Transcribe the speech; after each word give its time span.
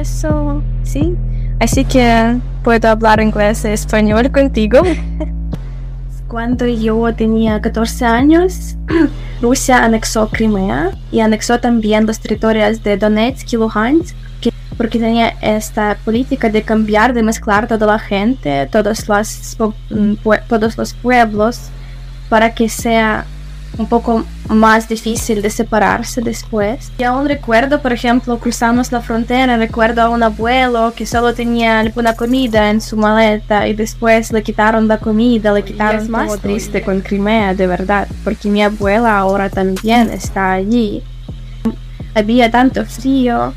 eso, 0.00 0.62
sí. 0.82 1.16
Así 1.60 1.84
que 1.84 2.38
puedo 2.62 2.88
hablar 2.88 3.20
inglés 3.20 3.64
y 3.64 3.68
español 3.68 4.30
contigo. 4.30 4.82
Cuando 6.28 6.66
yo 6.66 7.14
tenía 7.14 7.60
14 7.60 8.04
años, 8.04 8.76
Rusia 9.42 9.84
anexó 9.84 10.28
Crimea 10.28 10.90
y 11.10 11.20
anexó 11.20 11.58
también 11.58 12.06
los 12.06 12.20
territorios 12.20 12.82
de 12.82 12.96
Donetsk 12.98 13.52
y 13.52 13.56
Luhansk, 13.56 14.14
porque 14.76 14.98
tenía 14.98 15.30
esta 15.40 15.96
política 16.04 16.48
de 16.50 16.62
cambiar, 16.62 17.14
de 17.14 17.22
mezclar 17.22 17.66
toda 17.66 17.86
la 17.86 17.98
gente, 17.98 18.66
todos 18.66 19.08
los, 19.08 19.56
mm, 19.90 20.14
todos 20.48 20.76
los 20.76 20.94
pueblos, 20.94 21.70
para 22.28 22.54
que 22.54 22.68
sea 22.68 23.24
un 23.76 23.86
poco 23.86 24.24
más 24.48 24.88
difícil 24.88 25.42
de 25.42 25.50
separarse 25.50 26.20
después. 26.20 26.90
Y 26.98 27.04
aún 27.04 27.28
recuerdo, 27.28 27.80
por 27.80 27.92
ejemplo, 27.92 28.38
cruzamos 28.38 28.90
la 28.92 29.00
frontera, 29.00 29.56
recuerdo 29.56 30.02
a 30.02 30.08
un 30.08 30.22
abuelo 30.22 30.92
que 30.96 31.06
solo 31.06 31.34
tenía 31.34 31.80
alguna 31.80 32.14
comida 32.14 32.70
en 32.70 32.80
su 32.80 32.96
maleta 32.96 33.68
y 33.68 33.74
después 33.74 34.32
le 34.32 34.42
quitaron 34.42 34.88
la 34.88 34.98
comida, 34.98 35.52
le 35.52 35.64
quitaron 35.64 36.02
es 36.02 36.08
más 36.08 36.40
triste 36.40 36.82
con 36.82 37.00
Crimea, 37.00 37.54
de 37.54 37.66
verdad, 37.66 38.08
porque 38.24 38.48
mi 38.48 38.62
abuela 38.62 39.18
ahora 39.18 39.48
también 39.50 40.10
está 40.10 40.52
allí. 40.52 41.02
Había 42.14 42.50
tanto 42.50 42.84
frío 42.84 43.52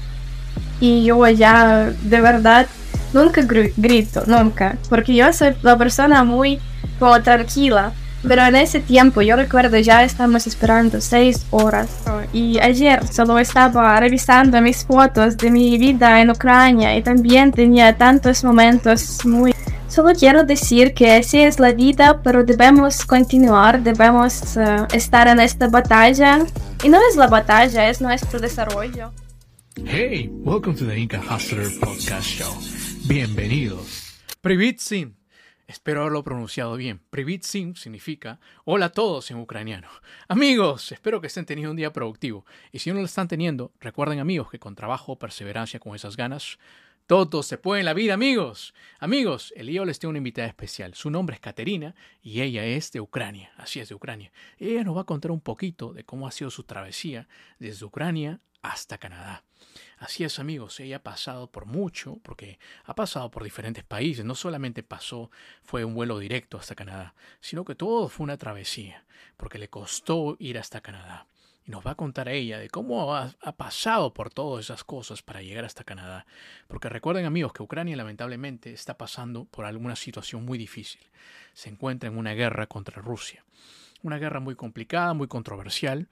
y 0.80 1.04
yo 1.05 1.27
ya, 1.30 1.91
de 2.04 2.21
verdad, 2.21 2.68
nunca 3.13 3.41
grito, 3.43 4.23
nunca, 4.27 4.77
porque 4.90 5.16
yo 5.16 5.32
soy 5.34 5.54
la 5.62 5.77
persona 5.77 6.23
muy 6.23 6.59
como 6.99 7.20
tranquila 7.21 7.93
pero 8.27 8.45
en 8.45 8.55
ese 8.55 8.80
tiempo, 8.80 9.21
yo 9.21 9.35
recuerdo, 9.35 9.77
ya 9.80 10.03
estamos 10.03 10.45
esperando 10.45 11.02
seis 11.02 11.45
horas. 11.49 11.89
Y 12.31 12.59
ayer 12.59 13.05
solo 13.07 13.39
estaba 13.39 13.99
revisando 13.99 14.62
mis 14.62 14.85
fotos 14.85 15.38
de 15.38 15.49
mi 15.49 15.77
vida 15.77 16.21
en 16.21 16.29
Ucrania 16.29 16.95
y 16.95 17.02
también 17.02 17.52
tenía 17.52 17.98
tantos 17.98 18.43
momentos 18.43 19.26
muy... 19.26 19.54
Solo 19.87 20.13
quiero 20.18 20.43
decir 20.43 20.93
que 20.93 21.15
así 21.15 21.41
es 21.41 21.59
la 21.59 21.73
vida, 21.73 22.21
pero 22.23 22.46
debemos 22.46 23.04
continuar, 23.05 23.81
debemos 23.81 24.55
uh, 24.55 24.85
estar 24.93 25.27
en 25.27 25.40
esta 25.41 25.68
batalla. 25.68 26.46
Y 26.84 26.90
no 26.90 26.98
es 27.09 27.18
la 27.18 27.27
batalla, 27.27 27.90
es 27.90 27.99
nuestro 27.99 28.40
desarrollo. 28.40 29.12
Hey, 29.85 30.29
welcome 30.31 30.76
to 30.76 30.85
the 30.85 30.98
Inca 30.98 31.20
Hustler 31.20 31.68
Podcast 31.79 32.27
Show. 32.27 32.53
Bienvenidos. 33.07 34.21
Privitsin. 34.41 35.21
Espero 35.72 36.02
haberlo 36.02 36.22
pronunciado 36.22 36.76
bien. 36.76 37.00
Privit 37.10 37.44
Sim 37.44 37.76
significa 37.76 38.41
hola 38.66 38.88
a 38.88 38.91
todos 38.91 39.32
en 39.32 39.38
ucraniano. 39.38 39.88
Amigos, 40.27 40.91
espero 40.91 41.22
que 41.22 41.27
estén 41.27 41.46
teniendo 41.46 41.72
un 41.72 41.77
día 41.77 41.94
productivo. 41.94 42.46
Y 42.74 42.80
si 42.80 42.91
no 42.91 43.00
lo 43.00 43.05
están 43.05 43.30
teniendo, 43.30 43.72
recuerden 43.80 44.20
amigos 44.20 44.52
que 44.52 44.60
con 44.60 44.76
trabajo, 44.76 45.18
perseverancia, 45.18 45.80
con 45.80 45.96
esas 45.96 46.18
ganas, 46.18 46.60
todo 47.08 47.42
se 47.42 47.58
puede 47.58 47.80
en 47.80 47.86
la 47.86 47.94
vida, 47.94 48.14
amigos. 48.14 48.74
Amigos, 48.99 49.54
el 49.55 49.68
día 49.68 49.86
les 49.86 49.98
tengo 49.98 50.10
una 50.10 50.18
invitada 50.18 50.49
especial. 50.49 50.94
Su 50.94 51.10
nombre 51.10 51.36
es 51.36 51.40
Caterina 51.40 51.96
y 52.22 52.42
ella 52.42 52.66
es 52.66 52.92
de 52.92 52.99
Ucrania. 52.99 53.54
Así 53.55 53.80
es, 53.80 53.88
de 53.88 53.96
Ucrania. 53.96 54.34
Ella 54.58 54.84
nos 54.84 54.98
va 54.98 55.02
a 55.02 55.05
contar 55.05 55.32
un 55.32 55.40
poquito 55.40 55.94
de 55.94 56.04
cómo 56.04 56.27
ha 56.27 56.32
sido 56.32 56.52
su 56.52 56.66
travesía 56.66 57.30
desde 57.60 57.86
Ucrania 57.86 58.42
hasta 58.62 58.98
Canadá. 58.98 59.46
Así 60.02 60.24
es, 60.24 60.40
amigos, 60.40 60.80
ella 60.80 60.96
ha 60.96 61.04
pasado 61.04 61.52
por 61.52 61.68
mucho, 61.68 62.18
porque 62.24 62.57
ha 62.85 62.96
pasado 62.96 63.30
por 63.30 63.44
diferentes 63.44 63.84
países. 63.84 64.25
No 64.25 64.34
solamente 64.34 64.81
pasó, 64.81 65.30
fue 65.62 65.85
un 65.85 65.94
vuelo 65.94 66.18
directo 66.18 66.58
hasta 66.58 66.74
Canadá, 66.74 67.13
sino 67.40 67.66
que 67.66 67.75
todo 67.75 68.09
fue 68.09 68.24
una 68.24 68.38
travesía, 68.38 69.06
porque 69.38 69.59
le 69.59 69.69
costó 69.69 70.38
ir 70.40 70.58
hasta 70.58 70.81
Canadá. 70.81 71.28
Y 71.63 71.69
nos 71.69 71.85
va 71.85 71.91
a 71.91 71.96
contar 71.96 72.30
ella 72.30 72.58
de 72.58 72.68
cómo 72.68 73.13
ha, 73.13 73.35
ha, 73.44 73.52
pasado 73.52 74.12
por 74.12 74.34
todas 74.34 74.66
esas 74.66 74.84
cosas 74.84 75.22
para 75.22 75.44
llegar 75.44 75.66
hasta 75.66 75.84
Canadá. 75.84 76.25
Porque 76.68 76.90
recuerden 76.90 77.25
amigos 77.25 77.53
que 77.53 77.62
Ucrania 77.62 77.96
lamentablemente 77.96 78.74
está 78.74 78.97
pasando 78.97 79.46
por 79.46 79.66
alguna 79.66 79.96
situación 79.96 80.44
muy 80.44 80.58
difícil. 80.58 81.02
Se 81.53 81.69
encuentra 81.69 82.09
en 82.09 82.18
una 82.18 82.34
guerra 82.34 82.66
contra 82.66 83.04
Rusia. 83.04 83.46
Una 84.02 84.18
guerra 84.18 84.40
muy 84.40 84.56
complicada, 84.56 85.14
muy 85.14 85.28
controversial. 85.28 86.09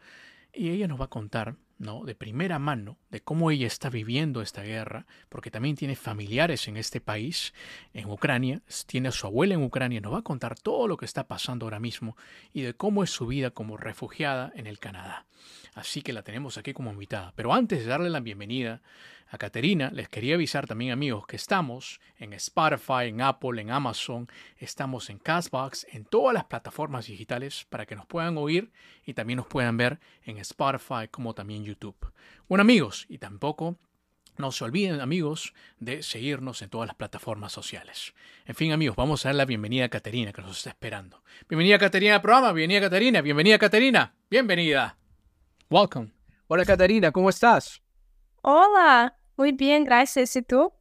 Y 0.54 0.70
ella 0.70 0.88
nos 0.88 1.02
va 1.02 1.06
a 1.06 1.10
contar 1.10 1.56
¿no? 1.80 2.04
de 2.04 2.14
primera 2.14 2.60
mano 2.60 2.98
de 3.10 3.22
cómo 3.22 3.50
ella 3.50 3.66
está 3.66 3.90
viviendo 3.90 4.42
esta 4.42 4.62
guerra, 4.62 5.08
porque 5.30 5.50
también 5.50 5.76
tiene 5.76 5.96
familiares 5.96 6.68
en 6.68 6.78
este 6.78 7.02
país, 7.02 7.54
en 7.94 8.10
Ucrania, 8.10 8.62
tiene 8.86 9.10
a 9.10 9.12
su 9.12 9.26
abuela 9.26 9.56
en 9.56 9.64
Ucrania, 9.64 10.02
nos 10.02 10.14
va 10.14 10.20
a 10.20 10.24
contar 10.24 10.60
todo 10.60 10.88
lo 10.88 10.98
que 10.98 11.06
está 11.06 11.28
pasando 11.28 11.66
ahora 11.66 11.80
mismo 11.80 12.16
y 12.54 12.62
de 12.62 12.74
cómo 12.74 13.04
es 13.04 13.10
su 13.10 13.26
vida 13.26 13.52
como 13.52 13.78
refugiada 13.78 14.52
en 14.56 14.68
el 14.68 14.78
Canadá. 14.78 15.26
Así 15.74 16.02
que 16.02 16.14
la 16.14 16.24
tenemos 16.24 16.58
aquí 16.58 16.74
como 16.74 16.92
invitada. 16.92 17.32
Pero 17.36 17.54
antes 17.54 17.80
de 17.80 17.86
darle 17.86 18.10
la 18.10 18.20
bienvenida 18.20 18.82
a 19.30 19.38
Caterina, 19.38 19.92
les 19.94 20.10
quería 20.10 20.36
avisar 20.36 20.66
también 20.66 20.92
amigos 20.92 21.28
que 21.28 21.36
estamos 21.36 22.02
en 22.18 22.34
Spotify, 22.34 23.06
en 23.06 23.22
Apple, 23.22 23.62
en 23.62 23.70
Amazon, 23.70 24.28
estamos 24.58 25.10
en 25.10 25.20
Castbox, 25.20 25.86
en 25.92 26.06
todas 26.06 26.34
las 26.34 26.46
plataformas 26.46 27.06
digitales 27.06 27.66
para 27.70 27.86
que 27.86 27.96
nos 27.96 28.08
puedan 28.08 28.38
oír 28.38 28.72
y 29.06 29.14
también 29.14 29.38
nos 29.38 29.48
puedan 29.48 29.78
ver 29.78 30.00
en 30.24 30.40
Spotify 30.40 31.08
como 31.12 31.36
también 31.36 31.64
YouTube. 31.64 32.12
Bueno 32.48 32.64
amigos, 32.64 33.06
y 33.08 33.20
tampoco 33.20 33.78
no 34.40 34.52
se 34.52 34.64
olviden, 34.64 35.02
amigos, 35.02 35.54
de 35.80 36.02
seguirnos 36.02 36.62
en 36.62 36.70
todas 36.70 36.88
las 36.88 36.96
plataformas 36.96 37.52
sociales. 37.52 38.14
En 38.46 38.56
fin, 38.56 38.72
amigos, 38.72 38.96
vamos 38.96 39.26
a 39.26 39.30
dar 39.30 39.36
la 39.36 39.46
bienvenida 39.46 39.86
a 39.86 39.90
Caterina, 39.90 40.32
que 40.32 40.42
nos 40.42 40.58
está 40.58 40.70
esperando. 40.70 41.22
Bienvenida, 41.48 41.78
Caterina, 41.78 42.16
al 42.16 42.22
programa. 42.22 42.54
Bienvenida, 42.54 42.80
Caterina. 42.80 43.22
Bienvenida, 43.22 43.60
Caterina. 43.60 44.16
Bienvenida. 44.30 44.98
Welcome. 45.70 46.14
Hola, 46.48 46.66
Caterina, 46.66 47.12
¿cómo 47.12 47.30
estás? 47.30 47.82
Hola, 48.42 49.19
muy 49.40 49.54
bien, 49.54 49.86
gracias. 49.86 50.36
¿Y 50.36 50.42
tú? 50.42 50.74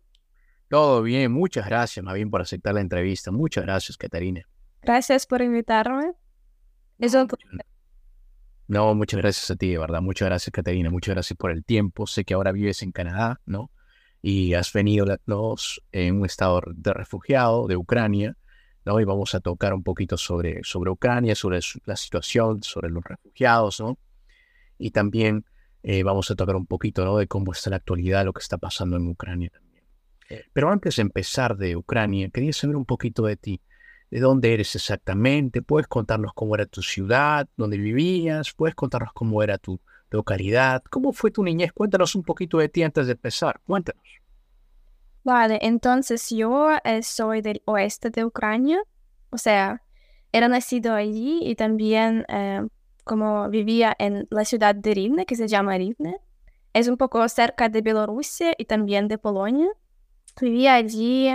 Todo 0.68 1.00
bien, 1.02 1.30
muchas 1.30 1.64
gracias, 1.64 2.04
más 2.04 2.14
bien 2.14 2.28
por 2.28 2.42
aceptar 2.42 2.74
la 2.74 2.80
entrevista. 2.80 3.30
Muchas 3.30 3.64
gracias, 3.64 3.96
Caterina. 3.96 4.42
Gracias 4.82 5.26
por 5.26 5.42
invitarme. 5.42 6.12
Es 6.98 7.14
un 7.14 7.28
no, 8.66 8.94
muchas 8.94 9.18
gracias 9.18 9.50
a 9.50 9.56
ti, 9.56 9.70
de 9.70 9.78
verdad. 9.78 10.02
Muchas 10.02 10.26
gracias, 10.26 10.52
Caterina. 10.52 10.90
Muchas 10.90 11.14
gracias 11.14 11.38
por 11.38 11.52
el 11.52 11.64
tiempo. 11.64 12.06
Sé 12.06 12.24
que 12.24 12.34
ahora 12.34 12.52
vives 12.52 12.82
en 12.82 12.92
Canadá, 12.92 13.40
¿no? 13.46 13.70
Y 14.20 14.52
has 14.54 14.72
venido 14.74 15.06
en 15.92 16.16
un 16.16 16.26
estado 16.26 16.60
de 16.66 16.92
refugiado 16.92 17.66
de 17.66 17.76
Ucrania, 17.76 18.36
¿no? 18.84 19.00
Y 19.00 19.04
vamos 19.04 19.34
a 19.34 19.40
tocar 19.40 19.72
un 19.72 19.84
poquito 19.84 20.18
sobre, 20.18 20.60
sobre 20.64 20.90
Ucrania, 20.90 21.34
sobre 21.34 21.60
la 21.86 21.96
situación, 21.96 22.62
sobre 22.62 22.90
los 22.90 23.04
refugiados, 23.04 23.80
¿no? 23.80 23.98
Y 24.76 24.90
también 24.90 25.46
eh, 25.82 26.02
vamos 26.02 26.30
a 26.30 26.34
tocar 26.34 26.56
un 26.56 26.66
poquito, 26.66 27.04
¿no? 27.04 27.16
De 27.16 27.26
cómo 27.26 27.52
está 27.52 27.70
la 27.70 27.76
actualidad, 27.76 28.24
lo 28.24 28.32
que 28.32 28.40
está 28.40 28.58
pasando 28.58 28.96
en 28.96 29.08
Ucrania 29.08 29.50
también. 29.50 29.84
Eh, 30.28 30.44
pero 30.52 30.70
antes 30.70 30.96
de 30.96 31.02
empezar 31.02 31.56
de 31.56 31.76
Ucrania, 31.76 32.28
quería 32.30 32.52
saber 32.52 32.76
un 32.76 32.84
poquito 32.84 33.24
de 33.24 33.36
ti 33.36 33.60
de 34.10 34.20
dónde 34.20 34.54
eres 34.54 34.74
exactamente, 34.74 35.62
puedes 35.62 35.86
contarnos 35.86 36.32
cómo 36.34 36.54
era 36.54 36.66
tu 36.66 36.82
ciudad, 36.82 37.46
dónde 37.56 37.76
vivías, 37.76 38.52
puedes 38.54 38.74
contarnos 38.74 39.12
cómo 39.12 39.42
era 39.42 39.58
tu 39.58 39.80
localidad, 40.10 40.82
cómo 40.90 41.12
fue 41.12 41.30
tu 41.30 41.42
niñez, 41.42 41.72
cuéntanos 41.72 42.14
un 42.14 42.22
poquito 42.22 42.58
de 42.58 42.68
ti 42.68 42.82
antes 42.82 43.06
de 43.06 43.12
empezar, 43.12 43.60
cuéntanos. 43.66 44.02
Vale, 45.24 45.58
entonces 45.60 46.30
yo 46.30 46.70
eh, 46.84 47.02
soy 47.02 47.42
del 47.42 47.60
oeste 47.66 48.08
de 48.08 48.24
Ucrania, 48.24 48.80
o 49.28 49.36
sea, 49.36 49.82
era 50.32 50.48
nacido 50.48 50.94
allí 50.94 51.40
y 51.42 51.54
también 51.54 52.24
como 53.08 53.48
vivía 53.48 53.96
en 53.98 54.28
la 54.30 54.44
ciudad 54.44 54.74
de 54.74 54.92
Rivne, 54.94 55.24
que 55.24 55.34
se 55.34 55.48
llama 55.48 55.78
Rivne, 55.78 56.20
es 56.74 56.88
un 56.88 56.98
poco 56.98 57.26
cerca 57.28 57.68
de 57.70 57.80
Bielorrusia 57.80 58.52
y 58.58 58.66
también 58.66 59.08
de 59.08 59.16
Polonia. 59.16 59.68
Vivía 60.40 60.74
allí 60.74 61.30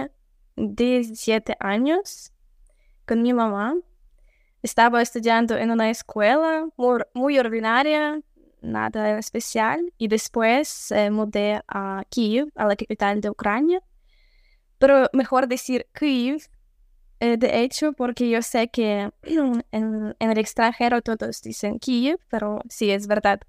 17 0.55 1.57
años 1.59 2.31
con 3.07 3.23
mi 3.23 3.33
mamá. 3.33 3.75
Estaba 4.61 5.01
estudiando 5.01 5.57
en 5.57 5.71
una 5.71 5.89
escuela 5.89 6.67
muy, 7.13 7.39
ordinaria, 7.39 8.21
nada 8.61 9.17
especial, 9.17 9.91
y 9.97 10.07
después 10.07 10.91
eh, 10.91 11.09
mudé 11.09 11.61
a 11.67 12.03
Kiev, 12.09 12.49
a 12.55 12.67
la 12.67 12.75
capital 12.75 13.19
de 13.19 13.31
Ucrania. 13.31 13.81
Pero 14.77 15.09
mejor 15.11 15.47
decir 15.47 15.87
Kiev, 15.91 16.47
eh, 17.23 17.37
de 17.37 17.61
hecho, 17.61 17.93
porque 17.93 18.29
yo 18.29 18.41
sé 18.41 18.67
que 18.67 19.09
en, 19.71 20.15
el 20.19 20.37
extranjero 20.37 21.01
todos 21.01 21.41
dicen 21.41 21.79
Kiev, 21.79 22.19
pero 22.29 22.61
sí 22.69 22.91
es 22.91 23.07
verdad 23.07 23.39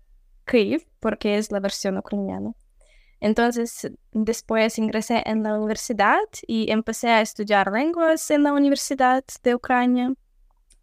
Kiev, 0.44 0.87
porque 1.00 1.38
es 1.38 1.50
la 1.50 1.59
versión 1.59 1.99
ucraniana. 1.99 2.53
Entonces, 3.19 3.91
después 4.12 4.79
ingresé 4.79 5.25
en 5.26 5.43
la 5.43 5.56
universidad 5.56 6.21
y 6.47 6.71
empecé 6.71 7.09
a 7.09 7.21
estudiar 7.21 7.73
lenguas 7.73 8.31
en 8.31 8.44
la 8.44 8.53
Universidad 8.53 9.25
de 9.43 9.55
Ucrania. 9.56 10.15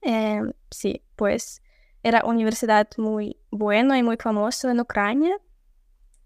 Eh, 0.01 0.41
sí, 0.69 1.01
pues 1.15 1.61
era 2.03 2.25
universidad 2.25 2.89
muy 2.97 3.37
buena 3.51 3.99
y 3.99 4.03
muy 4.03 4.17
famosa 4.17 4.69
en 4.69 4.81
Ucrania. 4.81 5.37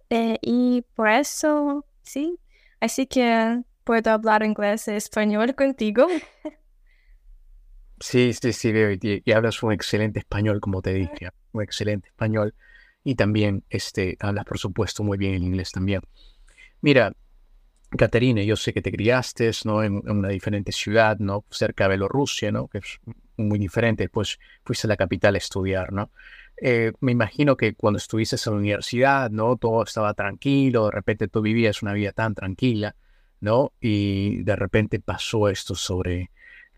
Eh, 0.09 0.39
y 0.41 0.81
por 0.95 1.09
eso, 1.09 1.85
sí, 2.01 2.39
así 2.79 3.05
que 3.05 3.61
puedo 3.85 4.11
hablar 4.11 4.43
inglés 4.43 4.89
y 4.89 4.91
español 4.91 5.55
contigo. 5.55 6.07
Sí, 8.01 8.33
sí, 8.33 8.51
sí, 8.51 8.73
y, 9.01 9.23
y 9.23 9.31
hablas 9.31 9.63
un 9.63 9.71
excelente 9.71 10.19
español, 10.19 10.59
como 10.59 10.81
te 10.81 10.93
dije, 10.93 11.29
un 11.53 11.63
excelente 11.63 12.09
español 12.09 12.53
y 13.05 13.15
también 13.15 13.63
este, 13.69 14.17
hablas, 14.19 14.43
por 14.43 14.57
supuesto, 14.57 15.03
muy 15.03 15.17
bien 15.17 15.35
el 15.35 15.43
inglés 15.43 15.71
también. 15.71 16.01
Mira, 16.81 17.13
Caterina, 17.97 18.43
yo 18.43 18.55
sé 18.55 18.73
que 18.73 18.81
te 18.81 18.91
criaste 18.91 19.51
¿no? 19.63 19.83
en, 19.83 20.01
una 20.09 20.29
diferente 20.29 20.71
ciudad, 20.71 21.17
¿no? 21.19 21.45
cerca 21.49 21.85
de 21.85 21.91
Bielorrusia, 21.91 22.51
¿no? 22.51 22.67
que 22.67 22.79
es 22.79 22.99
muy 23.37 23.59
diferente, 23.59 24.03
después 24.03 24.39
fuiste 24.63 24.87
a 24.87 24.89
la 24.89 24.97
capital 24.97 25.35
a 25.35 25.37
estudiar, 25.37 25.93
¿no? 25.93 26.09
Eh, 26.57 26.93
me 27.01 27.11
imagino 27.11 27.57
que 27.57 27.75
cuando 27.75 27.97
estuviste 27.97 28.37
en 28.37 28.53
la 28.53 28.59
universidad, 28.59 29.29
¿no? 29.29 29.57
Todo 29.57 29.83
estaba 29.83 30.13
tranquilo, 30.13 30.85
de 30.85 30.91
repente 30.91 31.27
tú 31.27 31.41
vivías 31.41 31.81
una 31.81 31.91
vida 31.91 32.13
tan 32.13 32.33
tranquila, 32.33 32.95
¿no? 33.39 33.71
Y 33.79 34.43
de 34.43 34.55
repente 34.55 34.99
pasó 34.99 35.49
esto 35.49 35.75
sobre 35.75 36.31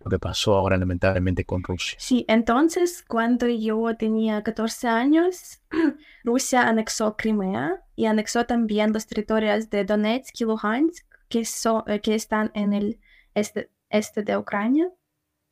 lo 0.03 0.09
que 0.09 0.19
pasó 0.19 0.55
ahora 0.55 0.77
lamentablemente 0.77 1.43
con 1.43 1.63
Rusia. 1.63 1.97
Sí, 1.99 2.25
entonces 2.27 3.03
cuando 3.07 3.47
yo 3.47 3.95
tenía 3.97 4.43
14 4.43 4.87
años, 4.87 5.61
Rusia 6.23 6.67
anexó 6.67 7.15
Crimea 7.17 7.83
y 7.95 8.05
anexó 8.05 8.45
también 8.45 8.93
los 8.93 9.07
territorios 9.07 9.69
de 9.69 9.85
Donetsk 9.85 10.39
y 10.41 10.43
Luhansk, 10.45 11.05
que, 11.29 11.43
eh, 11.87 11.99
que 12.01 12.15
están 12.15 12.51
en 12.53 12.73
el 12.73 12.99
este, 13.33 13.69
este 13.89 14.23
de 14.23 14.37
Ucrania. 14.37 14.89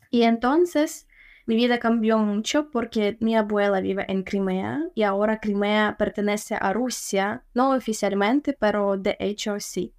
Y 0.09 0.23
entonces 0.23 1.07
mi 1.45 1.55
vida 1.55 1.77
cambió 1.77 2.17
mucho 2.17 2.71
porque 2.71 3.17
mi 3.19 3.35
abuela 3.35 3.79
vive 3.79 4.05
en 4.07 4.23
Crimea 4.23 4.83
y 4.95 5.03
ahora 5.03 5.39
Crimea 5.39 5.95
pertenece 5.97 6.55
a 6.59 6.73
Rusia, 6.73 7.43
no 7.53 7.75
oficialmente, 7.75 8.53
pero 8.53 8.97
de 8.97 9.15
hecho 9.19 9.59
sí. 9.59 9.93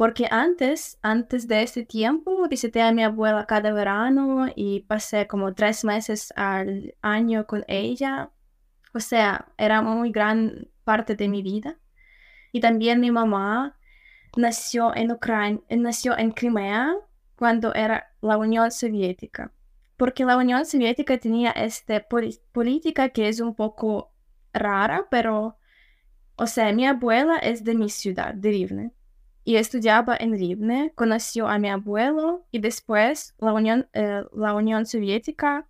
Porque 0.00 0.26
antes, 0.30 0.98
antes 1.02 1.46
de 1.46 1.62
ese 1.62 1.84
tiempo, 1.84 2.48
visité 2.48 2.80
a 2.80 2.90
mi 2.90 3.02
abuela 3.02 3.44
cada 3.44 3.70
verano 3.70 4.46
y 4.56 4.80
pasé 4.80 5.26
como 5.26 5.52
tres 5.52 5.84
meses 5.84 6.32
al 6.36 6.94
año 7.02 7.46
con 7.46 7.66
ella. 7.68 8.30
O 8.94 9.00
sea, 9.00 9.52
era 9.58 9.82
muy 9.82 10.10
gran 10.10 10.68
parte 10.84 11.16
de 11.16 11.28
mi 11.28 11.42
vida. 11.42 11.78
Y 12.50 12.60
también 12.60 12.98
mi 12.98 13.10
mamá 13.10 13.76
nació 14.38 14.96
en 14.96 15.12
Ucrania, 15.12 15.60
nació 15.68 16.16
en 16.16 16.30
Crimea 16.30 16.94
cuando 17.36 17.74
era 17.74 18.10
la 18.22 18.38
Unión 18.38 18.70
Soviética 18.70 19.52
porque 19.98 20.24
la 20.24 20.38
Unión 20.38 20.64
Soviética 20.64 21.18
tenía 21.18 21.50
esta 21.50 22.06
política 22.52 23.10
que 23.10 23.28
es 23.28 23.38
un 23.38 23.54
poco 23.54 24.14
rara, 24.54 25.08
pero, 25.10 25.58
o 26.36 26.46
sea, 26.46 26.72
mi 26.72 26.86
abuela 26.86 27.36
es 27.36 27.64
de 27.64 27.74
mi 27.74 27.90
ciudad, 27.90 28.32
de 28.32 28.48
Rivne, 28.48 28.92
y 29.44 29.56
estudiaba 29.56 30.16
en 30.18 30.32
Rivne, 30.32 30.92
conoció 30.94 31.48
a 31.48 31.58
mi 31.58 31.68
abuelo 31.68 32.46
y 32.50 32.58
después 32.58 33.34
la 33.38 33.52
Unión, 33.52 33.88
eh, 33.92 34.22
la 34.32 34.54
Unión 34.54 34.86
Soviética 34.86 35.66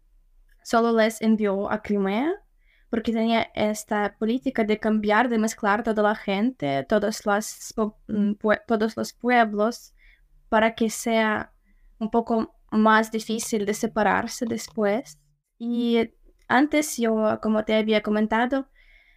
solo 0.62 0.96
les 0.96 1.20
envió 1.22 1.70
a 1.70 1.82
Crimea 1.82 2.34
porque 2.90 3.12
tenía 3.12 3.50
esta 3.54 4.16
política 4.18 4.64
de 4.64 4.78
cambiar, 4.78 5.28
de 5.28 5.38
mezclar 5.38 5.84
toda 5.84 6.02
la 6.02 6.16
gente, 6.16 6.84
todos 6.84 7.24
los, 7.24 7.74
mm, 8.08 8.32
todos 8.66 8.96
los 8.96 9.12
pueblos, 9.12 9.94
para 10.48 10.74
que 10.74 10.90
sea 10.90 11.52
un 12.00 12.10
poco 12.10 12.52
más 12.72 13.12
difícil 13.12 13.64
de 13.64 13.74
separarse 13.74 14.44
después. 14.46 15.20
Y 15.58 16.10
antes 16.48 16.96
yo, 16.96 17.38
como 17.40 17.64
te 17.64 17.74
había 17.76 18.02
comentado, 18.02 18.68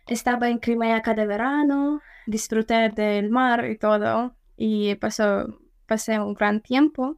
estaba 0.07 0.50
en 0.50 0.59
Crimea 0.59 1.01
cada 1.01 1.25
verano, 1.25 2.01
disfruté 2.27 2.89
del 2.89 3.31
mar 3.31 3.65
y 3.65 3.77
todo, 3.77 4.35
y 4.57 4.95
pasó, 4.95 5.59
pasé 5.88 6.19
un 6.19 6.33
gran 6.33 6.61
tiempo. 6.61 7.17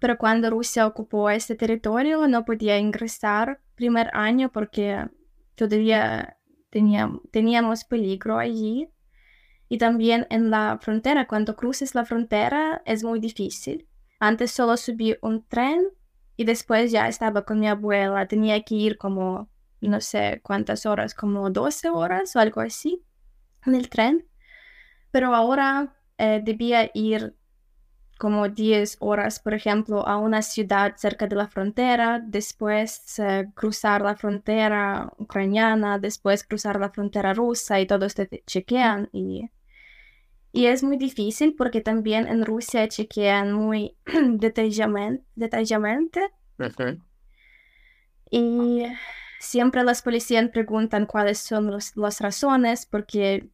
Pero 0.00 0.18
cuando 0.18 0.50
Rusia 0.50 0.86
ocupó 0.86 1.30
este 1.30 1.54
territorio 1.54 2.28
no 2.28 2.44
podía 2.44 2.78
ingresar 2.78 3.60
primer 3.74 4.10
año 4.12 4.52
porque 4.52 5.08
todavía 5.54 6.36
teníamos, 6.70 7.22
teníamos 7.30 7.84
peligro 7.84 8.38
allí. 8.38 8.88
Y 9.68 9.78
también 9.78 10.26
en 10.30 10.50
la 10.50 10.78
frontera, 10.80 11.26
cuando 11.26 11.56
cruces 11.56 11.94
la 11.94 12.04
frontera 12.04 12.82
es 12.84 13.02
muy 13.02 13.18
difícil 13.20 13.88
antes 14.18 14.50
solo 14.50 14.76
subí 14.76 15.16
un 15.20 15.46
tren 15.46 15.88
y 16.36 16.44
después 16.44 16.90
ya 16.90 17.08
estaba 17.08 17.44
con 17.44 17.60
mi 17.60 17.68
abuela. 17.68 18.26
Tenía 18.26 18.62
que 18.62 18.74
ir 18.74 18.98
como, 18.98 19.48
no 19.80 20.00
sé 20.00 20.40
cuántas 20.42 20.86
horas, 20.86 21.14
como 21.14 21.50
12 21.50 21.88
horas 21.90 22.34
o 22.36 22.40
algo 22.40 22.60
así 22.60 23.02
en 23.66 23.74
el 23.74 23.88
tren. 23.88 24.26
Pero 25.10 25.34
ahora 25.34 25.95
eh, 26.18 26.40
debía 26.44 26.90
ir 26.94 27.34
como 28.18 28.48
10 28.48 28.96
horas, 29.00 29.40
por 29.40 29.52
ejemplo, 29.54 30.06
a 30.06 30.16
una 30.16 30.40
ciudad 30.42 30.96
cerca 30.96 31.26
de 31.26 31.36
la 31.36 31.48
frontera, 31.48 32.20
después 32.24 33.18
eh, 33.18 33.46
cruzar 33.54 34.02
la 34.02 34.16
frontera 34.16 35.12
ucraniana, 35.18 35.98
después 35.98 36.44
cruzar 36.44 36.80
la 36.80 36.90
frontera 36.90 37.34
rusa 37.34 37.78
y 37.80 37.86
todos 37.86 38.14
te 38.14 38.42
chequean 38.46 39.10
y 39.12 39.50
y 40.56 40.68
es 40.68 40.82
muy 40.82 40.96
difícil 40.96 41.54
porque 41.54 41.82
también 41.82 42.26
en 42.28 42.42
Rusia 42.42 42.88
chequean 42.88 43.52
muy 43.52 43.94
detallamente. 45.34 46.30
Y 48.30 48.84
siempre 49.38 49.84
las 49.84 50.00
policías 50.00 50.48
preguntan 50.48 51.04
cuáles 51.04 51.40
son 51.40 51.70
las 51.70 52.20
razones 52.22 52.86
por 52.86 53.04
qué, 53.04 53.50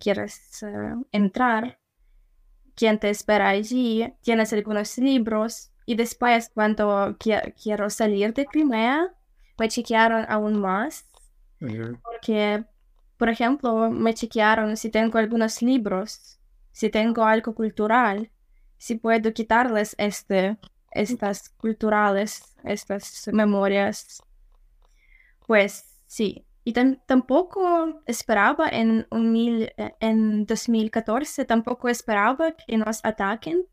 quieres 0.00 0.64
eh, 0.64 0.94
entrar, 1.12 1.78
quién 2.82 2.98
te 2.98 3.10
espera 3.10 3.50
allí, 3.50 4.12
tienes 4.22 4.52
algunos 4.52 4.98
libros. 4.98 5.70
Y 5.86 5.94
después, 5.94 6.50
cuando 6.52 7.16
quiero 7.62 7.90
salir 7.90 8.34
de 8.34 8.44
Crimea, 8.44 9.14
me 9.56 9.68
chequearon 9.68 10.26
aún 10.28 10.58
más. 10.58 11.06
Porque 12.02 12.64
por 13.16 13.28
ejemplo, 13.28 13.88
me 13.88 14.14
chequearon 14.14 14.76
si 14.76 14.90
tengo 14.90 15.16
algunos 15.16 15.62
libros, 15.62 16.40
si 16.72 16.90
tengo 16.90 17.22
algo 17.22 17.54
cultural, 17.54 18.32
si 18.78 18.96
puedo 18.96 19.32
quitarles 19.32 19.94
este, 19.96 20.58
estas 20.90 21.50
culturales, 21.50 22.56
estas 22.64 23.30
memorias. 23.32 24.20
Pues 25.46 26.00
sí. 26.08 26.44
Y 26.64 26.72
tampoco 26.72 28.02
esperaba 28.06 28.68
en, 28.68 29.06
un 29.10 29.32
mil, 29.32 29.72
eh, 29.76 29.94
en 30.00 30.46
2014, 30.46 31.44
tampoco 31.44 31.88
esperaba 31.88 32.52
que 32.52 32.76
nos 32.76 33.04
ataquen, 33.04 33.66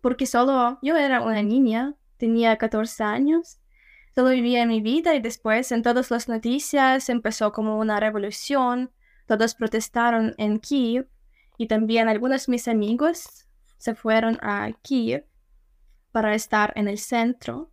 porque 0.00 0.26
solo 0.26 0.78
yo 0.80 0.96
era 0.96 1.20
una 1.20 1.42
niña, 1.42 1.94
tenía 2.16 2.56
14 2.56 3.02
años 3.04 3.60
Solo 4.14 4.30
vivía 4.30 4.66
mi 4.66 4.80
vida 4.80 5.14
y 5.14 5.20
después 5.20 5.70
en 5.70 5.82
todas 5.82 6.10
las 6.10 6.28
noticias 6.28 7.08
empezó 7.08 7.52
como 7.52 7.78
una 7.78 8.00
revolución, 8.00 8.90
todos 9.26 9.54
protestaron 9.54 10.34
en 10.36 10.58
Kiev 10.58 11.08
y 11.56 11.68
también 11.68 12.08
algunos 12.08 12.46
de 12.46 12.50
mis 12.50 12.66
amigos 12.66 13.46
se 13.78 13.94
fueron 13.94 14.38
a 14.42 14.72
Kiev 14.82 15.26
para 16.10 16.34
estar 16.34 16.72
en 16.74 16.88
el 16.88 16.98
centro 16.98 17.70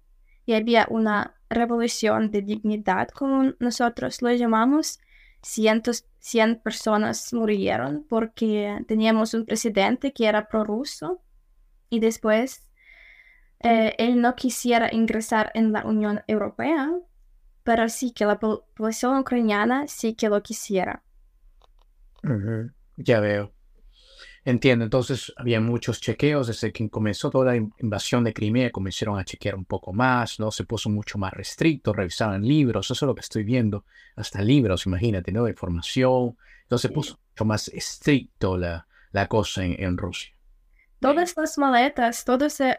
y 0.48 0.54
había 0.54 0.88
una 0.90 1.36
revolución 1.50 2.32
de 2.32 2.42
dignidad, 2.42 3.10
como 3.10 3.54
nosotros 3.60 4.22
lo 4.22 4.32
llamamos. 4.32 5.00
Cientos, 5.44 6.06
100 6.20 6.62
personas 6.62 7.34
murieron 7.34 8.06
porque 8.10 8.80
teníamos 8.88 9.34
un 9.34 9.46
presidente 9.46 10.14
que 10.14 10.26
era 10.26 10.48
prorruso 10.48 11.22
y 11.90 12.00
después 12.00 12.72
eh, 13.60 13.94
él 13.98 14.22
no 14.22 14.36
quisiera 14.36 14.90
ingresar 14.92 15.52
en 15.54 15.74
la 15.74 15.86
Unión 15.86 16.22
Europea, 16.28 16.92
pero 17.64 17.90
sí 17.90 18.14
que 18.14 18.26
la 18.26 18.40
población 18.40 19.20
ucraniana 19.20 19.88
sí 19.90 20.16
que 20.16 20.30
lo 20.30 20.42
quisiera. 20.42 21.04
Ya 22.96 23.20
veo. 23.20 23.52
Entiendo, 24.48 24.86
entonces 24.86 25.34
había 25.36 25.60
muchos 25.60 26.00
chequeos 26.00 26.48
desde 26.48 26.72
que 26.72 26.90
comenzó 26.90 27.30
toda 27.30 27.54
la 27.54 27.58
invasión 27.58 28.24
de 28.24 28.34
Crimea, 28.34 28.72
comenzaron 28.72 29.20
a 29.20 29.26
chequear 29.26 29.56
un 29.56 29.66
poco 29.66 29.92
más, 29.92 30.40
¿no? 30.40 30.52
Se 30.52 30.64
puso 30.64 30.90
mucho 30.90 31.18
más 31.18 31.34
restricto, 31.34 31.92
revisaban 31.92 32.48
libros, 32.48 32.90
eso 32.90 32.94
es 32.94 33.08
lo 33.08 33.14
que 33.14 33.20
estoy 33.20 33.44
viendo, 33.44 33.84
hasta 34.16 34.42
libros, 34.42 34.86
imagínate, 34.86 35.34
¿no? 35.34 35.50
Información, 35.50 36.38
entonces 36.62 36.90
se 36.90 36.94
puso 36.96 37.20
mucho 37.30 37.44
más 37.44 37.68
estricto 37.68 38.58
la, 38.58 38.88
la 39.12 39.28
cosa 39.28 39.66
en 39.66 39.98
Rusia. 39.98 40.34
Todas 41.02 41.36
las 41.36 41.58
maletas, 41.58 42.24
todo 42.24 42.50
se 42.50 42.78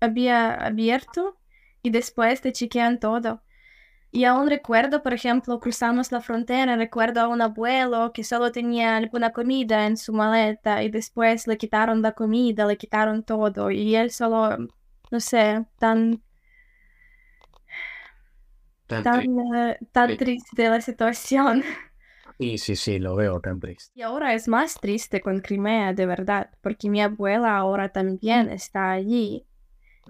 había 0.00 0.54
abierto 0.54 1.38
y 1.84 1.90
después 1.90 2.40
te 2.40 2.52
chequean 2.52 2.98
todo. 2.98 3.44
Y 4.16 4.24
aún 4.24 4.48
recuerdo, 4.48 5.02
por 5.02 5.12
ejemplo, 5.12 5.60
cruzamos 5.60 6.10
la 6.10 6.22
frontera, 6.22 6.74
recuerdo 6.74 7.20
a 7.20 7.28
un 7.28 7.42
abuelo 7.42 8.14
que 8.14 8.24
solo 8.24 8.50
tenía 8.50 8.96
alguna 8.96 9.30
comida 9.30 9.86
en 9.86 9.98
su 9.98 10.14
maleta 10.14 10.82
y 10.82 10.88
después 10.88 11.46
le 11.46 11.58
quitaron 11.58 12.00
la 12.00 12.12
comida, 12.12 12.64
le 12.64 12.78
quitaron 12.78 13.24
todo 13.24 13.70
y 13.70 13.94
él 13.94 14.10
solo, 14.10 14.56
no 15.10 15.20
sé, 15.20 15.66
tan... 15.78 16.22
Tan, 18.86 19.02
tan, 19.02 20.10
eh, 20.10 20.16
triste 20.16 20.66
la 20.70 20.80
situación. 20.80 21.62
Sí, 22.38 22.56
sí, 22.56 22.74
sí, 22.74 22.98
lo 22.98 23.16
veo 23.16 23.38
tan 23.42 23.60
triste. 23.60 23.92
Y 23.94 24.00
ahora 24.00 24.32
es 24.32 24.48
más 24.48 24.80
triste 24.80 25.20
con 25.20 25.40
Crimea, 25.40 25.92
de 25.92 26.06
verdad, 26.06 26.48
porque 26.62 26.88
mi 26.88 27.02
abuela 27.02 27.54
ahora 27.54 27.90
también 27.90 28.48
está 28.48 28.92
allí. 28.92 29.44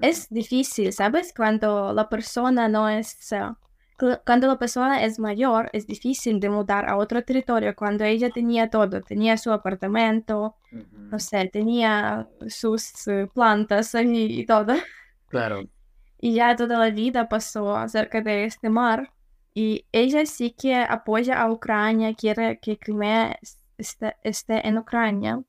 Es 0.00 0.28
difícil, 0.30 0.92
¿sabes? 0.92 1.34
Cuando 1.36 1.92
la 1.92 2.08
persona 2.08 2.68
no 2.68 2.88
es... 2.88 3.32
Eh, 3.32 3.50
cuando 3.96 4.46
la 4.46 4.58
persona 4.58 5.04
es 5.04 5.18
mayor, 5.18 5.70
es 5.72 5.86
difícil 5.86 6.38
de 6.38 6.50
mudar 6.50 6.88
a 6.88 6.96
otro 6.96 7.24
territorio. 7.24 7.74
Cuando 7.74 8.04
ella 8.04 8.30
tenía 8.30 8.68
todo, 8.68 9.00
tenía 9.00 9.38
su 9.38 9.52
apartamento, 9.52 10.56
no 10.70 11.18
sé, 11.18 11.48
tenía 11.48 12.28
sus 12.48 13.06
eh, 13.08 13.28
plantas 13.32 13.94
y 13.94 14.44
todo. 14.46 14.74
Claro. 15.28 15.64
Y 16.18 16.32
ya 16.32 16.56
toda 16.56 16.78
la 16.78 16.90
vida 16.90 17.28
pasó 17.28 17.76
acerca 17.76 18.22
de 18.22 18.46
este 18.46 18.70
mar. 18.70 19.12
Y 19.52 19.84
ella 19.92 20.24
sí 20.24 20.50
que 20.50 20.74
apoya 20.74 21.42
a 21.42 21.52
Ucrania, 21.52 22.14
quiere 22.14 22.58
que 22.58 22.78
Crimea 22.78 23.38
esté, 23.76 24.16
esté 24.22 24.66
en 24.66 24.78
Ucrania. 24.78 25.42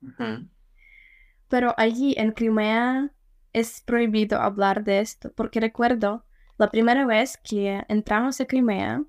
Pero 1.47 1.73
allí 1.77 2.15
en 2.17 2.33
Crimea 2.33 3.11
es 3.53 3.81
prohibido 3.81 4.41
hablar 4.41 4.83
de 4.83 4.99
esto, 4.99 5.31
porque 5.33 5.61
recuerdo 5.61 6.26
la 6.57 6.69
primera 6.69 7.05
vez 7.05 7.37
que 7.37 7.83
entramos 7.87 8.41
a 8.41 8.45
Crimea 8.45 9.03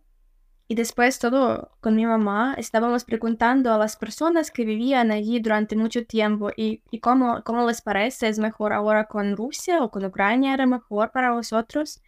y 0.71 0.75
después 0.75 1.19
todo 1.19 1.71
con 1.81 1.97
mi 1.97 2.05
mamá 2.05 2.55
estábamos 2.59 3.05
preguntando 3.05 3.73
a 3.73 3.79
las 3.79 3.97
personas 3.97 4.51
que 4.51 4.67
vivían 4.67 5.11
allí 5.11 5.41
durante 5.41 5.75
mucho 5.77 6.05
tiempo 6.05 6.51
y, 6.55 6.83
cómo, 7.01 7.43
cómo 7.43 7.67
les 7.67 7.81
parece, 7.81 8.29
es 8.29 8.39
mejor 8.39 8.75
ahora 8.75 9.07
con 9.07 9.35
Rusia 9.35 9.83
o 9.83 9.91
con 9.91 10.05
Ucrania, 10.05 10.53
era 10.53 10.67
mejor 10.67 11.11
para 11.11 11.33
vosotros. 11.33 12.03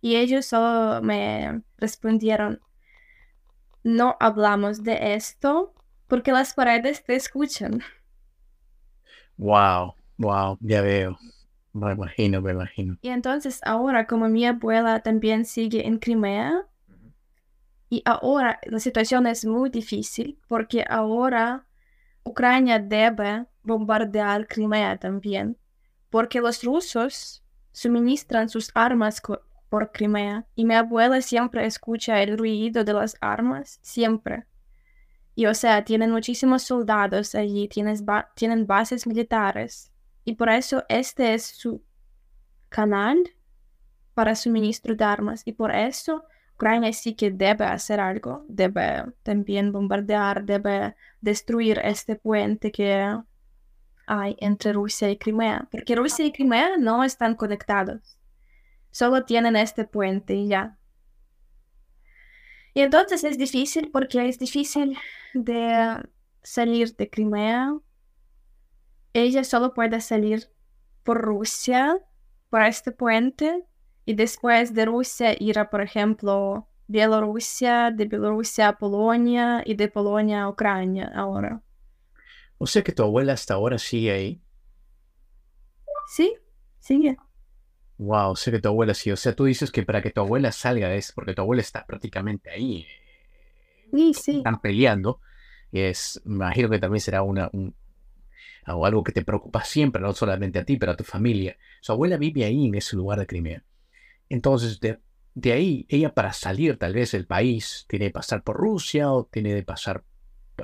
Y 0.00 0.16
ellos 0.16 0.46
solo 0.46 1.02
me 1.02 1.62
respondieron, 1.78 2.60
no 3.82 4.16
hablamos 4.20 4.84
de 4.84 5.14
esto 5.14 5.74
porque 6.06 6.30
las 6.30 6.54
paredes 6.54 7.02
te 7.04 7.16
escuchan. 7.16 7.82
Wow, 9.38 9.94
wow, 10.18 10.56
ya 10.60 10.82
veo. 10.82 11.18
Me 11.74 11.92
imagino, 11.92 12.40
me 12.40 12.52
imagino. 12.52 12.96
Y 13.02 13.08
entonces 13.08 13.60
ahora, 13.64 14.06
como 14.06 14.28
mi 14.28 14.46
abuela 14.46 15.00
también 15.00 15.44
sigue 15.44 15.86
en 15.86 15.98
Crimea, 15.98 16.66
y 17.90 18.02
ahora 18.06 18.58
la 18.64 18.80
situación 18.80 19.26
es 19.26 19.44
muy 19.44 19.70
difícil 19.70 20.38
porque 20.48 20.84
ahora 20.88 21.66
Ucrania 22.24 22.78
debe 22.78 23.46
bombardear 23.62 24.48
Crimea 24.48 24.98
también, 24.98 25.58
porque 26.10 26.40
los 26.40 26.64
rusos 26.64 27.44
suministran 27.70 28.48
sus 28.48 28.70
armas 28.74 29.20
por 29.68 29.92
Crimea 29.92 30.46
y 30.54 30.64
mi 30.64 30.74
abuela 30.74 31.20
siempre 31.20 31.66
escucha 31.66 32.22
el 32.22 32.38
ruido 32.38 32.84
de 32.84 32.92
las 32.92 33.16
armas, 33.20 33.78
siempre. 33.82 34.44
Y 35.34 35.46
o 35.46 35.54
sea, 35.54 35.84
tienen 35.84 36.10
muchísimos 36.10 36.62
soldados 36.62 37.34
allí, 37.34 37.68
tienen 37.68 38.66
bases 38.66 39.06
militares. 39.06 39.92
Y 40.24 40.34
por 40.34 40.48
eso 40.48 40.84
este 40.88 41.34
es 41.34 41.44
su 41.44 41.82
canal 42.68 43.34
para 44.14 44.34
suministro 44.34 44.94
de 44.94 45.04
armas. 45.04 45.42
Y 45.44 45.52
por 45.52 45.74
eso 45.74 46.24
Ucrania 46.54 46.92
sí 46.92 47.14
que 47.14 47.30
debe 47.30 47.64
hacer 47.64 48.00
algo, 48.00 48.44
debe 48.48 49.04
también 49.22 49.72
bombardear, 49.72 50.44
debe 50.44 50.94
destruir 51.20 51.80
este 51.82 52.16
puente 52.16 52.70
que 52.70 53.18
hay 54.06 54.36
entre 54.38 54.72
Rusia 54.72 55.10
y 55.10 55.16
Crimea. 55.16 55.68
Porque 55.70 55.96
Rusia 55.96 56.24
y 56.24 56.32
Crimea 56.32 56.76
no 56.78 57.02
están 57.02 57.34
conectados. 57.34 58.18
Solo 58.90 59.24
tienen 59.24 59.56
este 59.56 59.84
puente 59.84 60.34
y 60.34 60.48
ya. 60.48 60.78
Y 62.72 62.82
entonces 62.82 63.24
es 63.24 63.38
difícil 63.38 63.90
porque 63.90 64.28
es 64.28 64.38
difícil 64.38 64.96
de 65.32 66.00
salir 66.42 66.94
de 66.94 67.10
Crimea. 67.10 67.76
Ella 69.14 69.44
solo 69.44 69.74
puede 69.74 70.00
salir 70.00 70.50
por 71.04 71.22
Rusia, 71.22 71.98
por 72.50 72.62
este 72.62 72.90
puente, 72.90 73.64
y 74.04 74.14
después 74.14 74.74
de 74.74 74.84
Rusia 74.84 75.36
ir 75.38 75.58
a, 75.58 75.70
por 75.70 75.80
ejemplo, 75.80 76.68
Bielorrusia, 76.88 77.92
de 77.92 78.06
Bielorrusia 78.06 78.68
a 78.68 78.78
Polonia 78.78 79.62
y 79.64 79.74
de 79.74 79.88
Polonia 79.88 80.42
a 80.42 80.48
Ucrania 80.48 81.12
ahora. 81.14 81.62
O 82.58 82.66
sea 82.66 82.82
que 82.82 82.92
tu 82.92 83.04
abuela 83.04 83.34
hasta 83.34 83.54
ahora 83.54 83.78
sigue 83.78 84.10
ahí. 84.10 84.42
Sí, 86.08 86.34
sigue. 86.80 87.16
Wow, 87.98 88.34
sé 88.34 88.50
que 88.50 88.58
tu 88.58 88.68
abuela 88.68 88.94
sí. 88.94 89.12
O 89.12 89.16
sea, 89.16 89.34
tú 89.34 89.44
dices 89.44 89.70
que 89.70 89.84
para 89.84 90.02
que 90.02 90.10
tu 90.10 90.20
abuela 90.20 90.50
salga 90.50 90.88
de 90.88 90.98
eso, 90.98 91.12
porque 91.14 91.34
tu 91.34 91.42
abuela 91.42 91.62
está 91.62 91.86
prácticamente 91.86 92.50
ahí. 92.50 92.84
Sí, 93.92 94.12
sí. 94.12 94.36
Están 94.38 94.60
peleando. 94.60 95.20
Es, 95.70 96.20
me 96.24 96.34
imagino 96.34 96.68
que 96.68 96.78
también 96.78 97.00
será 97.00 97.22
una, 97.22 97.48
un, 97.52 97.74
algo 98.66 99.04
que 99.04 99.12
te 99.12 99.24
preocupa 99.24 99.64
siempre, 99.64 100.02
no 100.02 100.12
solamente 100.12 100.58
a 100.58 100.64
ti, 100.64 100.76
pero 100.76 100.92
a 100.92 100.96
tu 100.96 101.04
familia. 101.04 101.56
Su 101.80 101.92
abuela 101.92 102.16
vive 102.16 102.44
ahí 102.44 102.66
en 102.66 102.74
ese 102.74 102.96
lugar 102.96 103.18
de 103.18 103.26
Crimea. 103.26 103.64
Entonces, 104.28 104.80
de, 104.80 104.98
de 105.34 105.52
ahí, 105.52 105.86
ella 105.88 106.14
para 106.14 106.32
salir 106.32 106.78
tal 106.78 106.94
vez 106.94 107.12
del 107.12 107.26
país, 107.26 107.84
tiene 107.88 108.06
que 108.06 108.12
pasar 108.12 108.42
por 108.42 108.56
Rusia 108.56 109.12
o 109.12 109.26
tiene 109.26 109.54
que 109.54 109.62
pasar 109.62 110.04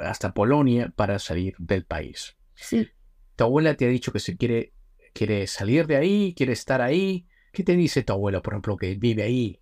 hasta 0.01 0.33
Polonia 0.33 0.93
para 0.95 1.19
salir 1.19 1.55
del 1.59 1.85
país. 1.85 2.37
Sí. 2.55 2.89
Tu 3.37 3.45
abuela 3.45 3.75
te 3.75 3.87
ha 3.87 3.89
dicho 3.89 4.13
que 4.13 4.21
se 4.21 4.37
quiere 4.37 4.73
quiere 5.13 5.47
salir 5.47 5.87
de 5.87 5.97
ahí, 5.97 6.35
quiere 6.35 6.53
estar 6.53 6.81
ahí. 6.81 7.27
¿Qué 7.53 7.65
te 7.65 7.75
dice 7.77 8.03
tu 8.03 8.13
abuelo, 8.13 8.43
por 8.43 8.55
ejemplo, 8.55 8.77
que 8.77 8.95
vive 8.95 9.23
ahí? 9.23 9.61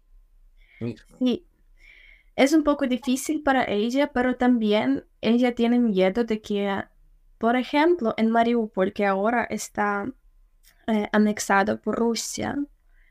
Sí, 1.19 1.47
es 2.37 2.53
un 2.53 2.63
poco 2.63 2.87
difícil 2.87 3.43
para 3.43 3.65
ella, 3.65 4.13
pero 4.13 4.37
también 4.37 5.05
ella 5.21 5.55
tiene 5.55 5.79
miedo 5.79 6.25
de 6.25 6.41
que, 6.41 6.85
por 7.39 7.57
ejemplo, 7.57 8.15
en 8.17 8.31
Mariupol, 8.31 8.93
que 8.93 9.07
ahora 9.07 9.45
está 9.45 10.13
eh, 10.87 11.09
anexado 11.13 11.81
por 11.81 11.97
Rusia, 11.97 12.57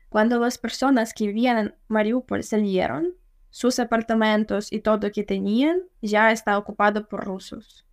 cuando 0.08 0.38
las 0.38 0.58
personas 0.58 1.12
que 1.12 1.26
vivían 1.26 1.58
en 1.58 1.74
Mariupol 1.88 2.42
salieron, 2.42 3.14
sus 3.50 3.78
apartamentos 3.78 4.72
y 4.72 4.80
todo 4.80 5.10
que 5.10 5.24
tenían 5.24 5.82
ya 6.02 6.30
está 6.30 6.58
ocupado 6.58 7.08
por 7.08 7.24
rusos. 7.24 7.84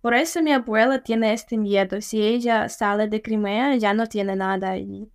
Por 0.00 0.14
eso 0.14 0.42
mi 0.42 0.52
abuela 0.52 1.02
tiene 1.02 1.32
este 1.32 1.56
miedo. 1.56 2.00
Si 2.00 2.20
ella 2.20 2.68
sale 2.68 3.08
de 3.08 3.22
Crimea, 3.22 3.76
ya 3.76 3.94
no 3.94 4.08
tiene 4.08 4.34
nada 4.34 4.70
allí. 4.70 5.08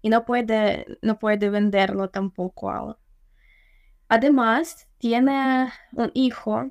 Y 0.00 0.08
no 0.08 0.24
puede, 0.24 0.98
no 1.02 1.18
puede 1.18 1.50
venderlo 1.50 2.08
tampoco. 2.08 2.98
Además, 4.08 4.88
tiene 4.98 5.68
un 5.92 6.10
hijo. 6.14 6.70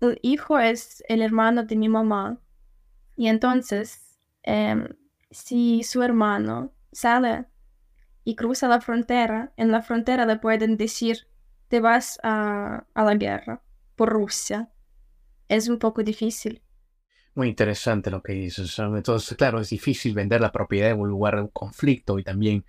Un 0.00 0.16
hijo 0.22 0.58
es 0.58 1.02
el 1.08 1.22
hermano 1.22 1.64
de 1.64 1.76
mi 1.76 1.88
mamá. 1.88 2.40
Y 3.16 3.28
entonces, 3.28 4.18
em, 4.42 4.88
si 5.30 5.82
su 5.82 6.02
hermano 6.02 6.72
sale 6.92 7.46
y 8.24 8.36
cruza 8.36 8.68
la 8.68 8.80
frontera, 8.80 9.52
en 9.56 9.72
la 9.72 9.82
frontera 9.82 10.26
le 10.26 10.36
pueden 10.36 10.76
decir, 10.76 11.28
te 11.68 11.80
vas 11.80 12.18
a, 12.22 12.86
a 12.94 13.04
la 13.04 13.14
guerra 13.14 13.62
por 13.96 14.10
Rusia 14.10 14.70
es 15.48 15.68
un 15.68 15.78
poco 15.78 16.02
difícil. 16.02 16.62
Muy 17.34 17.48
interesante 17.48 18.10
lo 18.10 18.22
que 18.22 18.32
dices. 18.32 18.78
Entonces, 18.78 19.36
claro, 19.36 19.60
es 19.60 19.70
difícil 19.70 20.14
vender 20.14 20.40
la 20.40 20.52
propiedad 20.52 20.90
en 20.90 21.00
un 21.00 21.08
lugar 21.08 21.36
de 21.36 21.42
un 21.42 21.48
conflicto 21.48 22.18
y 22.18 22.24
también, 22.24 22.64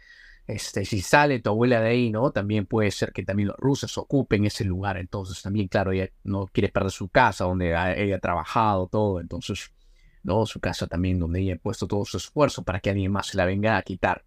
este, 0.50 0.84
si 0.84 1.02
sale 1.02 1.40
tu 1.40 1.52
abuela 1.52 1.80
de 1.80 1.90
ahí, 1.90 2.10
¿no? 2.10 2.32
También 2.32 2.66
puede 2.66 2.90
ser 2.90 3.14
que 3.14 3.24
también 3.24 3.50
los 3.50 3.58
rusos 3.58 3.96
ocupen 4.00 4.46
ese 4.46 4.66
lugar. 4.66 4.98
Entonces, 4.98 5.44
también, 5.44 5.68
claro, 5.68 5.92
ella 5.92 6.10
no 6.24 6.48
quiere 6.48 6.70
perder 6.70 6.92
su 6.92 7.08
casa 7.08 7.46
donde 7.46 7.68
ella 7.98 8.16
ha 8.16 8.20
trabajado, 8.20 8.88
todo. 8.88 9.20
Entonces, 9.20 9.72
¿no? 10.24 10.48
Su 10.48 10.60
casa 10.60 10.88
también 10.88 11.20
donde 11.20 11.42
ella 11.42 11.54
ha 11.54 11.58
puesto 11.58 11.86
todo 11.86 12.04
su 12.04 12.18
esfuerzo 12.18 12.64
para 12.64 12.80
que 12.80 12.90
alguien 12.90 13.12
más 13.12 13.28
se 13.28 13.38
la 13.38 13.46
venga 13.46 13.78
a 13.78 13.84
quitar. 13.84 14.24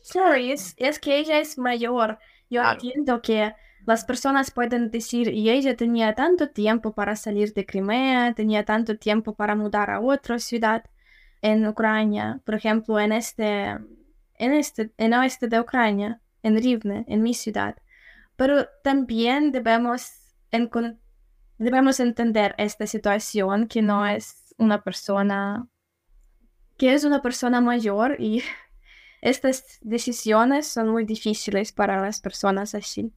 Sorry, 0.00 0.50
es, 0.50 0.74
es 0.76 0.98
que 0.98 1.18
ella 1.18 1.38
es 1.38 1.56
mayor. 1.56 2.18
Yo 2.50 2.60
entiendo 2.60 3.22
que 3.22 3.54
las 3.86 4.04
personas 4.04 4.50
pueden 4.50 4.90
decir, 4.90 5.28
y 5.28 5.50
ella 5.50 5.76
tenía 5.76 6.16
tanto 6.16 6.50
tiempo 6.50 6.94
para 6.94 7.14
salir 7.14 7.54
de 7.54 7.64
Crimea, 7.64 8.34
tenía 8.34 8.64
tanto 8.64 8.98
tiempo 8.98 9.34
para 9.34 9.54
mudar 9.54 9.90
a 9.90 10.00
otra 10.00 10.40
ciudad 10.40 10.84
en 11.42 11.64
Ucrania, 11.64 12.40
por 12.44 12.56
ejemplo, 12.56 12.98
en 12.98 13.12
este, 13.12 13.78
en 14.42 14.54
este, 14.54 14.90
en 14.98 15.14
oeste 15.14 15.46
de 15.46 15.60
Ucrania, 15.60 16.20
en 16.42 16.56
Rivne, 16.60 17.04
en 17.06 17.22
mi 17.22 17.32
ciudad. 17.32 17.76
Pero 18.34 18.66
también 18.82 19.52
debemos, 19.52 20.10
debemos 21.58 22.00
entender 22.00 22.52
esta 22.58 22.88
situación 22.88 23.68
que 23.68 23.82
no 23.82 24.04
es 24.04 24.52
una 24.58 24.82
persona, 24.82 25.68
que 26.76 26.92
es 26.92 27.04
una 27.04 27.22
persona 27.22 27.60
mayor 27.60 28.16
y 28.18 28.42
estas 29.22 29.78
decisiones 29.80 30.66
son 30.66 30.88
muy 30.88 31.04
difíciles 31.04 31.70
para 31.70 32.00
las 32.00 32.20
personas 32.20 32.74
así. 32.74 33.12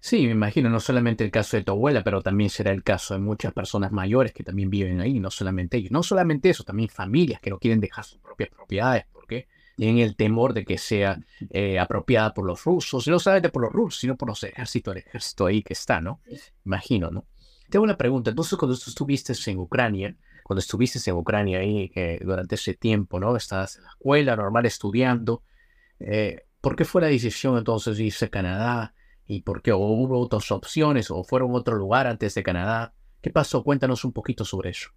Sí, 0.00 0.26
me 0.26 0.32
imagino, 0.32 0.68
no 0.68 0.80
solamente 0.80 1.24
el 1.24 1.30
caso 1.30 1.56
de 1.56 1.64
tu 1.64 1.72
abuela, 1.72 2.04
pero 2.04 2.20
también 2.20 2.50
será 2.50 2.72
el 2.72 2.82
caso 2.82 3.14
de 3.14 3.20
muchas 3.20 3.54
personas 3.54 3.90
mayores 3.90 4.34
que 4.34 4.44
también 4.44 4.68
viven 4.68 5.00
ahí, 5.00 5.18
no 5.18 5.30
solamente 5.30 5.78
ellos. 5.78 5.90
No 5.90 6.02
solamente 6.02 6.50
eso, 6.50 6.62
también 6.62 6.90
familias 6.90 7.40
que 7.40 7.48
no 7.48 7.58
quieren 7.58 7.80
dejar 7.80 8.04
sus 8.04 8.18
propias 8.18 8.50
propiedades, 8.50 9.06
tienen 9.76 9.98
el 9.98 10.16
temor 10.16 10.52
de 10.52 10.64
que 10.64 10.78
sea 10.78 11.20
eh, 11.50 11.78
apropiada 11.78 12.34
por 12.34 12.46
los 12.46 12.64
rusos, 12.64 13.06
y 13.06 13.10
no 13.10 13.18
solamente 13.18 13.50
por 13.50 13.62
los 13.62 13.72
rusos, 13.72 14.00
sino 14.00 14.16
por 14.16 14.28
los 14.28 14.42
ejércitos, 14.42 14.96
el 14.96 15.02
ejército 15.02 15.46
ahí 15.46 15.62
que 15.62 15.74
está, 15.74 16.00
¿no? 16.00 16.20
Imagino, 16.64 17.10
¿no? 17.10 17.26
Tengo 17.68 17.84
una 17.84 17.96
pregunta, 17.96 18.30
entonces 18.30 18.58
cuando 18.58 18.76
tú 18.76 18.90
estuviste 18.90 19.32
en 19.50 19.58
Ucrania, 19.58 20.16
cuando 20.42 20.60
estuviste 20.60 20.98
en 21.10 21.16
Ucrania 21.16 21.58
ahí 21.58 21.90
eh, 21.94 22.18
durante 22.22 22.54
ese 22.54 22.74
tiempo, 22.74 23.20
¿no? 23.20 23.36
Estabas 23.36 23.76
en 23.76 23.84
la 23.84 23.90
escuela, 23.90 24.36
normal, 24.36 24.66
estudiando, 24.66 25.42
eh, 26.00 26.46
¿por 26.60 26.74
qué 26.76 26.84
fue 26.84 27.02
la 27.02 27.08
decisión 27.08 27.58
entonces 27.58 27.98
de 27.98 28.04
irse 28.04 28.26
a 28.26 28.28
Canadá? 28.28 28.94
y 29.26 29.42
por 29.42 29.62
qué 29.62 29.72
hubo 29.72 30.20
otras 30.20 30.50
opciones 30.52 31.10
o 31.10 31.24
fueron 31.24 31.50
a 31.50 31.54
otro 31.54 31.76
lugar 31.76 32.06
antes 32.06 32.34
de 32.34 32.42
Canadá. 32.42 32.94
¿Qué 33.20 33.30
pasó? 33.30 33.64
Cuéntanos 33.64 34.04
un 34.04 34.12
poquito 34.12 34.44
sobre 34.44 34.70
eso. 34.70 34.90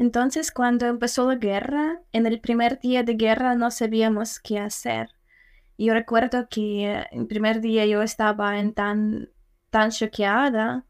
Entonces, 0.00 0.50
cuando 0.50 0.86
empezó 0.86 1.28
la 1.28 1.34
guerra, 1.34 2.00
en 2.12 2.24
el 2.24 2.40
primer 2.40 2.80
día 2.80 3.02
de 3.02 3.16
guerra 3.16 3.54
no 3.54 3.70
sabíamos 3.70 4.40
qué 4.40 4.58
hacer. 4.58 5.10
Yo 5.76 5.92
recuerdo 5.92 6.48
que 6.48 7.04
el 7.12 7.26
primer 7.26 7.60
día 7.60 7.84
yo 7.84 8.00
estaba 8.00 8.54
tan, 8.72 9.28
tan 9.68 9.90
choqueada, 9.90 10.86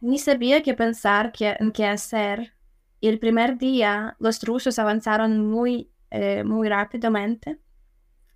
ni 0.00 0.18
sabía 0.18 0.62
qué 0.62 0.72
pensar, 0.72 1.32
qué, 1.32 1.54
en 1.60 1.70
qué 1.70 1.84
hacer. 1.84 2.54
Y 2.98 3.08
el 3.08 3.18
primer 3.18 3.58
día 3.58 4.16
los 4.18 4.42
rusos 4.42 4.78
avanzaron 4.78 5.46
muy, 5.46 5.90
eh, 6.10 6.44
muy 6.44 6.70
rápidamente. 6.70 7.58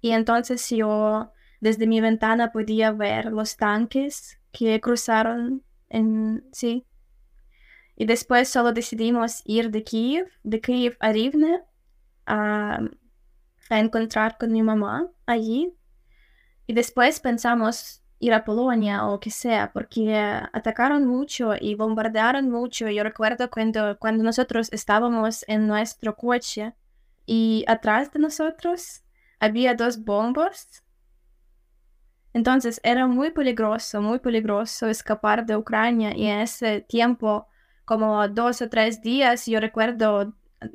Y 0.03 0.11
entonces 0.11 0.69
yo 0.69 1.33
desde 1.63 1.87
mi 1.87 2.03
ventana 2.03 2.53
podía 2.53 2.93
ver 2.93 3.33
los 3.33 3.57
tanques 3.57 4.39
que 4.53 4.83
cruzaron 4.83 5.63
en, 5.89 6.45
sí, 6.53 6.85
y 8.01 8.07
después 8.07 8.49
solo 8.49 8.73
decidimos 8.73 9.43
ir 9.45 9.71
de 9.71 9.85
Kiev, 9.85 10.27
de 10.43 10.63
Kiev 10.63 10.97
a 11.01 11.13
Rivne, 11.13 11.61
a, 12.25 12.81
a 13.69 13.79
encontrar 13.79 14.39
con 14.39 14.53
mi 14.53 14.63
mamá 14.63 15.11
allí. 15.27 15.77
Y 16.67 16.73
después 16.73 17.21
pensamos 17.21 18.03
ir 18.19 18.33
a 18.33 18.43
Polonia 18.43 19.07
o 19.07 19.21
que 19.21 19.31
sea, 19.31 19.71
porque 19.75 20.17
atacaron 20.17 21.07
mucho 21.07 21.53
y 21.61 21.75
bombardearon 21.75 22.49
mucho. 22.49 22.89
Yo 22.89 23.03
recuerdo 23.03 23.51
cuando, 23.51 23.99
cuando 23.99 24.25
nosotros 24.25 24.71
estábamos 24.73 25.45
en 25.47 25.67
nuestro 25.67 26.17
coche 26.17 26.73
y 27.27 27.67
atrás 27.69 28.11
de 28.13 28.19
nosotros 28.19 29.05
había 29.41 29.75
dos 29.75 30.03
bombas. 30.03 30.83
Entonces 32.33 32.81
era 32.83 33.07
muy 33.07 33.31
peligroso, 33.31 34.01
muy 34.01 34.21
peligroso 34.21 34.89
escapar 34.89 35.45
de 35.45 35.55
Ucrania 35.55 36.17
y 36.17 36.25
en 36.29 36.39
ese 36.41 36.81
tiempo 36.81 37.47
como 37.91 38.29
dos 38.29 38.63
o 38.63 38.69
tres 38.69 39.03
días, 39.03 39.47
yo 39.47 39.59
recuerdo 39.59 40.33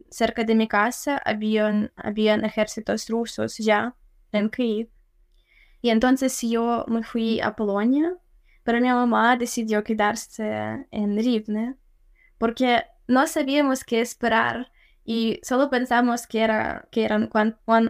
cerca 0.10 0.43
de 0.43 0.53
mi 0.53 0.67
casa 0.67 1.15
habían, 1.24 1.93
habían 1.95 2.43
ejércitos 2.43 3.07
rusos 3.07 3.57
ya 3.57 3.95
en 4.34 4.50
Kiev. 4.50 4.89
Y 5.81 5.91
entonces 5.91 6.38
yo 6.41 6.84
me 6.89 7.03
fui 7.03 7.39
a 7.39 7.55
Polonia, 7.55 8.17
pero 8.65 8.81
mi 8.81 8.89
mamá 8.89 9.38
decidió 9.38 9.81
quedarse 9.81 10.86
en 10.91 11.15
Rivne 11.15 11.77
porque 12.38 12.84
no 13.07 13.25
sabíamos 13.27 13.86
qué 13.86 14.01
esperar 14.01 14.69
y 15.05 15.39
solo 15.41 15.69
pensamos 15.69 16.27
que, 16.27 16.41
era, 16.41 16.86
que 16.91 17.05
eran 17.05 17.29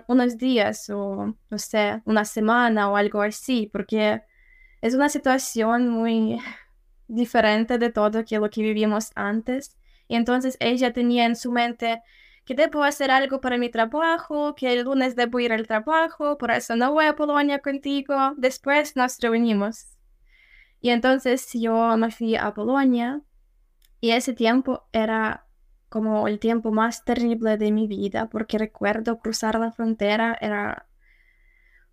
unos 0.05 0.37
días 0.37 0.87
o, 0.91 1.35
no 1.49 1.57
sé, 1.57 1.99
una 2.05 2.25
semana 2.25 2.91
o 2.91 2.95
algo 2.95 3.23
así, 3.23 3.71
porque 3.73 4.21
es 4.81 4.93
una 4.93 5.09
situación 5.09 5.89
muy, 5.89 6.39
diferente 7.07 7.77
de 7.77 7.91
todo 7.91 8.25
que 8.25 8.39
lo 8.39 8.49
que 8.49 8.61
vivimos 8.61 9.11
antes. 9.15 9.77
Y 10.07 10.15
entonces 10.15 10.57
ella 10.59 10.93
tenía 10.93 11.25
en 11.25 11.35
su 11.35 11.51
mente 11.51 12.01
que 12.45 12.53
debo 12.53 12.83
hacer 12.83 13.09
algo 13.09 13.41
para 13.41 13.57
mi 13.57 13.69
trabajo, 13.69 14.53
que 14.55 14.71
el 14.71 14.85
lunes 14.85 15.15
debo 15.15 15.39
ir 15.39 15.51
al 15.51 15.65
trabajo, 15.65 16.37
por 16.37 16.51
eso 16.51 16.75
no 16.75 16.93
voy 16.93 17.05
a 17.05 17.15
Polonia 17.15 17.59
contigo. 17.59 18.33
Después 18.37 18.95
nos 18.95 19.19
reunimos. 19.19 19.87
Y 20.79 20.91
entonces 20.91 21.49
yo 21.53 21.97
me 21.97 22.11
fui 22.11 22.35
a 22.35 22.53
Polonia 22.53 23.21
y 23.99 24.11
ese 24.11 24.33
tiempo 24.33 24.87
era 24.91 25.47
como 25.89 26.27
el 26.27 26.39
tiempo 26.39 26.71
más 26.71 27.03
terrible 27.03 27.57
de 27.57 27.71
mi 27.71 27.87
vida 27.87 28.29
porque 28.29 28.59
recuerdo 28.59 29.17
cruzar 29.17 29.59
la 29.59 29.71
frontera, 29.71 30.37
era 30.39 30.87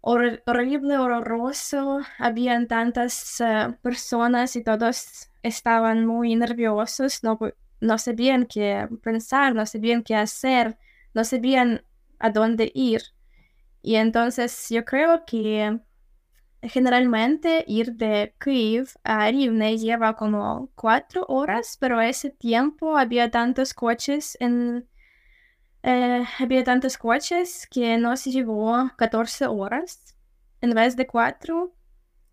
horrible, 0.03 0.99
horroroso. 0.99 2.01
Habían 2.19 2.67
tantas 2.67 3.41
eh, 3.41 3.75
personas 3.83 4.57
y 4.57 4.65
todos 4.65 5.31
estaban 5.43 6.07
muy 6.07 6.37
nerviosos, 6.37 7.23
no, 7.25 7.39
no 7.81 7.99
sabían 7.99 8.47
qué 8.47 8.89
pensar, 9.03 9.55
no 9.55 9.65
sabían 9.67 10.03
qué 10.03 10.15
hacer, 10.17 10.79
no 11.15 11.25
sabían 11.25 11.85
a 12.19 12.31
dónde 12.31 12.71
ir. 12.75 13.03
Y 13.83 13.97
entonces 13.97 14.69
yo 14.71 14.85
creo 14.85 15.25
que 15.25 15.81
generalmente 16.63 17.65
ir 17.67 17.95
de 17.95 18.35
Kiev 18.39 18.89
a 19.03 19.29
Rivne 19.31 19.79
lleva 19.79 20.15
como 20.15 20.71
cuatro 20.77 21.25
horas, 21.29 21.77
pero 21.81 22.01
ese 22.01 22.31
tiempo 22.31 22.97
había 22.97 23.31
tantos 23.31 23.75
coches 23.75 24.37
en 24.41 24.87
eh, 25.83 26.25
había 26.39 26.65
tantos 26.65 26.97
coches 26.97 27.67
que 27.71 27.99
nos 27.99 28.25
llevó 28.25 28.91
14 28.97 29.47
horas 29.47 30.17
en 30.61 30.75
vez 30.75 30.97
de 30.97 31.07
4. 31.07 31.75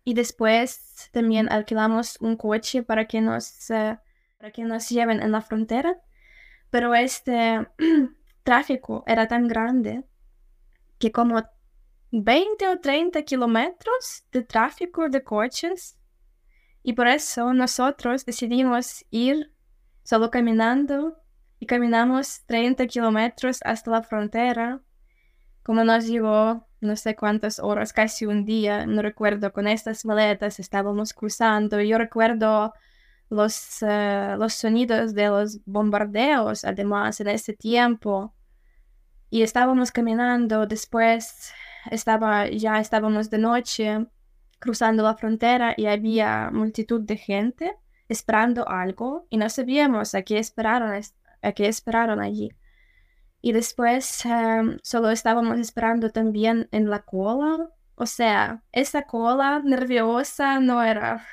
Y 0.04 0.14
después 0.14 1.10
también 1.12 1.50
alquilamos 1.52 2.16
un 2.20 2.36
coche 2.36 2.82
para 2.82 3.06
que 3.06 3.20
nos, 3.20 3.70
eh, 3.70 3.98
para 4.38 4.50
que 4.50 4.64
nos 4.64 4.88
lleven 4.88 5.20
en 5.22 5.32
la 5.32 5.42
frontera. 5.42 6.00
Pero 6.70 6.94
este 6.94 7.66
tráfico 8.42 9.04
era 9.06 9.26
tan 9.28 9.48
grande 9.48 10.04
que 10.98 11.12
como 11.12 11.42
20 12.12 12.68
o 12.68 12.80
30 12.80 13.22
kilómetros 13.22 14.24
de 14.32 14.42
tráfico 14.42 15.08
de 15.08 15.22
coches. 15.22 15.96
Y 16.82 16.94
por 16.94 17.08
eso 17.08 17.52
nosotros 17.52 18.24
decidimos 18.24 19.04
ir 19.10 19.52
solo 20.02 20.30
caminando 20.30 21.19
y 21.60 21.66
caminamos 21.66 22.42
30 22.46 22.86
kilómetros 22.86 23.60
hasta 23.64 23.90
la 23.90 24.02
frontera. 24.02 24.80
Como 25.62 25.84
nos 25.84 26.06
llevó 26.06 26.66
no 26.80 26.96
sé 26.96 27.14
cuántas 27.14 27.58
horas, 27.58 27.92
casi 27.92 28.24
un 28.24 28.46
día, 28.46 28.86
no 28.86 29.02
recuerdo, 29.02 29.52
con 29.52 29.68
estas 29.68 30.06
maletas 30.06 30.58
estábamos 30.58 31.12
cruzando. 31.12 31.80
Yo 31.82 31.98
recuerdo 31.98 32.72
los, 33.28 33.82
eh, 33.82 34.34
los 34.38 34.54
sonidos 34.54 35.14
de 35.14 35.28
los 35.28 35.60
bombardeos, 35.66 36.64
además, 36.64 37.20
en 37.20 37.28
ese 37.28 37.52
tiempo. 37.52 38.34
Y 39.28 39.42
estábamos 39.42 39.92
caminando, 39.92 40.66
después 40.66 41.52
estaba, 41.90 42.48
ya 42.48 42.80
estábamos 42.80 43.28
de 43.28 43.38
noche 43.38 44.06
cruzando 44.58 45.02
la 45.02 45.14
frontera 45.14 45.74
y 45.76 45.86
había 45.86 46.50
multitud 46.52 47.02
de 47.02 47.16
gente 47.16 47.76
esperando 48.08 48.68
algo 48.68 49.26
y 49.30 49.36
no 49.36 49.48
sabíamos 49.48 50.14
a 50.14 50.22
qué 50.22 50.38
esperaron 50.38 50.92
que 51.54 51.68
esperaron 51.68 52.20
allí. 52.20 52.50
Y 53.42 53.52
después 53.52 54.24
em, 54.26 54.78
solo 54.82 55.10
estábamos 55.10 55.58
esperando 55.58 56.10
también 56.10 56.68
en 56.72 56.90
la 56.90 57.02
cola. 57.02 57.70
O 57.94 58.06
sea, 58.06 58.62
esa 58.72 59.02
cola 59.02 59.60
nerviosa 59.64 60.60
no 60.60 60.82
era, 60.82 61.26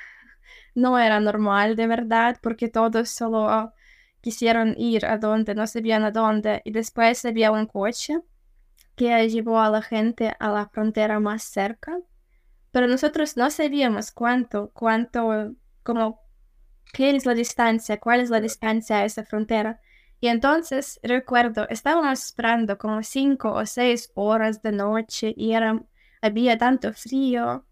no 0.74 0.98
era 0.98 1.20
normal 1.20 1.76
de 1.76 1.86
verdad 1.86 2.38
porque 2.42 2.68
todos 2.68 3.10
solo 3.10 3.72
quisieron 4.20 4.74
ir 4.78 5.06
a 5.06 5.18
donde, 5.18 5.54
no 5.54 5.66
sabían 5.66 6.04
a 6.04 6.10
dónde. 6.10 6.62
Y 6.64 6.72
después 6.72 7.24
había 7.24 7.50
un 7.52 7.66
coche 7.66 8.20
que 8.96 9.28
llevó 9.28 9.60
a 9.60 9.70
la 9.70 9.82
gente 9.82 10.34
a 10.38 10.50
la 10.50 10.68
frontera 10.68 11.20
más 11.20 11.42
cerca. 11.44 11.98
Pero 12.70 12.86
nosotros 12.88 13.36
no 13.36 13.50
sabíamos 13.50 14.12
cuánto, 14.12 14.70
cuánto, 14.74 15.54
como, 15.82 16.20
qué 16.92 17.10
es 17.16 17.24
la 17.26 17.34
distancia, 17.34 17.98
cuál 17.98 18.20
es 18.20 18.30
la 18.30 18.40
distancia 18.40 18.98
a 18.98 19.04
esa 19.04 19.24
frontera. 19.24 19.80
Y 20.20 20.28
entonces 20.28 20.98
recuerdo, 21.02 21.68
estábamos 21.68 22.24
esperando 22.24 22.76
como 22.76 23.02
cinco 23.02 23.52
o 23.52 23.64
seis 23.66 24.10
horas 24.14 24.62
de 24.62 24.72
noche 24.72 25.32
y 25.36 25.52
era, 25.52 25.80
había 26.20 26.58
tanto 26.58 26.92
frío 26.92 27.64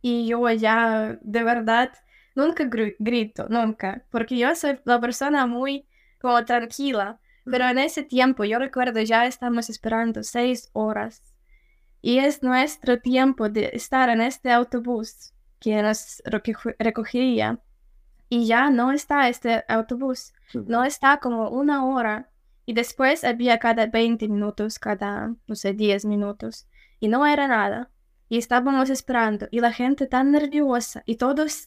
y 0.00 0.26
yo 0.26 0.50
ya 0.52 1.18
de 1.20 1.42
verdad 1.42 1.92
nunca 2.34 2.64
grito, 2.98 3.46
nunca, 3.50 4.04
porque 4.10 4.38
yo 4.38 4.54
soy 4.54 4.78
la 4.84 5.00
persona 5.00 5.46
muy 5.46 5.86
como 6.20 6.44
tranquila, 6.44 7.20
pero 7.44 7.68
en 7.68 7.78
ese 7.78 8.02
tiempo 8.02 8.44
yo 8.44 8.58
recuerdo 8.58 9.00
ya 9.02 9.26
estamos 9.26 9.68
esperando 9.68 10.22
seis 10.22 10.70
horas 10.72 11.34
y 12.00 12.18
es 12.18 12.42
nuestro 12.42 13.00
tiempo 13.00 13.48
de 13.48 13.70
estar 13.74 14.08
en 14.08 14.22
este 14.22 14.50
autobús 14.50 15.34
que 15.60 15.82
nos 15.82 16.22
recogía 16.78 17.60
y 18.28 18.46
ya 18.46 18.70
no 18.70 18.92
está 18.92 19.28
este 19.28 19.64
autobús, 19.68 20.32
no 20.54 20.84
está 20.84 21.18
como 21.18 21.50
una 21.50 21.84
hora 21.86 22.30
y 22.64 22.72
después 22.72 23.24
había 23.24 23.58
cada 23.58 23.86
20 23.86 24.28
minutos, 24.28 24.78
cada, 24.78 25.34
no 25.46 25.54
sé, 25.54 25.72
10 25.72 26.04
minutos 26.04 26.66
y 26.98 27.08
no 27.08 27.26
era 27.26 27.46
nada. 27.46 27.90
Y 28.28 28.38
estábamos 28.38 28.90
esperando 28.90 29.46
y 29.52 29.60
la 29.60 29.72
gente 29.72 30.06
tan 30.06 30.32
nerviosa 30.32 31.04
y 31.06 31.14
todos 31.14 31.64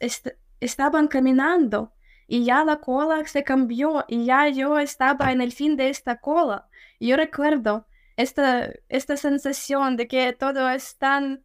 estaban 0.59 1.07
caminando 1.07 1.93
y 2.27 2.43
ya 2.43 2.65
la 2.65 2.77
cola 2.77 3.25
se 3.25 3.43
cambió 3.43 4.03
y 4.07 4.25
ya 4.25 4.49
yo 4.49 4.77
estaba 4.77 5.31
en 5.31 5.39
el 5.39 5.53
fin 5.53 5.77
de 5.77 5.89
esta 5.89 6.17
cola. 6.17 6.67
Y 6.99 7.07
yo 7.07 7.15
recuerdo 7.15 7.87
esta, 8.17 8.69
esta 8.89 9.15
sensación 9.15 9.95
de 9.95 10.09
que 10.09 10.33
todo 10.33 10.69
es 10.69 10.97
tan 10.97 11.43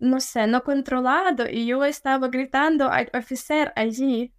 no 0.00 0.20
sé, 0.20 0.46
no 0.46 0.64
controlado 0.64 1.48
y 1.48 1.66
yo 1.66 1.84
estaba 1.84 2.28
gritando 2.28 2.90
al 2.90 3.10
oficial 3.14 3.72
allí, 3.76 4.34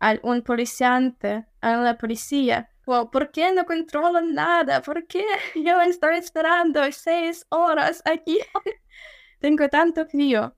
a 0.00 0.16
un 0.22 0.42
policiante, 0.42 1.46
a 1.60 1.76
la 1.76 1.98
policía. 1.98 2.70
¿Por 2.84 3.30
qué 3.32 3.52
no 3.52 3.64
controlan 3.64 4.34
nada? 4.34 4.82
¿Por 4.82 5.06
qué 5.06 5.24
yo 5.56 5.80
estoy 5.80 6.16
esperando 6.16 6.80
seis 6.92 7.44
horas 7.48 8.02
aquí? 8.04 8.38
Tengo 9.40 9.68
tanto 9.68 10.06
frío. 10.06 10.54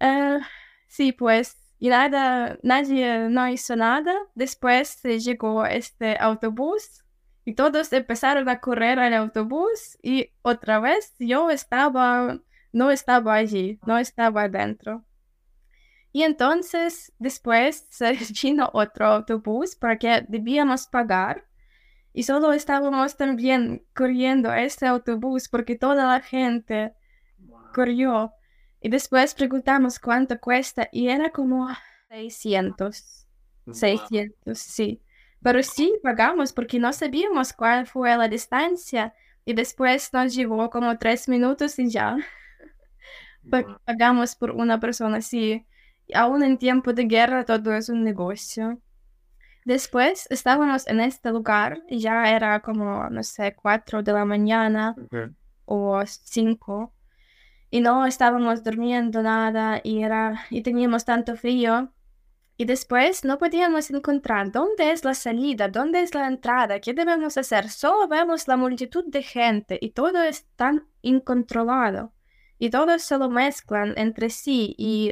Uh, 0.00 0.40
sí, 0.88 1.12
pues 1.12 1.60
y 1.80 1.88
nada, 1.88 2.58
nadie 2.62 3.28
no 3.30 3.48
hizo 3.48 3.74
nada. 3.74 4.14
Después 4.34 5.02
llegó 5.02 5.64
este 5.64 6.16
autobús 6.18 7.04
y 7.44 7.54
todos 7.54 7.92
empezaron 7.94 8.48
a 8.50 8.60
correr 8.60 8.98
al 8.98 9.14
autobús 9.14 9.98
y 10.02 10.30
otra 10.42 10.78
vez 10.78 11.14
yo 11.18 11.50
estaba, 11.50 12.38
no 12.72 12.90
estaba 12.90 13.34
allí, 13.34 13.78
no 13.86 13.98
estaba 13.98 14.42
adentro. 14.42 15.04
Y 16.12 16.22
entonces 16.22 17.12
después 17.18 17.88
vino 18.42 18.70
otro 18.72 19.06
autobús 19.06 19.76
porque 19.76 20.24
debíamos 20.28 20.86
pagar 20.86 21.46
y 22.12 22.24
solo 22.24 22.52
estábamos 22.52 23.16
también 23.16 23.84
corriendo 23.94 24.50
a 24.50 24.62
este 24.62 24.86
autobús 24.86 25.48
porque 25.48 25.76
toda 25.76 26.06
la 26.06 26.20
gente 26.20 26.94
corrió. 27.72 28.32
Y 28.80 28.88
después 28.88 29.34
preguntamos 29.34 29.98
cuánto 29.98 30.40
cuesta 30.40 30.88
y 30.90 31.08
era 31.08 31.30
como 31.30 31.68
600. 32.08 33.26
600, 33.72 34.58
sí. 34.58 35.02
Pero 35.42 35.62
sí 35.62 35.94
pagamos 36.02 36.52
porque 36.52 36.78
no 36.78 36.92
sabíamos 36.92 37.52
cuál 37.52 37.86
fue 37.86 38.16
la 38.16 38.28
distancia 38.28 39.14
y 39.44 39.54
después 39.54 40.12
nos 40.12 40.34
llevó 40.34 40.68
como 40.70 40.98
tres 40.98 41.28
minutos 41.28 41.78
y 41.78 41.88
ya. 41.90 42.16
Pagamos 43.84 44.36
por 44.36 44.50
una 44.50 44.78
persona, 44.80 45.20
sí. 45.20 45.66
Aún 46.14 46.42
en 46.42 46.58
tiempo 46.58 46.92
de 46.92 47.04
guerra 47.04 47.44
todo 47.44 47.74
es 47.74 47.88
un 47.88 48.04
negocio. 48.04 48.80
Después 49.64 50.26
estábamos 50.30 50.86
en 50.86 51.00
este 51.00 51.30
lugar 51.30 51.82
ya 51.88 52.30
era 52.34 52.60
como, 52.60 53.08
no 53.10 53.22
sé, 53.22 53.54
cuatro 53.54 54.02
de 54.02 54.12
la 54.12 54.24
mañana 54.24 54.96
o 55.66 56.02
cinco 56.06 56.92
y 57.70 57.80
no 57.80 58.04
estábamos 58.06 58.64
durmiendo 58.64 59.22
nada 59.22 59.80
y, 59.84 60.02
era, 60.02 60.46
y 60.50 60.62
teníamos 60.62 61.04
tanto 61.04 61.36
frío. 61.36 61.92
Y 62.56 62.66
después 62.66 63.24
no 63.24 63.38
podíamos 63.38 63.90
encontrar 63.90 64.52
dónde 64.52 64.90
es 64.92 65.04
la 65.04 65.14
salida, 65.14 65.68
dónde 65.68 66.02
es 66.02 66.14
la 66.14 66.26
entrada, 66.26 66.80
qué 66.80 66.92
debemos 66.92 67.38
hacer. 67.38 67.70
Solo 67.70 68.06
vemos 68.06 68.48
la 68.48 68.56
multitud 68.56 69.04
de 69.06 69.22
gente 69.22 69.78
y 69.80 69.90
todo 69.90 70.22
es 70.22 70.46
tan 70.56 70.86
incontrolado. 71.00 72.12
Y 72.60 72.68
todos 72.68 73.02
se 73.02 73.16
lo 73.16 73.30
mezclan 73.30 73.94
entre 73.96 74.28
sí. 74.28 74.74
Y, 74.76 75.10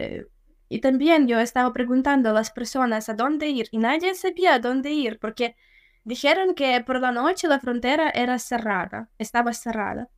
y 0.69 0.81
también 0.81 1.27
yo 1.27 1.41
estaba 1.41 1.73
preguntando 1.73 2.29
a 2.29 2.35
las 2.35 2.51
personas 2.51 3.09
a 3.09 3.15
dónde 3.15 3.49
ir 3.49 3.69
y 3.73 3.79
nadie 3.79 4.15
sabía 4.15 4.55
a 4.55 4.59
dónde 4.59 4.93
ir 4.93 5.19
porque 5.19 5.57
dijeron 6.05 6.55
que 6.55 6.79
por 6.87 7.01
la 7.01 7.11
noche 7.11 7.49
la 7.49 7.59
frontera 7.59 8.11
era 8.11 8.39
cerrada, 8.39 9.09
estaba 9.17 9.55
cerrada. 9.55 10.11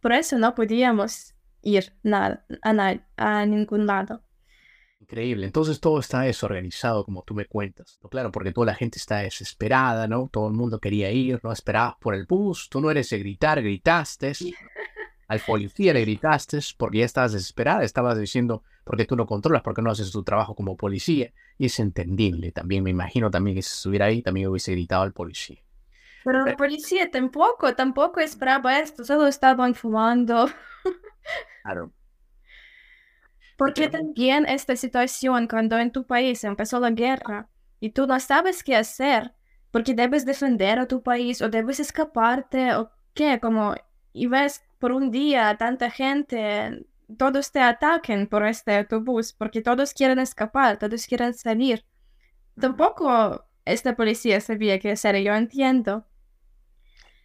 Por 0.00 0.12
eso 0.12 0.36
no 0.36 0.54
podíamos 0.54 1.34
ir 1.62 1.94
nada, 2.02 2.44
a, 2.62 2.96
a 3.16 3.46
ningún 3.46 3.86
lado. 3.86 4.22
Increíble. 5.00 5.46
Entonces 5.46 5.80
todo 5.80 6.00
está 6.00 6.20
desorganizado, 6.20 7.04
como 7.06 7.22
tú 7.22 7.34
me 7.34 7.46
cuentas. 7.46 7.98
Claro, 8.10 8.30
porque 8.30 8.52
toda 8.52 8.66
la 8.66 8.74
gente 8.74 8.98
está 8.98 9.18
desesperada, 9.20 10.06
¿no? 10.06 10.28
Todo 10.30 10.48
el 10.48 10.54
mundo 10.54 10.78
quería 10.78 11.10
ir, 11.10 11.40
¿no? 11.42 11.50
Esperabas 11.50 11.94
por 11.98 12.14
el 12.14 12.26
bus. 12.26 12.68
Tú 12.68 12.78
no 12.80 12.90
eres 12.90 13.08
de 13.08 13.18
gritar, 13.20 13.62
gritaste. 13.62 14.32
Al 15.32 15.40
policía 15.40 15.94
le 15.94 16.02
gritaste 16.02 16.58
porque 16.76 16.98
ya 16.98 17.06
estabas 17.06 17.32
desesperada. 17.32 17.84
Estabas 17.84 18.18
diciendo, 18.18 18.62
porque 18.84 19.06
tú 19.06 19.16
no 19.16 19.24
controlas, 19.24 19.62
porque 19.62 19.80
no 19.80 19.90
haces 19.90 20.12
tu 20.12 20.22
trabajo 20.22 20.54
como 20.54 20.76
policía. 20.76 21.32
Y 21.56 21.66
es 21.66 21.80
entendible 21.80 22.52
también. 22.52 22.84
Me 22.84 22.90
imagino 22.90 23.30
también 23.30 23.56
que 23.56 23.62
si 23.62 23.72
estuviera 23.72 24.06
ahí, 24.06 24.20
también 24.20 24.48
hubiese 24.48 24.72
gritado 24.72 25.04
al 25.04 25.14
policía. 25.14 25.56
Pero 26.22 26.44
el 26.44 26.54
policía 26.54 27.10
tampoco, 27.10 27.74
tampoco 27.74 28.20
esperaba 28.20 28.78
esto. 28.78 29.06
Solo 29.06 29.26
estaban 29.26 29.74
fumando. 29.74 30.50
Claro. 31.62 31.92
Porque 33.56 33.88
también 33.88 34.44
esta 34.46 34.74
situación, 34.74 35.46
cuando 35.46 35.78
en 35.78 35.92
tu 35.92 36.04
país 36.04 36.42
empezó 36.42 36.80
la 36.80 36.90
guerra 36.90 37.48
y 37.78 37.90
tú 37.90 38.08
no 38.08 38.18
sabes 38.18 38.64
qué 38.64 38.74
hacer, 38.74 39.32
porque 39.70 39.94
debes 39.94 40.26
defender 40.26 40.80
a 40.80 40.88
tu 40.88 41.00
país 41.04 41.40
o 41.40 41.48
debes 41.48 41.78
escaparte 41.78 42.74
o 42.74 42.90
qué, 43.14 43.38
como, 43.40 43.76
y 44.12 44.26
ves 44.26 44.62
por 44.78 44.92
un 44.92 45.10
día 45.10 45.56
tanta 45.58 45.90
gente, 45.90 46.86
todos 47.18 47.52
te 47.52 47.60
ataquen 47.60 48.26
por 48.26 48.46
este 48.46 48.76
autobús, 48.76 49.32
porque 49.32 49.62
todos 49.62 49.94
quieren 49.94 50.18
escapar, 50.18 50.78
todos 50.78 51.06
quieren 51.06 51.34
salir. 51.34 51.84
Tampoco 52.60 53.44
esta 53.64 53.96
policía 53.96 54.40
sabía 54.40 54.78
qué 54.78 54.92
hacer, 54.92 55.16
yo 55.22 55.34
entiendo. 55.34 56.06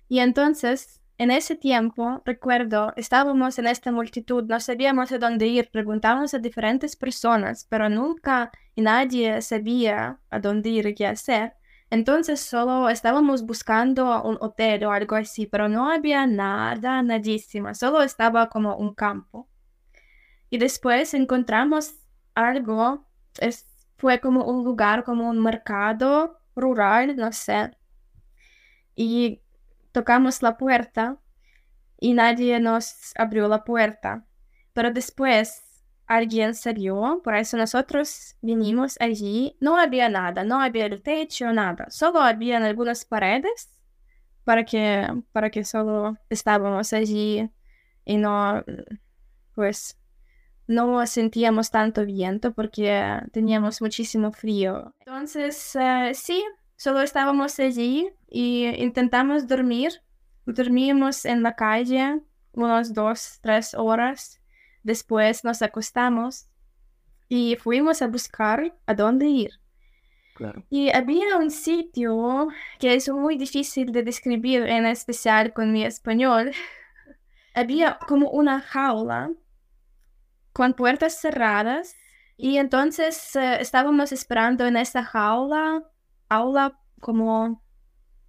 Y 0.08 0.20
entonces 0.20 1.02
en 1.20 1.32
ese 1.32 1.56
tiempo, 1.56 2.22
recuerdo, 2.26 2.94
estábamos 2.96 3.58
en 3.58 3.66
esta 3.66 3.92
multitud, 3.92 4.44
no 4.44 4.60
sabíamos 4.60 5.12
a 5.12 5.18
dónde 5.18 5.48
ir, 5.48 5.70
preguntábamos 5.72 6.36
a 6.36 6.38
diferentes 6.38 6.96
personas, 6.96 7.66
pero 7.68 7.90
nunca 7.90 8.52
nadie 8.76 9.42
sabía 9.42 10.20
a 10.30 10.40
dónde 10.40 10.70
ir 10.70 10.86
y 10.86 10.94
qué 10.94 11.08
hacer. 11.08 11.54
Entonces 11.90 12.42
solo 12.42 12.90
estábamos 12.90 13.46
buscando 13.46 14.22
un 14.24 14.38
hotel 14.42 14.84
o 14.86 14.92
algo 14.92 15.16
así, 15.16 15.48
pero 15.48 15.70
no 15.70 15.90
había 15.90 16.28
nada, 16.28 17.02
nadísima, 17.02 17.74
solo 17.74 18.02
estaba 18.02 18.50
como 18.50 18.76
un 18.76 18.94
campo. 18.94 19.48
Y 20.50 20.58
después 20.58 21.14
encontramos 21.14 21.96
algo, 22.36 23.08
fue 23.98 24.20
como 24.20 24.46
un 24.46 24.64
lugar, 24.66 25.04
como 25.04 25.30
un 25.30 25.42
mercado 25.42 26.40
rural, 26.56 27.16
no 27.16 27.32
sé. 27.32 27.72
Y 28.96 29.42
tocamos 29.92 30.42
la 30.42 30.58
puerta 30.58 31.20
y 32.00 32.14
nadie 32.14 32.60
nos 32.60 33.14
abrió 33.18 33.48
la 33.48 33.64
puerta. 33.64 34.26
Pero 34.74 34.92
después 34.92 35.67
alguien 36.08 36.56
salió, 36.56 37.22
por 37.24 37.36
eso 37.36 37.58
nosotros 37.58 38.36
vinimos 38.42 38.98
allí. 39.00 39.56
No 39.60 39.78
había 39.78 40.10
nada, 40.10 40.44
no 40.44 40.62
había 40.62 40.86
el 40.86 41.02
techo, 41.02 41.52
nada. 41.54 41.90
Solo 41.90 42.22
habían 42.22 42.64
algunas 42.64 43.06
paredes 43.06 43.70
para 44.44 44.64
que, 44.64 45.06
para 45.34 45.50
que 45.50 45.64
solo 45.66 46.18
estábamos 46.30 46.94
allí 46.94 47.50
y 48.06 48.18
no, 48.18 48.64
pues, 49.54 49.98
no 50.68 51.06
sentíamos 51.06 51.70
tanto 51.70 52.06
viento 52.06 52.54
porque 52.54 53.20
teníamos 53.32 53.82
muchísimo 53.82 54.32
frío. 54.32 54.94
Entonces, 55.00 55.76
eh, 55.76 56.12
sí, 56.14 56.44
solo 56.78 57.02
estábamos 57.02 57.60
allí 57.60 58.10
y 58.30 58.66
intentamos 58.82 59.48
dormir. 59.48 60.02
Dormimos 60.46 61.26
en 61.26 61.44
la 61.44 61.56
calle 61.56 62.22
unas 62.54 62.94
dos, 62.94 63.40
tres 63.42 63.74
horas. 63.74 64.42
Después 64.88 65.44
nos 65.44 65.62
acostamos 65.62 66.48
y 67.28 67.58
fuimos 67.58 68.02
a 68.02 68.08
buscar 68.08 68.74
a 68.86 68.94
dónde 68.94 69.28
ir. 69.28 69.52
Y 70.70 70.92
había 70.92 71.36
un 71.36 71.52
sitio 71.52 72.48
que 72.80 72.94
es 72.94 73.10
muy 73.10 73.38
difícil 73.38 73.92
de 73.92 74.04
describir, 74.04 74.64
en 74.64 74.86
especial 74.86 75.52
con 75.52 75.74
mi 75.74 75.84
español. 75.84 76.54
había 77.54 78.00
como 78.08 78.30
una 78.30 78.62
jaula 78.62 79.34
con 80.54 80.74
puertas 80.74 81.20
cerradas 81.20 81.94
y 82.38 82.56
entonces 82.56 83.36
eh, 83.36 83.58
estábamos 83.60 84.14
esperando 84.14 84.66
en 84.66 84.78
esa 84.78 85.04
jaula, 85.04 85.84
aula 86.30 86.80
como 87.02 87.62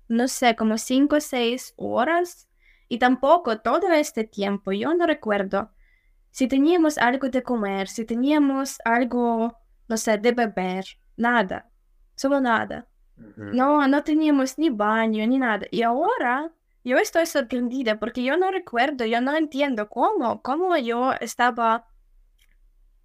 no 0.08 0.26
sé, 0.26 0.56
como 0.56 0.76
cinco 0.76 1.18
o 1.18 1.20
seis 1.20 1.72
horas. 1.76 2.48
Y 2.88 2.98
tampoco 2.98 3.60
todo 3.60 3.92
este 3.92 4.24
tiempo, 4.24 4.72
yo 4.72 4.92
no 4.94 5.06
recuerdo 5.06 5.70
si 6.30 6.48
teníamos 6.48 6.98
algo 6.98 7.28
de 7.28 7.42
comer, 7.42 7.88
si 7.88 8.04
teníamos 8.04 8.78
algo, 8.84 9.58
no 9.88 9.96
sé, 9.96 10.18
de 10.18 10.32
beber, 10.32 10.84
nada, 11.16 11.70
solo 12.14 12.40
nada. 12.40 12.86
No, 13.36 13.88
no 13.88 14.04
teníamos 14.04 14.58
ni 14.58 14.70
baño 14.70 15.26
ni 15.26 15.38
nada. 15.38 15.66
Y 15.72 15.82
ahora 15.82 16.52
yo 16.84 16.98
estoy 16.98 17.26
sorprendida 17.26 17.98
porque 17.98 18.22
yo 18.22 18.36
no 18.36 18.50
recuerdo, 18.50 19.04
yo 19.04 19.20
no 19.20 19.36
entiendo 19.36 19.88
cómo, 19.88 20.40
cómo 20.42 20.76
yo 20.76 21.12
estaba, 21.20 21.86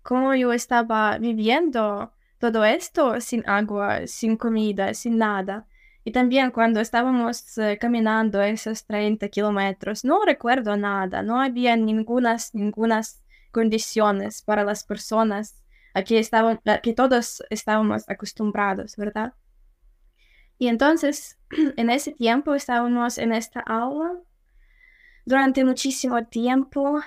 cómo 0.03 0.35
yo 0.35 0.53
estaba 0.53 1.17
viviendo 1.17 2.13
todo 2.37 2.63
esto 2.63 3.19
sin 3.21 3.47
agua, 3.49 4.05
sin 4.05 4.37
comida, 4.37 4.93
sin 4.93 5.17
nada. 5.17 5.65
Y 6.05 6.11
también 6.11 6.51
cuando 6.51 6.81
estábamos 6.81 7.57
eh, 7.57 7.77
caminando 7.79 8.41
esos 8.41 8.85
30 8.85 9.29
kilómetros, 9.29 10.03
no 10.03 10.23
recuerdo 10.25 10.75
nada, 10.75 11.21
no 11.21 11.39
había 11.39 11.77
ningunas, 11.77 12.53
ningunas 12.53 13.23
condiciones 13.51 14.41
para 14.41 14.65
las 14.65 14.83
personas 14.83 15.63
a 15.93 16.03
que, 16.03 16.19
estaban, 16.19 16.59
que 16.81 16.93
todos 16.93 17.41
estábamos 17.49 18.09
acostumbrados, 18.09 18.97
¿verdad? 18.97 19.33
Y 20.57 20.67
entonces, 20.67 21.37
en 21.77 21.89
ese 21.89 22.11
tiempo 22.11 22.53
estábamos 22.53 23.17
en 23.17 23.31
esta 23.31 23.61
aula 23.61 24.19
durante 25.25 25.63
muchísimo 25.63 26.25
tiempo 26.25 26.99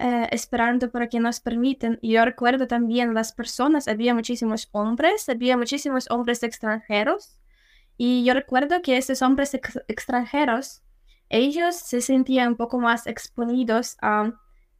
eh, 0.00 0.26
esperando 0.32 0.90
para 0.90 1.08
que 1.08 1.20
nos 1.20 1.38
permiten. 1.38 2.00
Y 2.02 2.14
yo 2.14 2.24
recuerdo 2.24 2.66
también 2.66 3.14
las 3.14 3.32
personas, 3.32 3.86
había 3.86 4.12
muchísimos 4.12 4.68
hombres, 4.72 5.28
había 5.28 5.56
muchísimos 5.56 6.10
hombres 6.10 6.42
extranjeros 6.42 7.38
y 7.96 8.24
yo 8.24 8.34
recuerdo 8.34 8.82
que 8.82 8.96
estos 8.96 9.22
hombres 9.22 9.54
extranjeros, 9.88 10.82
ellos 11.28 11.76
se 11.76 12.00
sentían 12.00 12.48
un 12.48 12.56
poco 12.56 12.78
más 12.78 13.06
exponidos 13.06 13.96
a 14.02 14.32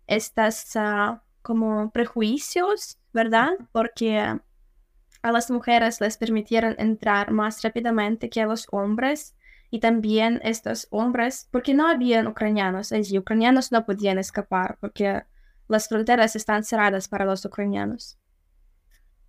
estas 0.06 0.76
ah, 0.76 1.22
como 1.42 1.90
prejuicios, 1.90 2.98
¿verdad? 3.12 3.50
Porque 3.72 4.18
a 4.18 5.32
las 5.32 5.50
mujeres 5.50 6.00
les 6.00 6.16
permitieron 6.16 6.74
entrar 6.78 7.30
más 7.30 7.62
rápidamente 7.62 8.28
que 8.28 8.42
a 8.42 8.46
los 8.46 8.66
hombres 8.72 9.34
y 9.70 9.80
también 9.80 10.40
estos 10.44 10.86
hombres, 10.90 11.48
porque 11.50 11.74
no 11.74 11.88
habían 11.88 12.26
ucranianos 12.26 12.92
allí, 12.92 13.18
ucranianos 13.18 13.72
no 13.72 13.84
podían 13.86 14.18
escapar 14.18 14.76
porque 14.80 15.22
las 15.68 15.88
fronteras 15.88 16.36
están 16.36 16.64
cerradas 16.64 17.08
para 17.08 17.24
los 17.24 17.44
ucranianos, 17.44 18.18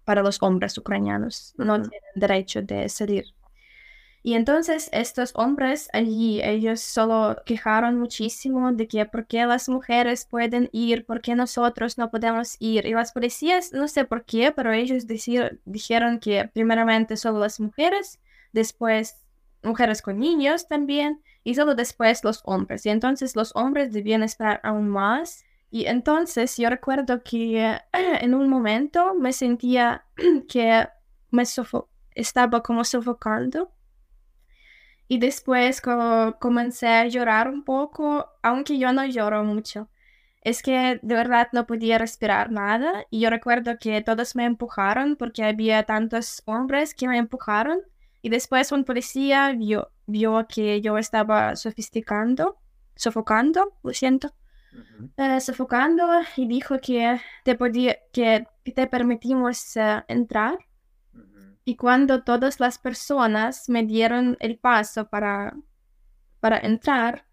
para 0.03 0.21
los 0.21 0.41
hombres 0.41 0.77
ucranianos, 0.77 1.53
no 1.57 1.81
tienen 1.81 2.11
derecho 2.15 2.61
de 2.61 2.89
salir. 2.89 3.34
Y 4.25 4.33
entonces 4.33 4.89
estos 4.91 5.33
hombres 5.35 5.87
allí, 5.93 6.41
ellos 6.41 6.81
solo 6.81 7.37
quejaron 7.45 7.99
muchísimo 7.99 8.71
de 8.71 8.87
que 8.87 9.05
por 9.05 9.27
qué 9.27 9.45
las 9.45 9.69
mujeres 9.69 10.25
pueden 10.25 10.67
ir, 10.71 11.05
por 11.05 11.21
qué 11.21 11.35
nosotros 11.35 11.99
no 11.99 12.09
podemos 12.09 12.55
ir. 12.57 12.87
Y 12.87 12.93
las 12.95 13.11
policías, 13.11 13.71
no 13.71 13.87
sé 13.87 14.03
por 14.03 14.25
qué, 14.25 14.51
pero 14.51 14.73
ellos 14.73 15.05
dijeron 15.05 16.19
que 16.19 16.49
primeramente 16.51 17.17
solo 17.17 17.37
las 17.37 17.59
mujeres, 17.59 18.19
después 18.51 19.27
mujeres 19.61 20.01
con 20.01 20.17
niños 20.17 20.67
también, 20.67 21.21
y 21.43 21.53
solo 21.53 21.75
después 21.75 22.23
los 22.23 22.41
hombres. 22.45 22.83
Y 22.87 22.89
entonces 22.89 23.35
los 23.35 23.55
hombres 23.55 23.93
debían 23.93 24.23
estar 24.23 24.59
aún 24.63 24.89
más. 24.89 25.45
Y 25.69 25.85
entonces 25.85 26.57
yo 26.57 26.71
recuerdo 26.71 27.21
que 27.21 27.77
en 27.93 28.33
un 28.33 28.49
momento 28.49 29.13
me 29.13 29.31
sentía 29.33 30.03
que 30.49 30.87
me 31.29 31.43
estaba 32.15 32.63
como 32.63 32.83
sofocando 32.83 33.75
y 35.07 35.19
después 35.19 35.81
comencé 36.39 36.87
a 36.87 37.07
llorar 37.07 37.49
un 37.49 37.63
poco, 37.63 38.27
aunque 38.41 38.77
yo 38.77 38.91
no 38.93 39.05
lloro 39.05 39.43
mucho. 39.43 39.89
Es 40.41 40.61
que 40.61 40.99
de 41.01 41.15
verdad 41.15 41.49
no 41.53 41.65
podía 41.65 41.97
respirar 41.97 42.51
nada 42.51 43.05
y 43.09 43.21
yo 43.21 43.29
recuerdo 43.29 43.77
que 43.79 44.01
todos 44.01 44.35
me 44.35 44.45
empujaron 44.45 45.15
porque 45.15 45.43
había 45.43 45.83
tantos 45.83 46.43
hombres 46.45 46.93
que 46.93 47.07
me 47.07 47.17
empujaron 47.17 47.81
y 48.21 48.29
después 48.29 48.71
un 48.71 48.83
policía 48.83 49.51
vio, 49.53 49.91
vio 50.05 50.45
que 50.47 50.81
yo 50.81 50.97
estaba 50.97 51.55
sofisticando, 51.55 52.57
sofocando, 52.95 53.73
lo 53.83 53.93
siento, 53.93 54.33
eh, 55.17 55.39
sofocando 55.39 56.07
y 56.35 56.47
dijo 56.47 56.79
que 56.79 57.19
te, 57.43 57.55
podía, 57.55 57.97
que 58.11 58.47
te 58.63 58.87
permitimos 58.87 59.77
eh, 59.77 60.03
entrar 60.07 60.59
y 61.65 61.75
cuando 61.75 62.23
todas 62.23 62.59
las 62.59 62.77
personas 62.77 63.67
me 63.69 63.83
dieron 63.83 64.37
el 64.39 64.57
paso 64.57 65.09
para, 65.09 65.57
para 66.39 66.59
entrar, 66.59 67.25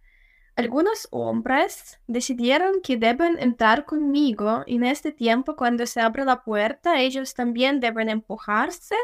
algunos 0.57 1.07
hombres 1.11 2.01
decidieron 2.07 2.81
que 2.83 2.97
deben 2.97 3.38
entrar 3.38 3.85
conmigo 3.85 4.64
en 4.66 4.85
este 4.85 5.12
tiempo 5.12 5.55
cuando 5.55 5.87
se 5.87 6.01
abre 6.01 6.25
la 6.25 6.42
puerta 6.42 7.01
ellos 7.01 7.35
también 7.35 7.79
deben 7.81 8.09
empujarse 8.09 8.97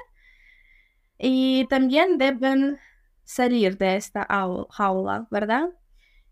y 1.18 1.66
también 1.68 2.16
deben 2.18 2.78
salir 3.24 3.76
de 3.76 3.96
esta 3.96 4.26
jaula, 4.70 5.26
¿verdad? 5.30 5.70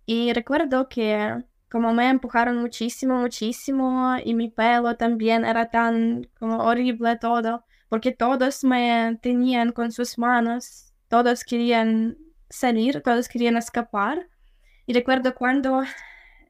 Y 0.07 0.33
recuerdo 0.33 0.89
que 0.89 1.45
como 1.71 1.93
me 1.93 2.09
empujaron 2.09 2.59
muchísimo, 2.59 3.17
muchísimo 3.17 4.17
y 4.25 4.35
mi 4.35 4.49
pelo 4.49 4.97
también 4.97 5.45
era 5.45 5.69
tan 5.71 6.31
como 6.39 6.59
horrible 6.59 7.17
todo 7.17 7.65
porque 7.89 8.13
todos 8.13 8.65
me 8.65 9.19
tenían 9.23 9.73
con 9.73 9.93
sus 9.93 10.19
manos, 10.19 10.93
todos 11.09 11.45
querían 11.45 12.19
salir, 12.49 13.03
todos 13.03 13.29
querían 13.29 13.57
escapar. 13.57 14.29
Y 14.87 14.93
recuerdo 14.95 15.35
cuando, 15.35 15.83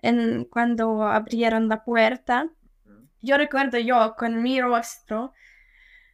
en, 0.02 0.44
cuando 0.44 1.02
abrieron 1.02 1.68
la 1.68 1.84
puerta, 1.84 2.48
yo 3.22 3.36
recuerdo 3.36 3.78
yo 3.78 4.14
con 4.16 4.42
mi 4.42 4.60
rostro, 4.60 5.32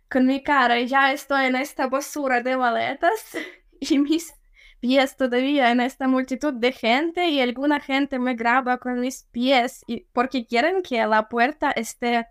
con 0.08 0.26
mi 0.26 0.42
cara, 0.42 0.80
ya 0.80 1.12
estoy 1.12 1.46
en 1.46 1.56
esta 1.56 1.86
basura 1.86 2.40
de 2.40 2.56
maletas 2.56 3.36
y 3.80 3.98
mis 3.98 4.32
pies 4.80 5.16
todavía 5.16 5.70
en 5.70 5.80
esta 5.80 6.08
multitud 6.08 6.54
de 6.54 6.72
gente 6.72 7.28
y 7.28 7.40
alguna 7.40 7.80
gente 7.80 8.18
me 8.18 8.34
graba 8.34 8.78
con 8.78 9.00
mis 9.00 9.24
pies 9.30 9.84
y 9.86 10.06
porque 10.12 10.44
quieren 10.46 10.82
que 10.82 11.06
la 11.06 11.28
puerta 11.28 11.70
esté 11.70 12.26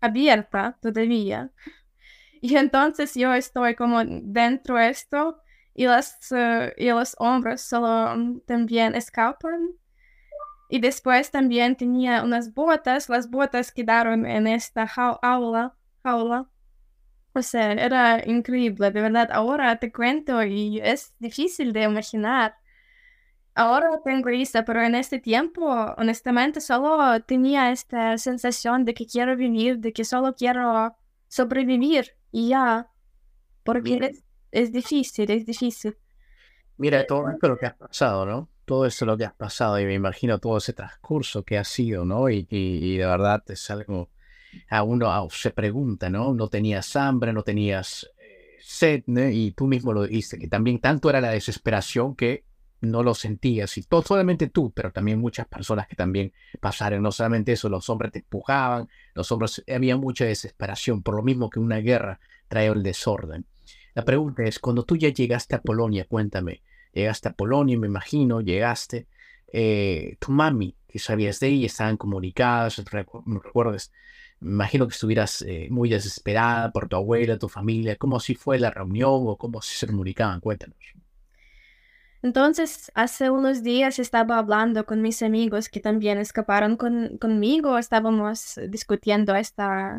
abierta 0.00 0.76
todavía. 0.82 1.50
Y 2.44 2.56
entonces 2.56 3.14
yo 3.14 3.32
estoy 3.32 3.76
como 3.76 4.02
dentro 4.04 4.74
de 4.74 4.88
esto 4.88 5.40
y, 5.74 5.86
las, 5.86 6.18
uh, 6.32 6.72
y 6.76 6.88
los 6.88 7.14
hombres 7.20 7.60
solo 7.62 8.14
um, 8.14 8.40
también 8.40 8.96
escapan. 8.96 9.70
Y 10.68 10.80
después 10.80 11.30
también 11.30 11.76
tenía 11.76 12.24
unas 12.24 12.52
botas, 12.52 13.08
las 13.08 13.30
botas 13.30 13.70
quedaron 13.70 14.26
en 14.26 14.48
esta 14.48 14.88
jaula, 14.88 15.76
jaula. 16.02 16.50
O 17.32 17.42
sea, 17.42 17.72
era 17.74 18.20
increíble, 18.26 18.90
de 18.90 19.00
verdad. 19.00 19.28
Ahora 19.32 19.76
te 19.76 19.92
cuento 19.92 20.42
y 20.42 20.80
es 20.80 21.14
difícil 21.20 21.72
de 21.72 21.84
imaginar. 21.84 22.56
Ahora 23.54 24.00
tengo 24.04 24.28
risa, 24.28 24.64
pero 24.64 24.82
en 24.82 24.96
este 24.96 25.20
tiempo, 25.20 25.64
honestamente, 25.96 26.60
solo 26.60 27.20
tenía 27.22 27.70
esta 27.70 28.18
sensación 28.18 28.84
de 28.84 28.94
que 28.94 29.06
quiero 29.06 29.36
vivir, 29.36 29.78
de 29.78 29.92
que 29.92 30.04
solo 30.04 30.34
quiero 30.34 30.96
sobrevivir 31.28 32.16
y 32.32 32.48
ya, 32.48 32.90
porque 33.62 34.12
es, 34.50 34.72
difícil, 34.72 35.30
es 35.30 35.46
difícil. 35.46 35.96
Mira, 36.78 37.06
todo 37.06 37.30
esto 37.30 37.48
lo 37.48 37.58
que 37.58 37.66
has 37.66 37.76
pasado, 37.76 38.26
¿no? 38.26 38.48
Todo 38.64 38.86
esto 38.86 39.04
lo 39.04 39.16
que 39.16 39.26
has 39.26 39.34
pasado 39.34 39.78
y 39.78 39.84
me 39.84 39.94
imagino 39.94 40.38
todo 40.38 40.56
ese 40.56 40.72
transcurso 40.72 41.44
que 41.44 41.58
ha 41.58 41.64
sido, 41.64 42.04
¿no? 42.04 42.30
Y, 42.30 42.46
y, 42.48 42.96
de 42.96 43.06
verdad 43.06 43.42
es 43.48 43.70
algo, 43.70 44.10
a 44.70 44.82
uno 44.82 45.28
se 45.30 45.50
pregunta, 45.50 46.08
¿no? 46.08 46.32
No 46.32 46.48
tenías 46.48 46.96
hambre, 46.96 47.32
no 47.32 47.42
tenías 47.42 48.10
eh, 48.18 48.56
sed, 48.60 49.02
¿no? 49.06 49.28
Y 49.28 49.52
tú 49.52 49.66
mismo 49.66 49.92
lo 49.92 50.06
dijiste, 50.06 50.38
que 50.38 50.48
también 50.48 50.80
tanto 50.80 51.10
era 51.10 51.20
la 51.20 51.30
desesperación 51.30 52.16
que 52.16 52.44
no 52.82 53.02
lo 53.02 53.14
sentías. 53.14 53.78
Y 53.78 53.84
todo, 53.84 54.02
solamente 54.02 54.48
tú, 54.48 54.72
pero 54.72 54.92
también 54.92 55.18
muchas 55.18 55.46
personas 55.46 55.86
que 55.86 55.96
también 55.96 56.32
pasaron. 56.60 57.02
No 57.02 57.12
solamente 57.12 57.52
eso, 57.52 57.68
los 57.68 57.88
hombres 57.88 58.12
te 58.12 58.18
empujaban, 58.18 58.88
los 59.14 59.32
hombres, 59.32 59.64
había 59.72 59.96
mucha 59.96 60.26
desesperación, 60.26 61.02
por 61.02 61.14
lo 61.14 61.22
mismo 61.22 61.48
que 61.48 61.60
una 61.60 61.78
guerra 61.78 62.20
trae 62.48 62.66
el 62.66 62.82
desorden. 62.82 63.46
La 63.94 64.04
pregunta 64.04 64.42
es, 64.42 64.58
cuando 64.58 64.84
tú 64.84 64.96
ya 64.96 65.08
llegaste 65.10 65.54
a 65.54 65.62
Polonia, 65.62 66.06
cuéntame, 66.06 66.62
llegaste 66.92 67.28
a 67.28 67.32
Polonia, 67.32 67.78
me 67.78 67.86
imagino, 67.86 68.40
llegaste, 68.40 69.06
eh, 69.52 70.16
tu 70.18 70.32
mami, 70.32 70.74
que 70.88 70.98
sabías 70.98 71.40
de 71.40 71.48
ella, 71.48 71.66
estaban 71.66 71.96
comunicadas, 71.96 72.82
no 73.26 73.40
recuerdes, 73.40 73.92
me 74.40 74.50
imagino 74.50 74.88
que 74.88 74.94
estuvieras 74.94 75.42
eh, 75.42 75.68
muy 75.70 75.88
desesperada 75.88 76.72
por 76.72 76.88
tu 76.88 76.96
abuela, 76.96 77.38
tu 77.38 77.48
familia, 77.48 77.96
cómo 77.96 78.18
si 78.18 78.34
fue 78.34 78.58
la 78.58 78.70
reunión 78.70 79.24
o 79.26 79.36
cómo 79.36 79.62
se 79.62 79.86
comunicaban, 79.86 80.40
cuéntanos. 80.40 80.78
Entonces, 82.22 82.92
hace 82.94 83.30
unos 83.30 83.64
días 83.64 83.98
estaba 83.98 84.38
hablando 84.38 84.86
con 84.86 85.02
mis 85.02 85.22
amigos 85.24 85.68
que 85.68 85.80
también 85.80 86.18
escaparon 86.18 86.76
con, 86.76 87.18
conmigo, 87.18 87.78
estábamos 87.78 88.60
discutiendo 88.68 89.34
esta, 89.34 89.98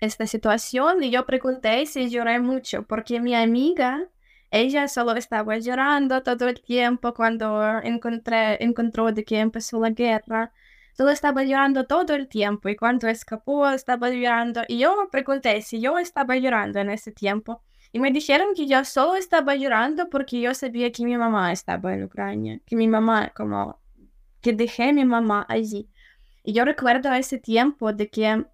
esta 0.00 0.26
situación 0.26 1.04
y 1.04 1.10
yo 1.10 1.24
pregunté 1.24 1.86
si 1.86 2.10
lloré 2.10 2.40
mucho, 2.40 2.82
porque 2.84 3.20
mi 3.20 3.36
amiga, 3.36 4.08
ella 4.50 4.88
solo 4.88 5.12
estaba 5.12 5.56
llorando 5.58 6.22
todo 6.24 6.48
el 6.48 6.60
tiempo 6.60 7.14
cuando 7.14 7.80
encontré, 7.82 8.62
encontró 8.64 9.12
de 9.12 9.24
que 9.24 9.38
empezó 9.38 9.80
la 9.80 9.90
guerra. 9.90 10.52
Solo 10.94 11.10
estaba 11.10 11.44
llorando 11.44 11.86
todo 11.86 12.14
el 12.14 12.28
tiempo 12.28 12.68
y 12.68 12.76
cuando 12.76 13.08
escapó 13.08 13.68
estaba 13.70 14.10
llorando. 14.10 14.62
Y 14.68 14.78
yo 14.78 15.08
pregunté 15.12 15.62
si 15.62 15.80
yo 15.80 15.98
estaba 15.98 16.36
llorando 16.36 16.80
en 16.80 16.90
ese 16.90 17.12
tiempo. 17.12 17.62
Y 17.92 18.00
me 18.00 18.10
dijeron 18.10 18.54
que 18.56 18.66
yo 18.66 18.84
solo 18.84 19.16
estaba 19.16 19.54
llorando 19.54 20.08
porque 20.08 20.40
yo 20.40 20.54
sabía 20.54 20.90
que 20.90 21.04
mi 21.04 21.16
mamá 21.16 21.52
estaba 21.52 21.92
en 21.92 22.04
Ucrania, 22.04 22.58
que 22.64 22.74
mi 22.74 22.88
mamá, 22.88 23.32
como, 23.36 23.78
que 24.40 24.54
dejé 24.54 24.88
a 24.88 24.92
mi 24.92 25.04
mamá 25.04 25.44
allí. 25.48 25.90
Y 26.42 26.54
yo 26.54 26.64
recuerdo 26.64 27.12
ese 27.12 27.38
tiempo 27.38 27.92
de 27.92 28.08
que 28.08 28.46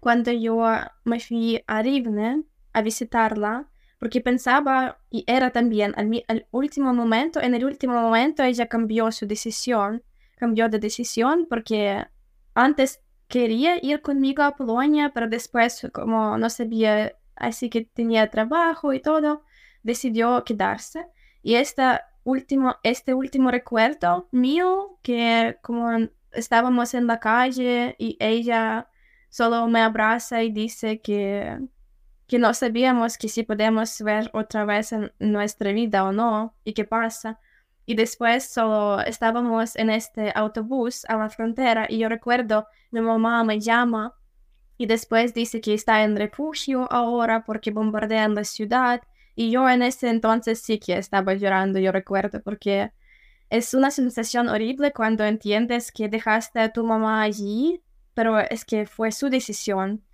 cuando 0.00 0.30
yo 0.32 0.62
me 1.04 1.18
fui 1.18 1.64
a 1.66 1.82
Rivne 1.82 2.44
a 2.74 2.82
visitarla, 2.82 3.70
porque 3.98 4.20
pensaba, 4.20 4.98
y 5.08 5.24
era 5.26 5.50
también 5.50 5.94
al, 5.96 6.22
al, 6.28 6.46
último 6.50 6.92
momento, 6.92 7.40
en 7.40 7.54
el 7.54 7.64
último 7.64 7.94
momento 7.94 8.42
ella 8.42 8.66
cambió 8.66 9.10
su 9.10 9.26
decisión, 9.26 10.02
cambió 10.36 10.68
de 10.68 10.78
decisión 10.78 11.46
porque 11.48 12.04
antes 12.52 13.00
quería 13.28 13.82
ir 13.82 14.02
conmigo 14.02 14.42
a 14.42 14.54
Polonia, 14.54 15.10
pero 15.14 15.26
después 15.26 15.88
como 15.92 16.36
no 16.36 16.50
sabía 16.50 17.16
así 17.36 17.70
que 17.70 17.84
tenía 17.84 18.30
trabajo 18.30 18.92
y 18.92 19.00
todo, 19.00 19.44
decidió 19.82 20.44
quedarse. 20.44 21.06
Y 21.42 21.56
esta 21.56 22.06
último, 22.24 22.76
este 22.82 23.14
último 23.14 23.50
recuerdo 23.50 24.28
mío, 24.32 24.98
que 25.02 25.58
como 25.62 26.08
estábamos 26.32 26.94
en 26.94 27.06
la 27.06 27.20
calle 27.20 27.94
y 27.98 28.16
ella 28.20 28.88
solo 29.28 29.66
me 29.68 29.80
abraza 29.80 30.42
y 30.42 30.50
dice 30.50 31.00
que, 31.00 31.58
que 32.26 32.38
no 32.38 32.54
sabíamos 32.54 33.18
que 33.18 33.28
si 33.28 33.42
podemos 33.42 34.00
ver 34.02 34.30
otra 34.32 34.64
vez 34.64 34.92
en 34.92 35.12
nuestra 35.18 35.72
vida 35.72 36.04
o 36.04 36.12
no 36.12 36.54
y 36.64 36.72
qué 36.72 36.84
pasa. 36.84 37.40
Y 37.86 37.94
después 37.96 38.48
solo 38.50 39.00
estábamos 39.02 39.76
en 39.76 39.90
este 39.90 40.32
autobús 40.34 41.04
a 41.06 41.16
la 41.16 41.28
frontera 41.28 41.86
y 41.88 41.98
yo 41.98 42.08
recuerdo, 42.08 42.66
mi 42.90 43.00
mamá 43.00 43.44
me 43.44 43.60
llama 43.60 44.14
y 44.76 44.86
después 44.86 45.34
dice 45.34 45.60
que 45.60 45.74
está 45.74 46.02
en 46.04 46.16
refugio 46.16 46.90
ahora 46.92 47.44
porque 47.44 47.70
bombardean 47.70 48.34
la 48.34 48.44
ciudad. 48.44 49.02
Y 49.36 49.50
yo 49.50 49.68
en 49.68 49.82
ese 49.82 50.08
entonces 50.08 50.60
sí 50.60 50.78
que 50.78 50.96
estaba 50.98 51.34
llorando, 51.34 51.78
yo 51.78 51.92
recuerdo, 51.92 52.42
porque 52.42 52.92
es 53.50 53.74
una 53.74 53.90
sensación 53.90 54.48
horrible 54.48 54.92
cuando 54.92 55.24
entiendes 55.24 55.92
que 55.92 56.08
dejaste 56.08 56.60
a 56.60 56.72
tu 56.72 56.84
mamá 56.84 57.22
allí, 57.22 57.82
pero 58.14 58.38
es 58.40 58.64
que 58.64 58.86
fue 58.86 59.12
su 59.12 59.28
decisión. 59.28 60.04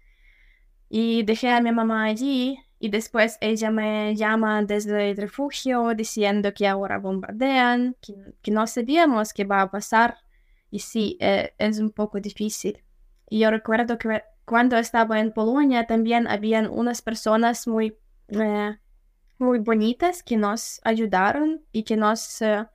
Y 0.89 1.23
dejé 1.23 1.51
a 1.51 1.61
mi 1.61 1.73
mamá 1.73 2.05
allí 2.05 2.59
y 2.79 2.89
después 2.89 3.39
ella 3.41 3.71
me 3.71 4.17
llama 4.17 4.63
desde 4.63 5.11
el 5.11 5.17
refugio 5.17 5.95
diciendo 5.95 6.53
que 6.53 6.67
ahora 6.67 6.99
bombardean, 6.99 7.97
que, 8.01 8.51
no 8.51 8.67
sabíamos 8.67 9.33
qué 9.33 9.45
va 9.45 9.63
a 9.63 9.71
pasar. 9.71 10.19
Y 10.71 10.81
sí, 10.81 11.17
eh, 11.21 11.53
es 11.59 11.79
un 11.79 11.91
poco 11.91 12.21
difícil. 12.21 12.83
Y 13.29 13.41
yo 13.41 13.51
recuerdo 13.51 13.99
que 13.99 14.23
cuando 14.45 14.77
estaba 14.77 15.21
en 15.21 15.33
Polonia 15.33 15.87
también 15.87 16.27
habían 16.27 16.69
unas 16.69 17.03
personas 17.03 17.67
muy, 17.67 17.97
eh, 18.29 18.79
muy 19.39 19.59
bonitas 19.59 20.23
que 20.23 20.37
nos 20.37 20.81
ayudaron 20.85 21.65
y 21.73 21.85
que 21.85 21.97
nos, 21.97 22.43
eh, 22.43 22.67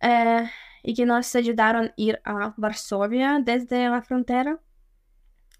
eh, 0.00 0.50
y 0.82 0.94
que 0.94 1.06
nos 1.06 1.34
ayudaron 1.34 1.86
a 1.86 1.92
ir 1.96 2.20
a 2.24 2.54
Varsovia 2.56 3.40
desde 3.42 3.88
la 3.88 4.02
frontera. 4.02 4.60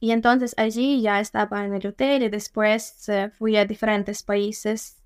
Y 0.00 0.10
entonces 0.10 0.54
allí 0.56 1.00
ya 1.00 1.20
estaba 1.20 1.64
en 1.64 1.74
el 1.74 1.86
hotel 1.86 2.24
y 2.24 2.28
después 2.28 3.08
fui 3.38 3.56
a 3.56 3.64
diferentes 3.64 4.22
países. 4.22 5.00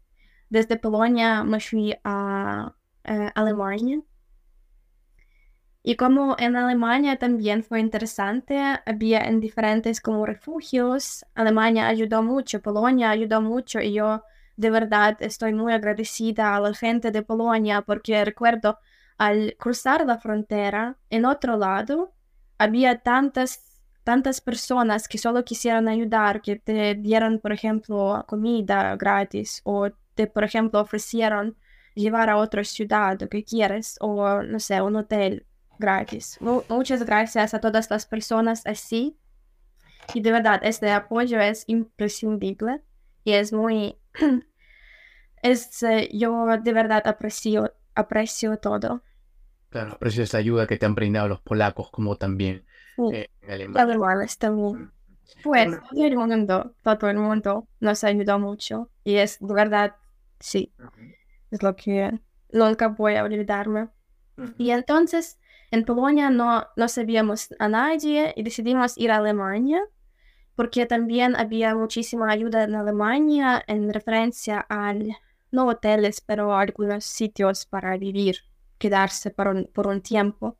Desde 0.49 0.79
Polonia 0.79 1.45
me 1.45 1.61
fui 1.61 1.95
a 2.03 2.75
Alemania 3.05 4.03
y 5.89 5.95
como 5.95 6.35
en 6.41 6.57
Alemania 6.57 7.17
también 7.17 7.63
fue 7.63 7.79
interesante, 7.79 8.59
había 8.85 9.21
en 9.21 9.39
diferentes 9.39 10.01
como 10.01 10.27
refugios, 10.27 11.25
Alemania 11.37 11.87
ayudó 11.87 12.25
mucho, 12.25 12.61
Polonia 12.61 13.11
ayudó 13.11 13.41
mucho 13.41 13.79
y 13.81 13.93
yo 13.93 14.25
de 14.57 14.71
verdad 14.71 15.17
estoy 15.21 15.53
muy 15.53 15.73
agradecida 15.73 16.57
a 16.57 16.61
la 16.61 16.75
gente 16.75 17.13
de 17.13 17.23
Polonia 17.23 17.83
porque 17.83 18.25
recuerdo 18.25 18.81
al 19.17 19.55
cruzar 19.61 20.05
la 20.05 20.19
frontera, 20.19 20.97
en 21.09 21.25
otro 21.25 21.57
lado, 21.57 22.13
había 22.59 22.99
tantas, 22.99 23.85
tantas 24.03 24.41
personas 24.41 25.07
que 25.07 25.19
solo 25.19 25.45
quisieran 25.45 25.87
ayudar, 25.87 26.43
que 26.43 26.57
te 26.57 26.97
dieron, 26.97 27.39
por 27.39 27.53
ejemplo, 27.53 28.25
comida 28.27 28.97
gratis 28.97 29.61
o 29.63 29.91
te, 30.17 30.27
por 30.27 30.43
ejemplo, 30.43 30.81
ofrecieron 30.81 31.57
llevar 31.95 32.29
a 32.29 32.39
otra 32.39 32.65
ciudad 32.65 33.23
o 33.23 33.29
que 33.29 33.45
quieres 33.45 33.97
o, 34.01 34.43
no 34.43 34.59
sé, 34.59 34.83
un 34.83 34.97
hotel 34.97 35.47
gratis. 35.79 36.39
muchas 36.41 37.05
gracias 37.05 37.55
a 37.55 37.61
todas 37.61 37.91
las 37.91 38.07
personas 38.07 38.67
así. 38.67 39.17
Y 40.15 40.21
de 40.21 40.33
verdad, 40.33 40.61
este 40.63 40.91
apoyo 40.91 41.41
es 41.41 41.65
imprescindible 41.67 42.83
y 43.25 43.33
es 43.33 43.53
muy... 43.53 43.99
es, 45.43 45.83
eh, 45.83 46.09
yo 46.13 46.47
de 46.63 46.73
verdad 46.73 47.07
aprecio, 47.07 47.75
aprecio 47.95 48.59
todo. 48.59 49.03
Claro, 49.71 49.93
aprecio 49.93 50.23
esta 50.23 50.39
ayuda 50.39 50.67
que 50.67 50.79
te 50.79 50.87
han 50.87 50.95
brindado 50.95 51.29
los 51.29 51.41
polacos 51.41 51.91
como 51.91 52.17
también 52.17 52.65
eh, 53.13 53.29
en 53.43 53.51
Alemania. 53.51 54.27
también. 54.39 54.93
Pues 55.43 55.77
todo 55.91 56.07
el 56.07 56.17
mundo, 56.17 56.75
todo 56.83 57.11
el 57.11 57.19
mundo 57.19 57.69
nos 57.81 58.05
ayudó 58.05 58.39
mucho 58.39 58.91
y 59.03 59.17
es 59.17 59.39
de 59.41 59.53
verdad, 59.53 59.97
sí, 60.39 60.73
es 61.51 61.63
lo 61.63 61.75
que 61.75 62.21
nunca 62.53 62.89
voy 62.89 63.17
a 63.17 63.25
olvidarme. 63.25 63.89
Y 64.59 64.71
entonces 64.71 65.39
en 65.71 65.85
Polonia 65.85 66.31
no, 66.31 66.67
no 66.77 66.89
sabíamos 66.89 67.49
a 67.59 67.69
nadie 67.69 68.33
y 68.37 68.43
decidimos 68.43 68.97
ir 68.99 69.11
a 69.11 69.17
Alemania 69.17 69.83
porque 70.57 70.87
también 70.87 71.37
había 71.37 71.75
muchísima 71.75 72.31
ayuda 72.31 72.65
en 72.65 72.75
Alemania 72.75 73.63
en 73.67 73.93
referencia 73.93 74.65
a, 74.69 74.95
no 75.53 75.67
hoteles, 75.67 76.21
pero 76.23 76.57
algunos 76.57 77.05
sitios 77.05 77.67
para 77.67 77.97
vivir, 77.99 78.39
quedarse 78.79 79.31
por 79.31 79.49
un, 79.49 79.71
por 79.73 79.87
un 79.87 80.01
tiempo. 80.01 80.57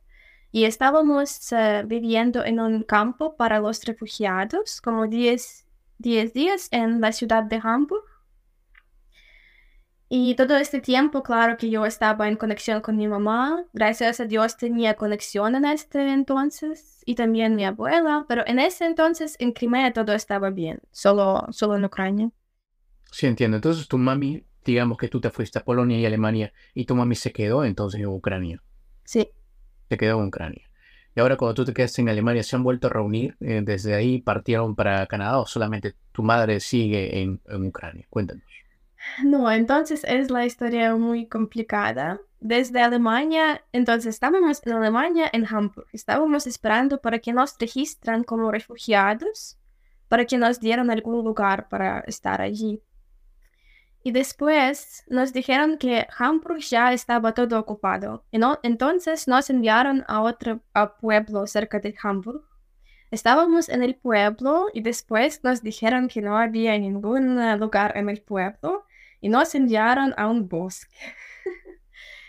Y 0.51 0.65
estábamos 0.65 1.51
eh, 1.51 1.83
viviendo 1.85 2.45
en 2.45 2.59
un 2.59 2.83
campo 2.83 3.35
para 3.35 3.59
los 3.59 3.83
refugiados, 3.83 4.81
como 4.81 5.07
10 5.07 5.65
días 5.97 6.69
en 6.71 7.01
la 7.01 7.11
ciudad 7.11 7.43
de 7.43 7.59
Hamburg. 7.61 8.05
Y 10.09 10.35
todo 10.35 10.55
este 10.55 10.79
tiempo, 10.79 11.21
claro 11.21 11.57
que 11.57 11.69
yo 11.69 11.85
estaba 11.85 12.29
en 12.29 12.37
conexión 12.37 12.81
con 12.81 12.95
mi 12.95 13.07
mamá. 13.09 13.65
Gracias 13.73 14.21
a 14.21 14.25
Dios 14.25 14.55
tenía 14.55 14.93
conexión 14.93 15.55
en 15.55 15.65
este 15.65 16.13
entonces 16.13 17.03
y 17.05 17.15
también 17.15 17.55
mi 17.55 17.65
abuela. 17.65 18.25
Pero 18.27 18.43
en 18.47 18.59
ese 18.59 18.85
entonces 18.85 19.35
en 19.39 19.51
Crimea 19.51 19.91
todo 19.91 20.13
estaba 20.13 20.49
bien, 20.49 20.79
solo, 20.91 21.45
solo 21.51 21.75
en 21.75 21.83
Ucrania. 21.83 22.31
Sí, 23.11 23.25
entiendo. 23.27 23.57
Entonces 23.57 23.87
tu 23.89 23.97
mami, 23.97 24.45
digamos 24.63 24.97
que 24.97 25.09
tú 25.09 25.19
te 25.19 25.29
fuiste 25.29 25.59
a 25.59 25.65
Polonia 25.65 25.99
y 25.99 26.05
Alemania 26.05 26.53
y 26.73 26.85
tu 26.85 26.95
mami 26.95 27.15
se 27.15 27.33
quedó 27.33 27.65
entonces 27.65 27.99
en 27.99 28.07
Ucrania. 28.07 28.63
Sí. 29.03 29.29
Se 29.89 29.97
quedó 29.97 30.21
en 30.21 30.27
Ucrania. 30.27 30.69
Y 31.15 31.19
ahora 31.19 31.35
cuando 31.35 31.55
tú 31.55 31.65
te 31.65 31.73
quedas 31.73 31.97
en 31.99 32.07
Alemania, 32.07 32.43
¿se 32.43 32.55
han 32.55 32.63
vuelto 32.63 32.87
a 32.87 32.91
reunir? 32.91 33.35
Eh, 33.41 33.61
¿Desde 33.61 33.93
ahí 33.95 34.21
partieron 34.21 34.75
para 34.75 35.05
Canadá 35.07 35.39
o 35.39 35.45
solamente 35.47 35.95
tu 36.13 36.23
madre 36.23 36.61
sigue 36.61 37.21
en, 37.21 37.41
en 37.47 37.65
Ucrania? 37.65 38.05
Cuéntanos. 38.09 38.45
No, 39.23 39.51
entonces 39.51 40.03
es 40.03 40.29
la 40.29 40.45
historia 40.45 40.95
muy 40.95 41.27
complicada. 41.27 42.19
Desde 42.39 42.81
Alemania, 42.81 43.63
entonces 43.71 44.13
estábamos 44.15 44.61
en 44.65 44.73
Alemania, 44.73 45.29
en 45.33 45.45
Hamburg. 45.45 45.87
Estábamos 45.91 46.45
esperando 46.45 47.01
para 47.01 47.19
que 47.19 47.33
nos 47.33 47.57
registran 47.57 48.23
como 48.23 48.51
refugiados, 48.51 49.57
para 50.07 50.25
que 50.25 50.37
nos 50.37 50.59
dieran 50.59 50.91
algún 50.91 51.23
lugar 51.23 51.67
para 51.67 52.01
estar 52.01 52.41
allí. 52.41 52.81
Y 54.03 54.11
después 54.11 55.03
nos 55.07 55.33
dijeron 55.33 55.77
que 55.77 56.07
Hamburg 56.17 56.59
ya 56.59 56.93
estaba 56.93 57.33
todo 57.33 57.59
ocupado. 57.59 58.23
entonces 58.63 59.27
nos 59.27 59.49
enviaron 59.49 60.05
a 60.07 60.21
otro 60.21 60.61
pueblo 61.01 61.47
cerca 61.47 61.79
de 61.79 61.95
Hamburg. 62.01 62.43
Estábamos 63.09 63.67
en 63.67 63.83
el 63.83 63.95
pueblo 63.95 64.67
y 64.73 64.81
después 64.81 65.43
nos 65.43 65.61
dijeron 65.61 66.07
que 66.07 66.21
no 66.21 66.37
había 66.37 66.77
ningún 66.77 67.35
lugar 67.59 67.97
en 67.97 68.09
el 68.09 68.21
pueblo 68.21 68.85
y 69.21 69.29
nos 69.29 69.55
enviaron 69.55 70.13
a 70.17 70.27
un 70.27 70.47
bosque. 70.47 70.95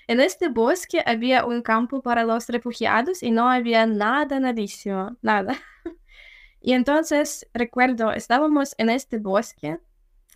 en 0.08 0.20
este 0.20 0.48
bosque 0.48 1.02
había 1.04 1.44
un 1.44 1.62
campo 1.62 2.02
para 2.02 2.24
los 2.24 2.48
refugiados 2.48 3.22
y 3.22 3.30
no 3.30 3.50
había 3.50 3.86
nada, 3.86 4.40
nadísimo, 4.40 5.16
nada. 5.22 5.56
y 6.60 6.72
entonces 6.72 7.46
recuerdo, 7.52 8.12
estábamos 8.12 8.74
en 8.78 8.90
este 8.90 9.18
bosque 9.18 9.78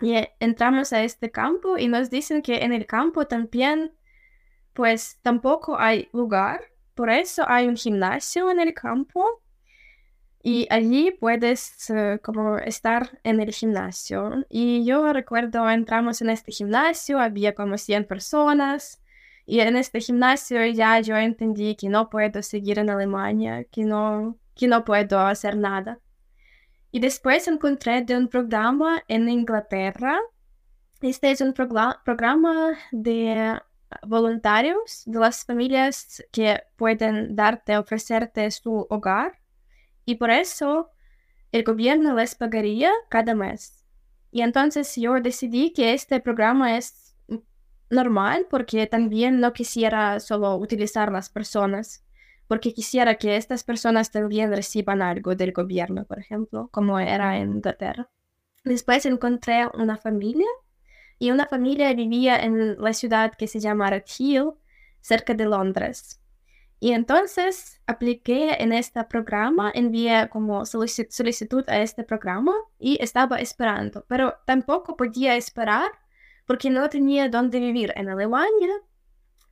y 0.01 0.15
entramos 0.41 0.93
a 0.93 1.03
este 1.03 1.31
campo 1.31 1.79
y 1.79 1.89
nos 1.89 2.11
dicen 2.11 2.43
que 2.43 2.59
en 2.59 2.73
el 2.73 2.87
campo 2.87 3.27
también, 3.27 3.93
pues 4.73 5.19
tampoco 5.23 5.79
hay 5.79 6.09
lugar, 6.13 6.63
por 6.95 7.11
eso 7.11 7.45
hay 7.49 7.69
un 7.69 7.77
gimnasio 7.77 8.51
en 8.51 8.61
el 8.61 8.75
campo 8.75 9.43
y 10.43 10.67
allí 10.71 11.13
puedes 11.13 11.89
eh, 11.91 12.19
como 12.23 12.59
estar 12.59 13.21
en 13.23 13.41
el 13.41 13.53
gimnasio. 13.53 14.45
Y 14.49 14.85
yo 14.85 15.13
recuerdo, 15.13 15.71
entramos 15.71 16.21
en 16.21 16.31
este 16.31 16.51
gimnasio, 16.51 17.21
había 17.21 17.55
como 17.55 17.79
100 17.79 18.07
personas. 18.07 19.01
Y 19.47 19.61
en 19.61 19.77
este 19.77 20.01
gimnasio 20.01 20.65
ya 20.67 20.99
yo 21.01 21.17
entendí 21.17 21.77
que 21.77 21.89
no 21.89 22.11
puedo 22.11 22.43
seguir 22.43 22.79
en 22.81 22.91
Alemania, 22.91 23.65
que 23.65 23.85
no, 23.85 24.37
que 24.57 24.67
no 24.67 24.85
puedo 24.85 25.21
hacer 25.21 25.57
nada. 25.57 26.01
Y 26.91 27.01
después 27.01 27.47
encontré 27.47 28.03
de 28.03 28.17
un 28.17 28.29
programa 28.29 29.03
en 29.09 29.29
Inglaterra. 29.29 30.19
Este 31.01 31.31
es 31.31 31.41
un 31.41 31.53
programa 31.53 32.79
de 32.91 33.61
voluntarios 34.07 35.03
de 35.07 35.19
las 35.21 35.45
familias 35.45 36.25
que 36.33 36.63
pueden 36.77 37.37
darte, 37.37 37.77
ofrecerte 37.77 38.51
su 38.51 38.87
hogar 38.91 39.42
y 40.13 40.17
por 40.17 40.31
eso 40.31 40.91
el 41.53 41.65
gobierno 41.65 42.15
les 42.15 42.35
pagaría 42.35 42.91
cada 43.09 43.35
mes. 43.35 43.83
Y 44.31 44.43
entonces 44.43 44.95
yo 44.97 45.15
decidí 45.21 45.73
que 45.73 45.95
este 45.95 46.21
programa 46.21 46.77
es 46.77 47.17
normal 47.89 48.47
porque 48.51 48.87
también 48.87 49.41
no 49.41 49.55
quisiera 49.55 50.21
solo 50.21 50.57
utilizar 50.57 51.11
las 51.11 51.31
personas, 51.31 52.05
porque 52.47 52.75
quisiera 52.75 53.15
que 53.15 53.37
estas 53.37 53.65
personas 53.65 54.11
también 54.11 54.51
reciban 54.51 55.01
algo 55.01 55.35
del 55.35 55.53
gobierno, 55.53 56.05
por 56.05 56.19
ejemplo, 56.19 56.69
como 56.71 56.99
era 56.99 57.39
en 57.39 57.53
Inglaterra. 57.53 58.11
Después 58.65 59.07
encontré 59.07 59.67
una 59.75 59.97
familia 59.97 60.47
y 61.19 61.31
una 61.31 61.47
familia 61.47 61.93
vivía 61.95 62.39
en 62.43 62.79
la 62.79 62.93
ciudad 62.93 63.33
que 63.33 63.47
se 63.47 63.61
llama 63.61 63.89
Red 63.89 64.05
Hill, 64.19 64.53
cerca 65.01 65.33
de 65.33 65.47
Londres. 65.47 66.22
Y 66.83 66.95
entonces 66.95 67.81
apliqué 67.87 68.57
en 68.59 68.73
este 68.73 69.05
programa, 69.05 69.71
envié 69.73 70.29
como 70.29 70.67
solicitud 70.67 71.63
a 71.69 71.81
este 71.81 72.03
programa 72.03 72.53
y 72.77 72.99
estaba 73.01 73.39
esperando, 73.39 74.05
pero 74.09 74.35
tampoco 74.47 74.97
podía 74.97 75.37
esperar 75.37 75.93
porque 76.45 76.71
no 76.71 76.89
tenía 76.89 77.29
dónde 77.29 77.61
vivir 77.61 77.93
en 77.95 78.09
Alemania 78.09 78.81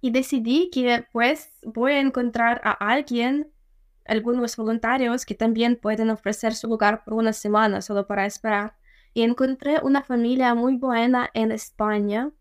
y 0.00 0.10
decidí 0.10 0.70
que 0.70 1.06
pues 1.12 1.56
voy 1.62 1.92
a 1.92 2.00
encontrar 2.00 2.60
a 2.64 2.72
alguien 2.72 3.52
algunos 4.06 4.56
voluntarios 4.56 5.24
que 5.24 5.36
también 5.36 5.76
pueden 5.76 6.10
ofrecer 6.10 6.52
su 6.56 6.66
lugar 6.66 7.04
por 7.04 7.14
una 7.14 7.32
semana 7.32 7.80
solo 7.80 8.08
para 8.08 8.26
esperar. 8.26 8.74
Y 9.14 9.22
encontré 9.22 9.78
una 9.84 10.02
familia 10.02 10.56
muy 10.56 10.78
buena 10.78 11.30
en 11.32 11.52
España, 11.52 12.32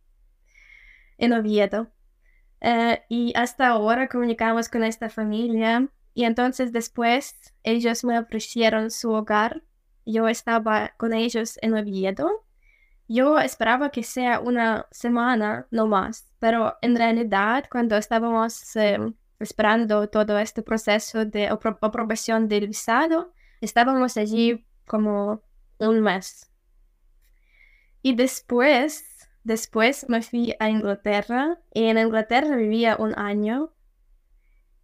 en 1.20 1.34
Oviedo. 1.34 1.92
Eh, 2.62 3.02
y 3.10 3.34
hasta 3.36 3.68
ahora 3.68 4.08
comunicamos 4.08 4.70
con 4.70 4.84
esta 4.84 5.10
familia 5.10 5.88
y 6.14 6.26
entonces 6.26 6.74
después 6.74 7.54
ellos 7.64 8.04
me 8.04 8.20
ofrecieron 8.20 8.92
su 8.92 9.12
hogar. 9.12 9.64
Yo 10.06 10.28
estaba 10.28 10.94
con 10.98 11.14
ellos 11.14 11.58
en 11.62 11.76
Oviedo. 11.76 12.46
Yo 13.08 13.40
esperaba 13.40 13.90
que 13.90 14.04
sea 14.04 14.40
una 14.40 14.88
semana, 14.92 15.68
no 15.72 15.88
más, 15.88 16.32
pero 16.40 16.78
en 16.82 16.96
realidad 16.96 17.66
cuando 17.72 17.98
estábamos 17.98 18.76
em, 18.76 19.16
esperando 19.40 20.10
todo 20.10 20.38
este 20.38 20.62
proceso 20.62 21.26
de 21.26 21.48
aprobación 21.48 22.48
del 22.48 22.68
visado, 22.68 23.34
estábamos 23.62 24.18
allí 24.18 24.66
como 24.86 25.42
un 25.80 26.02
mes. 26.02 26.52
Y 28.02 28.16
después, 28.16 29.04
después 29.50 30.06
me 30.08 30.22
fui 30.22 30.56
a 30.60 30.70
Inglaterra 30.70 31.58
y 31.74 31.86
en 31.86 31.98
Inglaterra 31.98 32.56
vivía 32.56 32.96
un 32.98 33.18
año. 33.18 33.74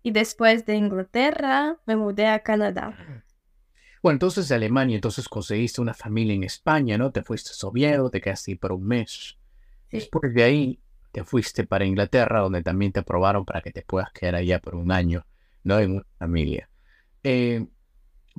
Y 0.02 0.12
después 0.12 0.66
de 0.66 0.76
Inglaterra 0.76 1.78
me 1.86 1.96
mudé 1.96 2.28
a 2.28 2.40
Canadá. 2.40 2.98
Bueno, 4.02 4.16
entonces 4.16 4.50
de 4.50 4.56
Alemania, 4.56 4.96
entonces 4.96 5.30
conseguiste 5.30 5.82
una 5.82 5.94
familia 5.94 6.34
en 6.34 6.44
España, 6.44 6.98
¿no? 6.98 7.12
Te 7.12 7.24
fuiste 7.24 7.52
a 7.60 7.68
Oviedo, 7.68 8.10
te 8.10 8.22
quedaste 8.22 8.52
ahí 8.52 8.56
por 8.56 8.72
un 8.72 8.86
mes. 8.88 9.38
Después 9.92 10.34
de 10.34 10.44
ahí, 10.44 10.80
te 11.12 11.24
fuiste 11.24 11.66
para 11.66 11.86
Inglaterra, 11.86 12.42
donde 12.42 12.62
también 12.62 12.92
te 12.92 13.00
aprobaron 13.00 13.46
para 13.46 13.62
que 13.62 13.72
te 13.72 13.84
puedas 13.84 14.12
quedar 14.12 14.36
allá 14.36 14.60
por 14.60 14.76
un 14.76 14.92
año, 14.92 15.26
¿no? 15.64 15.80
En 15.80 15.92
una 15.92 16.06
familia. 16.18 16.70
Eh, 17.24 17.66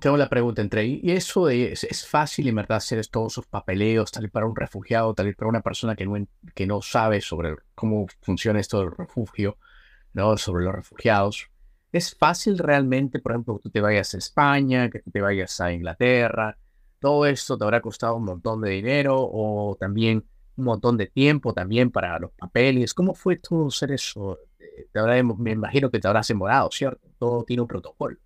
tengo 0.01 0.17
la 0.17 0.29
pregunta 0.29 0.63
entre 0.63 0.85
¿y 0.87 1.11
eso 1.11 1.49
es, 1.49 1.85
es, 1.85 2.07
fácil, 2.07 2.49
en 2.49 2.57
verdad, 2.57 2.79
hacer 2.79 3.07
todos 3.07 3.35
esos 3.35 3.47
papeleos, 3.47 4.11
tal 4.13 4.25
vez 4.25 4.33
para 4.33 4.47
un 4.47 4.57
refugiado, 4.57 5.15
tal 5.15 5.27
vez 5.27 5.37
para 5.37 5.49
una 5.49 5.63
persona 5.63 5.97
que 5.97 6.05
no, 6.07 6.27
que 6.55 6.67
no 6.67 6.83
sabe 6.83 7.21
sobre 7.21 7.57
cómo 7.75 8.07
funciona 8.21 8.61
esto 8.61 8.81
del 8.81 8.93
refugio, 8.93 9.59
¿no? 10.13 10.37
Sobre 10.37 10.65
los 10.65 10.75
refugiados. 10.75 11.49
¿Es 11.93 12.15
fácil 12.15 12.59
realmente, 12.59 13.21
por 13.21 13.33
ejemplo, 13.33 13.57
que 13.57 13.63
tú 13.65 13.71
te 13.71 13.81
vayas 13.81 14.15
a 14.15 14.19
España, 14.19 14.91
que 14.91 15.01
tú 15.01 15.11
te 15.11 15.21
vayas 15.21 15.61
a 15.61 15.73
Inglaterra? 15.73 16.59
¿Todo 17.01 17.27
esto 17.27 17.57
te 17.57 17.65
habrá 17.65 17.81
costado 17.81 18.17
un 18.17 18.25
montón 18.25 18.61
de 18.61 18.71
dinero 18.71 19.17
o 19.19 19.77
también 19.79 20.25
un 20.57 20.65
montón 20.65 20.97
de 20.97 21.07
tiempo 21.07 21.53
también 21.53 21.91
para 21.91 22.19
los 22.19 22.33
papeles. 22.33 22.95
¿Cómo 22.95 23.15
fue 23.15 23.37
todo 23.37 23.69
hacer 23.69 23.93
eso? 23.93 24.39
Eh, 24.59 24.89
te 24.93 25.23
me 25.23 25.53
imagino 25.53 25.91
que 25.91 26.01
te 26.01 26.09
habrás 26.09 26.29
demorado, 26.29 26.71
¿cierto? 26.73 27.09
Todo 27.19 27.45
tiene 27.45 27.63
un 27.63 27.69
protocolo. 27.69 28.17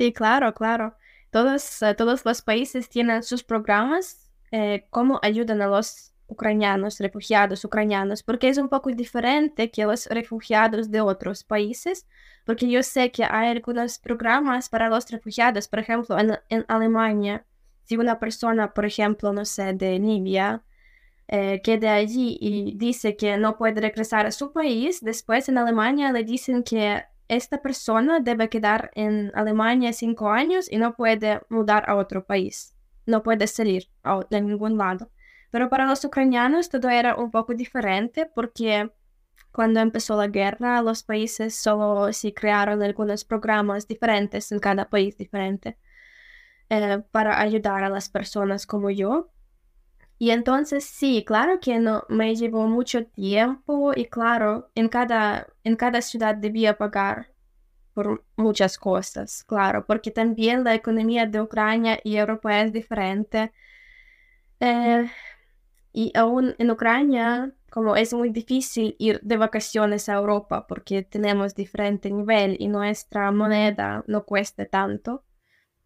Sí, 0.00 0.14
claro, 0.14 0.54
claro. 0.54 0.96
Todos, 1.30 1.82
eh, 1.82 1.94
todos 1.94 2.24
los 2.24 2.40
países 2.40 2.88
tienen 2.88 3.22
sus 3.22 3.44
programas, 3.44 4.30
eh, 4.50 4.86
cómo 4.88 5.20
ayudan 5.22 5.60
a 5.60 5.66
los 5.66 6.14
ucranianos, 6.26 6.98
refugiados 7.00 7.66
ucranianos, 7.66 8.22
porque 8.22 8.48
es 8.48 8.56
un 8.56 8.70
poco 8.70 8.90
diferente 8.92 9.70
que 9.70 9.84
los 9.84 10.06
refugiados 10.06 10.90
de 10.90 11.02
otros 11.02 11.44
países, 11.44 12.06
porque 12.46 12.70
yo 12.70 12.82
sé 12.82 13.10
que 13.12 13.24
hay 13.24 13.48
algunos 13.50 13.98
programas 13.98 14.70
para 14.70 14.88
los 14.88 15.10
refugiados, 15.10 15.68
por 15.68 15.80
ejemplo, 15.80 16.16
en, 16.18 16.64
Alemania, 16.68 17.44
si 17.84 17.98
una 17.98 18.18
persona, 18.18 18.72
por 18.72 18.86
ejemplo, 18.86 19.34
no 19.34 19.44
sé, 19.44 19.74
de 19.74 19.98
Libia, 19.98 20.64
eh, 21.28 21.60
quede 21.62 21.88
allí 21.90 22.38
y 22.40 22.74
dice 22.74 23.16
que 23.16 23.36
no 23.36 23.58
puede 23.58 23.82
regresar 23.82 24.24
a 24.26 24.32
su 24.32 24.50
país, 24.52 25.00
después 25.02 25.48
en 25.50 25.58
Alemania 25.58 26.10
le 26.10 26.24
dicen 26.24 26.62
que 26.62 27.04
esta 27.30 27.62
persona 27.62 28.18
debe 28.18 28.48
quedar 28.48 28.90
en 28.94 29.30
Alemania 29.36 29.92
cinco 29.92 30.30
años 30.30 30.70
y 30.70 30.78
no 30.78 30.96
puede 30.96 31.40
mudar 31.48 31.88
a 31.88 31.94
otro 31.94 32.26
país, 32.26 32.74
no 33.06 33.22
puede 33.22 33.46
salir 33.46 33.88
de 34.28 34.40
ningún 34.40 34.76
lado. 34.76 35.12
Pero 35.52 35.68
para 35.68 35.86
los 35.86 36.04
ucranianos 36.04 36.68
todo 36.68 36.88
era 36.88 37.14
un 37.14 37.30
poco 37.30 37.54
diferente 37.54 38.26
porque 38.26 38.90
cuando 39.52 39.78
empezó 39.78 40.16
la 40.16 40.26
guerra 40.26 40.82
los 40.82 41.04
países 41.04 41.54
solo 41.54 42.12
se 42.12 42.34
crearon 42.34 42.82
algunos 42.82 43.24
programas 43.24 43.86
diferentes 43.86 44.50
en 44.50 44.58
cada 44.58 44.88
país 44.88 45.16
diferente 45.16 45.78
eh, 46.68 47.02
para 47.12 47.40
ayudar 47.40 47.84
a 47.84 47.88
las 47.88 48.08
personas 48.08 48.66
como 48.66 48.90
yo 48.90 49.30
y 50.20 50.32
entonces 50.32 50.84
sí, 50.84 51.24
claro 51.24 51.60
que 51.60 51.78
no 51.78 52.04
me 52.10 52.34
llevó 52.36 52.68
mucho 52.68 53.06
tiempo 53.06 53.92
y 53.96 54.04
claro, 54.04 54.70
en 54.74 54.90
cada, 54.90 55.46
en 55.64 55.76
cada 55.76 56.02
ciudad 56.02 56.34
debía 56.34 56.76
pagar 56.76 57.32
por 57.94 58.22
muchas 58.36 58.76
cosas, 58.76 59.44
claro, 59.44 59.86
porque 59.86 60.10
también 60.10 60.62
la 60.62 60.74
economía 60.74 61.24
de 61.24 61.40
Ucrania 61.40 62.00
y 62.04 62.16
Europa 62.16 62.60
es 62.60 62.70
diferente. 62.70 63.50
Eh, 64.60 65.10
y 65.94 66.12
aún 66.14 66.54
en 66.58 66.70
Ucrania, 66.70 67.54
como 67.70 67.96
es 67.96 68.12
muy 68.12 68.28
difícil 68.28 68.96
ir 68.98 69.20
de 69.22 69.38
vacaciones 69.38 70.10
a 70.10 70.16
Europa 70.16 70.66
porque 70.66 71.02
tenemos 71.02 71.54
diferente 71.54 72.10
nivel 72.10 72.58
y 72.60 72.68
nuestra 72.68 73.32
moneda 73.32 74.04
no 74.06 74.26
cuesta 74.26 74.66
tanto. 74.66 75.24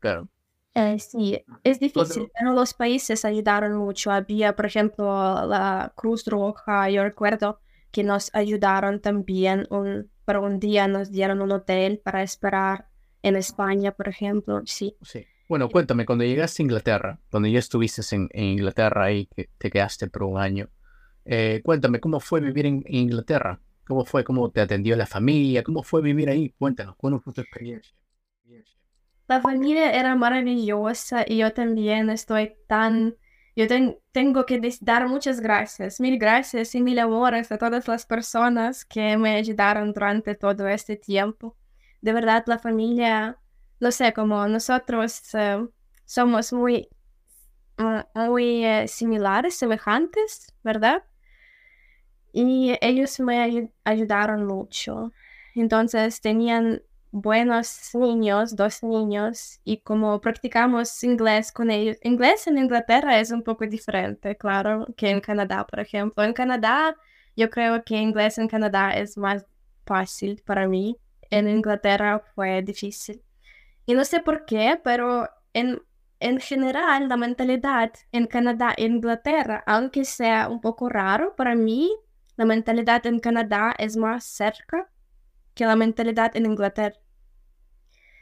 Claro. 0.01 0.29
Eh, 0.75 0.99
sí, 0.99 1.41
es 1.63 1.79
difícil, 1.79 2.31
pero 2.37 2.53
los 2.53 2.75
países 2.75 3.25
ayudaron 3.25 3.77
mucho. 3.77 4.11
Había, 4.11 4.57
por 4.57 4.67
ejemplo, 4.67 5.47
la 5.47 5.93
Cruz 5.95 6.27
Roja, 6.27 6.91
yo 6.91 7.05
recuerdo 7.05 7.61
que 7.93 8.03
nos 8.03 8.35
ayudaron 8.35 9.01
también, 9.01 9.69
un, 9.71 10.11
por 10.25 10.39
un 10.39 10.59
día 10.59 10.89
nos 10.89 11.13
dieron 11.13 11.41
un 11.43 11.53
hotel 11.53 12.01
para 12.03 12.25
esperar 12.25 12.89
en 13.23 13.37
España, 13.37 13.93
por 13.93 14.09
ejemplo, 14.09 14.63
sí. 14.67 14.97
Sí. 15.03 15.25
Bueno, 15.49 15.69
cuéntame, 15.69 16.05
cuando 16.05 16.25
llegaste 16.25 16.63
a 16.63 16.65
Inglaterra, 16.65 17.21
cuando 17.31 17.49
ya 17.49 17.59
estuviste 17.59 18.03
en, 18.17 18.29
Inglaterra 18.33 19.13
y 19.13 19.27
que 19.27 19.51
te 19.59 19.71
quedaste 19.71 20.09
por 20.09 20.25
un 20.25 20.39
año, 20.39 20.69
eh, 21.25 21.61
cuéntame, 21.63 22.01
¿cómo 22.01 22.19
fue 22.19 22.41
vivir 22.41 22.67
en, 22.67 22.83
Inglaterra? 22.87 23.61
¿Cómo 23.87 24.05
fue, 24.05 24.25
cómo 24.25 24.51
te 24.51 24.61
atendió 24.61 24.97
la 24.97 25.07
familia? 25.07 25.63
¿Cómo 25.63 25.83
fue 25.83 26.03
vivir 26.03 26.31
ahí? 26.31 26.51
Cuéntanos, 26.59 26.97
¿cómo 26.97 27.21
fue 27.21 27.33
tu 27.33 27.43
experiencia? 27.43 27.95
La 29.27 29.41
familia 29.41 29.93
era 29.93 30.15
maravillosa 30.17 31.25
y 31.27 31.39
yo 31.39 31.53
también 31.53 32.11
estoy 32.11 32.57
tan... 32.67 33.17
Yo 33.57 33.67
tengo 34.13 34.47
que 34.47 34.61
dar 34.81 35.09
muchas 35.09 35.41
gracias, 35.41 36.01
mil 36.01 36.19
gracias 36.19 36.75
y 36.75 36.83
mil 36.83 36.99
amores 36.99 37.53
a 37.53 37.59
todas 37.59 37.87
las 37.87 38.05
personas 38.05 38.85
que 38.85 39.17
me 39.17 39.37
ayudaron 39.37 39.93
durante 39.93 40.35
todo 40.35 40.67
este 40.67 40.97
tiempo. 40.97 41.57
De 42.01 42.13
verdad, 42.13 42.43
la 42.47 42.59
familia, 42.59 43.39
no 43.79 43.93
sé, 43.93 44.13
como 44.13 44.47
nosotros 44.49 45.23
eh, 45.35 45.65
somos 46.05 46.53
muy, 46.53 46.89
muy 48.15 48.65
eh, 48.65 48.89
similares, 48.89 49.55
semejantes, 49.55 50.53
¿verdad? 50.65 51.05
Y 52.33 52.77
ellos 52.81 53.21
me 53.21 53.71
ayudaron 53.85 54.47
mucho. 54.47 55.13
Entonces 55.55 56.21
tenían 56.21 56.83
buenos 57.15 57.95
niños, 57.95 58.57
dos 58.57 58.83
niños, 58.83 59.61
y 59.65 59.79
como 59.79 60.21
practicamos 60.21 61.05
inglés 61.05 61.53
con 61.53 61.71
ellos. 61.71 61.97
Inglés 62.03 62.49
en 62.49 62.59
Inglaterra 62.59 63.21
es 63.21 63.31
un 63.31 63.43
poco 63.45 63.67
diferente, 63.67 64.37
claro, 64.37 64.87
que 64.97 65.11
en 65.11 65.21
Canadá, 65.21 65.65
por 65.65 65.79
ejemplo. 65.79 66.25
En 66.25 66.33
Canadá, 66.33 66.97
yo 67.37 67.51
creo 67.51 67.85
que 67.85 67.97
inglés 67.97 68.39
en 68.39 68.49
Canadá 68.49 68.91
es 68.91 69.17
más 69.17 69.47
fácil 69.87 70.43
para 70.45 70.67
mí. 70.67 70.99
En 71.31 71.49
Inglaterra 71.49 72.21
fue 72.35 72.63
difícil. 72.63 73.23
Y 73.87 73.95
no 73.95 74.05
sé 74.05 74.19
por 74.21 74.45
qué, 74.45 74.81
pero 74.83 75.29
en, 75.53 75.81
en 76.19 76.41
general 76.41 77.09
la 77.09 77.17
mentalidad 77.17 77.93
en 78.11 78.27
Canadá 78.27 78.75
e 78.77 78.87
Inglaterra, 78.87 79.63
aunque 79.67 80.05
sea 80.05 80.49
un 80.49 80.61
poco 80.61 80.89
raro 80.89 81.37
para 81.37 81.55
mí, 81.55 81.93
la 82.37 82.45
mentalidad 82.45 83.07
en 83.07 83.21
Canadá 83.21 83.73
es 83.79 83.97
más 83.97 84.25
cerca 84.25 84.91
que 85.55 85.65
la 85.65 85.77
mentalidad 85.77 86.37
en 86.37 86.47
Inglaterra. 86.47 87.04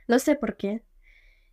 No 0.08 0.18
sé 0.18 0.36
por 0.36 0.56
qué. 0.56 0.82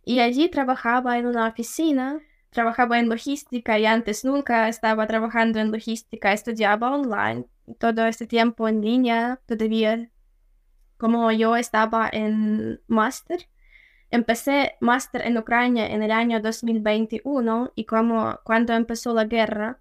Y 0.04 0.20
allí 0.20 0.48
trabajaba 0.48 1.18
en 1.18 1.26
una 1.26 1.48
oficina, 1.48 2.20
trabajaba 2.50 2.98
en 2.98 3.08
logística 3.08 3.78
y 3.78 3.86
antes 3.86 4.24
nunca 4.24 4.68
estaba 4.68 5.06
trabajando 5.06 5.60
en 5.60 5.70
logística, 5.70 6.32
estudiaba 6.32 6.90
online, 6.90 7.46
todo 7.78 8.06
este 8.06 8.26
tiempo 8.26 8.68
en 8.68 8.80
línea 8.80 9.40
todavía. 9.46 10.10
Como 10.96 11.30
yo 11.32 11.56
estaba 11.56 12.10
en 12.12 12.80
máster, 12.86 13.48
empecé 14.10 14.76
máster 14.80 15.22
en 15.22 15.38
Ucrania 15.38 15.86
en 15.86 16.02
el 16.02 16.10
año 16.10 16.40
2021 16.40 17.72
y 17.74 17.84
como 17.84 18.38
cuando 18.44 18.74
empezó 18.74 19.14
la 19.14 19.24
guerra, 19.24 19.80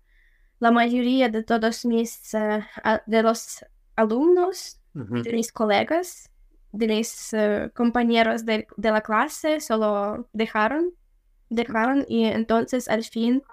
la 0.60 0.72
mayoría 0.72 1.30
de 1.30 1.44
todos 1.44 1.86
mis, 1.86 2.34
uh, 2.34 2.62
de 3.06 3.24
los 3.24 3.66
alumnos, 3.96 4.80
de 4.94 5.34
mis 5.34 5.52
colegas, 5.52 6.29
de 6.72 6.88
mis 6.88 7.34
uh, 7.34 7.70
compañeros 7.74 8.46
de, 8.46 8.68
de, 8.78 8.92
la 8.92 9.02
clase 9.02 9.60
solo 9.60 10.28
dejaron, 10.34 10.94
dejaron 11.50 12.06
y 12.08 12.26
entonces 12.26 12.88
al 12.88 13.04
fin 13.04 13.44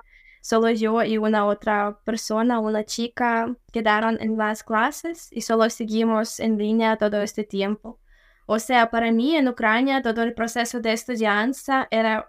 solo 0.46 0.70
yo 0.70 1.02
y 1.02 1.18
una 1.18 1.44
otra 1.44 1.98
persona, 2.04 2.60
una 2.60 2.84
chica, 2.84 3.56
quedaron 3.72 4.16
en 4.20 4.36
las 4.38 4.62
clases 4.62 5.28
y 5.32 5.40
solo 5.40 5.68
seguimos 5.70 6.38
en 6.38 6.56
línea 6.56 6.96
todo 6.96 7.20
este 7.20 7.42
tiempo. 7.42 7.98
O 8.46 8.60
sea, 8.60 8.90
para 8.90 9.10
mí 9.10 9.34
en 9.36 9.48
Ucrania 9.48 10.02
todo 10.02 10.22
el 10.22 10.34
proceso 10.34 10.80
de 10.80 10.92
estudianza 10.92 11.88
era, 11.90 12.28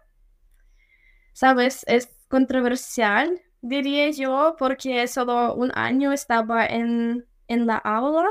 sabes, 1.33 1.83
es 1.87 2.09
controversial, 2.27 3.39
diría 3.61 4.09
yo, 4.09 4.55
porque 4.57 5.07
solo 5.07 5.53
un 5.53 5.71
año 5.75 6.11
estaba 6.11 6.65
en, 6.65 7.27
en 7.47 7.67
la 7.67 7.77
aula, 7.77 8.29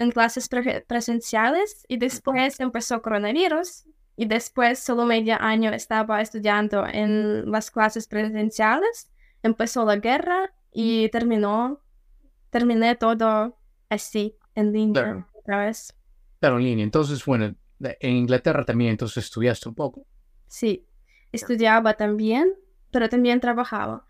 en 0.00 0.10
clases 0.10 0.48
presenciales, 0.88 1.84
y 1.86 1.98
después 1.98 2.58
empezó 2.58 3.02
coronavirus, 3.02 3.84
y 4.16 4.24
después 4.24 4.78
solo 4.78 5.04
medio 5.06 5.36
año 5.38 5.70
estaba 5.72 6.20
estudiando 6.20 6.86
en 6.86 7.50
las 7.50 7.70
clases 7.70 8.08
presenciales, 8.08 9.10
empezó 9.42 9.84
la 9.84 9.96
guerra 9.96 10.52
y 10.72 11.10
terminó, 11.10 11.80
terminé 12.48 12.96
todo 12.96 13.58
así, 13.90 14.36
en 14.54 14.72
línea, 14.72 15.28
otra 15.34 15.66
vez. 15.66 15.94
Claro, 16.40 16.58
en 16.58 16.64
línea. 16.64 16.84
Entonces, 16.84 17.24
bueno, 17.24 17.54
en 17.78 18.16
Inglaterra 18.16 18.64
también 18.64 18.92
entonces 18.92 19.24
estudiaste 19.24 19.68
un 19.68 19.74
poco. 19.74 20.06
Sí, 20.46 20.86
estudiaba 21.30 21.94
también, 21.94 22.54
pero 22.90 23.08
también 23.08 23.38
trabajaba. 23.38 24.06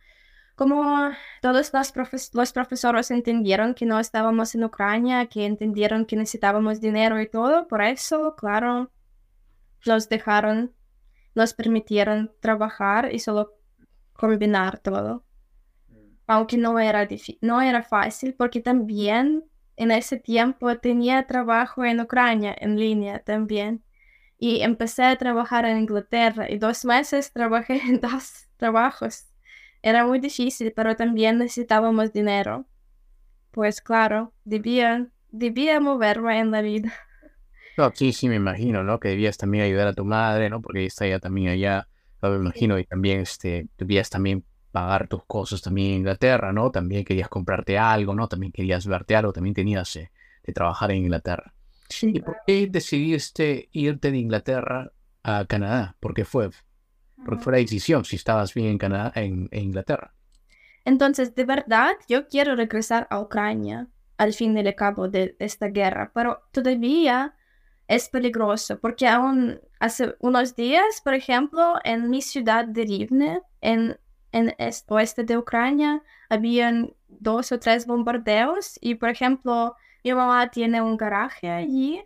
Como 0.61 1.11
todos 1.41 1.73
los, 1.73 2.35
los 2.35 2.53
profesores 2.53 3.11
entendieron 3.11 3.73
que 3.73 3.87
no 3.87 3.99
estábamos 3.99 4.55
en 4.55 4.65
Ucrania, 4.65 5.25
que 5.25 5.47
entendieron 5.47 6.05
que 6.05 6.17
necesitábamos 6.17 6.83
dinero 6.83 7.19
y 7.19 7.27
todo, 7.27 7.67
por 7.67 7.81
eso, 7.81 8.37
claro, 8.37 8.91
nos 9.87 10.11
dejaron, 10.11 10.75
nos 11.35 11.55
permitieron 11.55 12.31
trabajar 12.41 13.09
y 13.11 13.21
solo 13.21 13.55
combinar 14.13 14.79
todo. 14.81 15.25
Aunque 16.27 16.59
no 16.59 16.79
era, 16.79 17.09
no 17.41 17.63
era 17.63 17.83
fácil, 17.83 18.35
porque 18.35 18.61
también 18.61 19.45
en 19.77 19.91
ese 19.91 20.19
tiempo 20.19 20.77
tenía 20.77 21.27
trabajo 21.27 21.87
en 21.87 22.01
Ucrania 22.01 22.55
en 22.61 22.79
línea 22.79 23.21
también. 23.21 23.83
Y 24.37 24.61
empecé 24.61 25.05
a 25.05 25.17
trabajar 25.17 25.65
en 25.65 25.79
Inglaterra 25.79 26.51
y 26.51 26.59
dos 26.59 26.85
meses 26.85 27.33
trabajé 27.33 27.81
en 27.89 27.99
dos 27.99 28.47
trabajos. 28.59 29.30
Era 29.83 30.07
muy 30.07 30.19
difícil, 30.19 30.73
pero 30.75 30.97
también 30.97 31.39
necesitábamos 31.39 32.13
dinero. 32.13 32.67
Pues 33.51 33.81
claro, 33.81 34.33
debía, 34.45 35.09
debía 35.31 35.81
moverme 35.81 36.39
en 36.39 36.51
la 36.51 36.63
vida. 36.63 36.93
No, 37.77 37.91
sí, 37.95 38.13
sí, 38.13 38.29
me 38.29 38.35
imagino, 38.35 38.83
¿no? 38.83 39.01
Que 39.01 39.09
debías 39.09 39.39
también 39.39 39.65
ayudar 39.65 39.87
a 39.87 39.95
tu 39.95 40.05
madre, 40.05 40.51
¿no? 40.51 40.61
Porque 40.61 40.85
está 40.85 41.07
ella 41.07 41.19
también 41.19 41.49
allá, 41.49 41.89
me 42.21 42.35
imagino, 42.35 42.79
y 42.79 42.85
también 42.85 43.21
este, 43.21 43.69
debías 43.79 44.11
también 44.11 44.45
pagar 44.71 45.09
tus 45.09 45.25
cosas 45.25 45.63
también 45.63 45.93
en 45.93 45.97
Inglaterra, 45.99 46.53
¿no? 46.53 46.71
También 46.71 47.05
querías 47.05 47.29
comprarte 47.29 47.79
algo, 47.79 48.15
¿no? 48.15 48.29
También 48.29 48.53
querías 48.53 48.87
verte 48.87 49.17
algo, 49.17 49.33
también 49.33 49.55
tenías 49.55 49.97
eh, 49.97 50.11
de 50.45 50.53
trabajar 50.53 50.91
en 50.91 50.99
Inglaterra. 50.99 51.55
¿Y 52.03 52.21
por 52.21 52.37
qué 52.47 52.67
decidiste 52.67 53.69
irte 53.73 54.11
de 54.11 54.19
Inglaterra 54.19 54.93
a 55.23 55.45
Canadá? 55.47 55.97
¿Por 56.01 56.15
qué 56.15 56.25
fue? 56.25 56.51
Porque 57.25 57.43
fue 57.43 57.53
la 57.53 57.59
decisión 57.59 58.05
si 58.05 58.17
estabas 58.17 58.55
bien 58.55 58.69
en 58.69 58.79
Canadá, 58.79 59.13
en, 59.15 59.49
Inglaterra. 59.53 60.15
Entonces, 60.85 61.35
de 61.35 61.45
verdad, 61.45 61.93
yo 62.09 62.27
quiero 62.29 62.57
regresar 62.57 63.07
a 63.11 63.21
Ucrania 63.21 63.89
al 64.17 64.33
fin 64.33 64.57
y 64.57 64.61
al 64.61 64.75
cabo 64.75 65.09
de 65.09 65.37
esta 65.39 65.69
guerra, 65.69 66.11
pero 66.15 66.43
todavía 66.53 67.35
es 67.89 68.09
peligroso 68.09 68.79
porque 68.79 69.07
aún 69.07 69.61
hace 69.79 70.15
unos 70.21 70.55
días, 70.55 71.01
por 71.03 71.15
ejemplo, 71.15 71.75
en 71.85 72.09
mi 72.09 72.23
ciudad 72.23 72.65
de 72.65 72.85
Rivne, 72.85 73.43
en 73.61 73.97
en 74.33 74.55
el 74.59 74.75
oeste 74.89 75.25
de 75.25 75.37
Ucrania 75.37 76.03
habían 76.29 76.95
dos 77.09 77.53
o 77.53 77.59
tres 77.59 77.87
bombardeos 77.87 78.79
y, 78.81 78.95
por 78.95 79.09
ejemplo, 79.09 79.75
mi 80.05 80.15
mamá 80.15 80.51
tiene 80.51 80.81
un 80.81 80.97
garaje 80.97 81.51
allí 81.51 82.03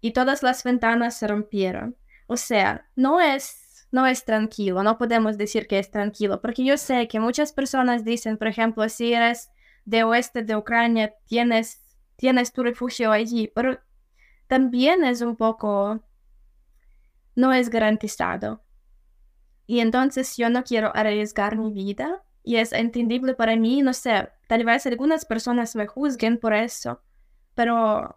y 0.00 0.12
todas 0.12 0.42
las 0.42 0.62
ventanas 0.62 1.16
se 1.18 1.26
rompieron. 1.26 1.96
O 2.26 2.36
sea, 2.36 2.88
no 2.94 3.20
es, 3.20 3.65
no 3.90 4.06
es 4.06 4.24
tranquilo, 4.24 4.82
no 4.82 4.98
podemos 4.98 5.38
decir 5.38 5.66
que 5.66 5.78
es 5.78 5.90
tranquilo, 5.90 6.40
porque 6.40 6.64
yo 6.64 6.76
sé 6.76 7.08
que 7.08 7.20
muchas 7.20 7.52
personas 7.52 8.04
dicen, 8.04 8.36
por 8.36 8.48
ejemplo, 8.48 8.88
si 8.88 9.12
eres 9.12 9.50
de 9.84 10.04
oeste 10.04 10.42
de 10.42 10.56
Ucrania, 10.56 11.14
tienes, 11.26 11.82
tienes 12.16 12.52
tu 12.52 12.62
refugio 12.62 13.12
allí, 13.12 13.50
pero 13.54 13.78
también 14.48 15.04
es 15.04 15.22
un 15.22 15.36
poco, 15.36 16.00
no 17.34 17.52
es 17.52 17.70
garantizado. 17.70 18.62
Y 19.66 19.80
entonces 19.80 20.36
yo 20.36 20.48
no 20.48 20.62
quiero 20.62 20.94
arriesgar 20.94 21.56
mi 21.56 21.72
vida. 21.72 22.22
Y 22.42 22.56
es 22.56 22.72
entendible 22.72 23.34
para 23.34 23.56
mí, 23.56 23.82
no 23.82 23.92
sé, 23.92 24.28
tal 24.46 24.64
vez 24.64 24.86
algunas 24.86 25.24
personas 25.24 25.74
me 25.74 25.88
juzguen 25.88 26.38
por 26.38 26.54
eso, 26.54 27.02
pero 27.56 28.14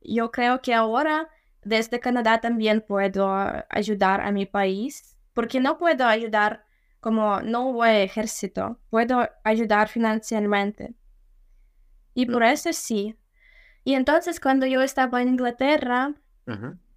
yo 0.00 0.30
creo 0.30 0.62
que 0.62 0.72
ahora 0.72 1.28
desde 1.64 1.98
Canadá 1.98 2.40
también 2.40 2.84
puedo 2.86 3.34
ayudar 3.68 4.20
a 4.20 4.30
mi 4.30 4.46
país, 4.46 5.11
porque 5.32 5.60
no 5.60 5.78
puedo 5.78 6.06
ayudar 6.06 6.64
como 7.00 7.40
no 7.40 7.72
voy 7.72 7.90
ejército, 7.90 8.78
puedo 8.90 9.28
ayudar 9.42 9.88
financieramente. 9.88 10.94
Y 12.14 12.26
por 12.26 12.44
eso 12.44 12.72
sí. 12.72 13.16
Y 13.84 13.94
entonces 13.94 14.38
cuando 14.38 14.66
yo 14.66 14.82
estaba 14.82 15.20
en 15.20 15.28
Inglaterra, 15.28 16.14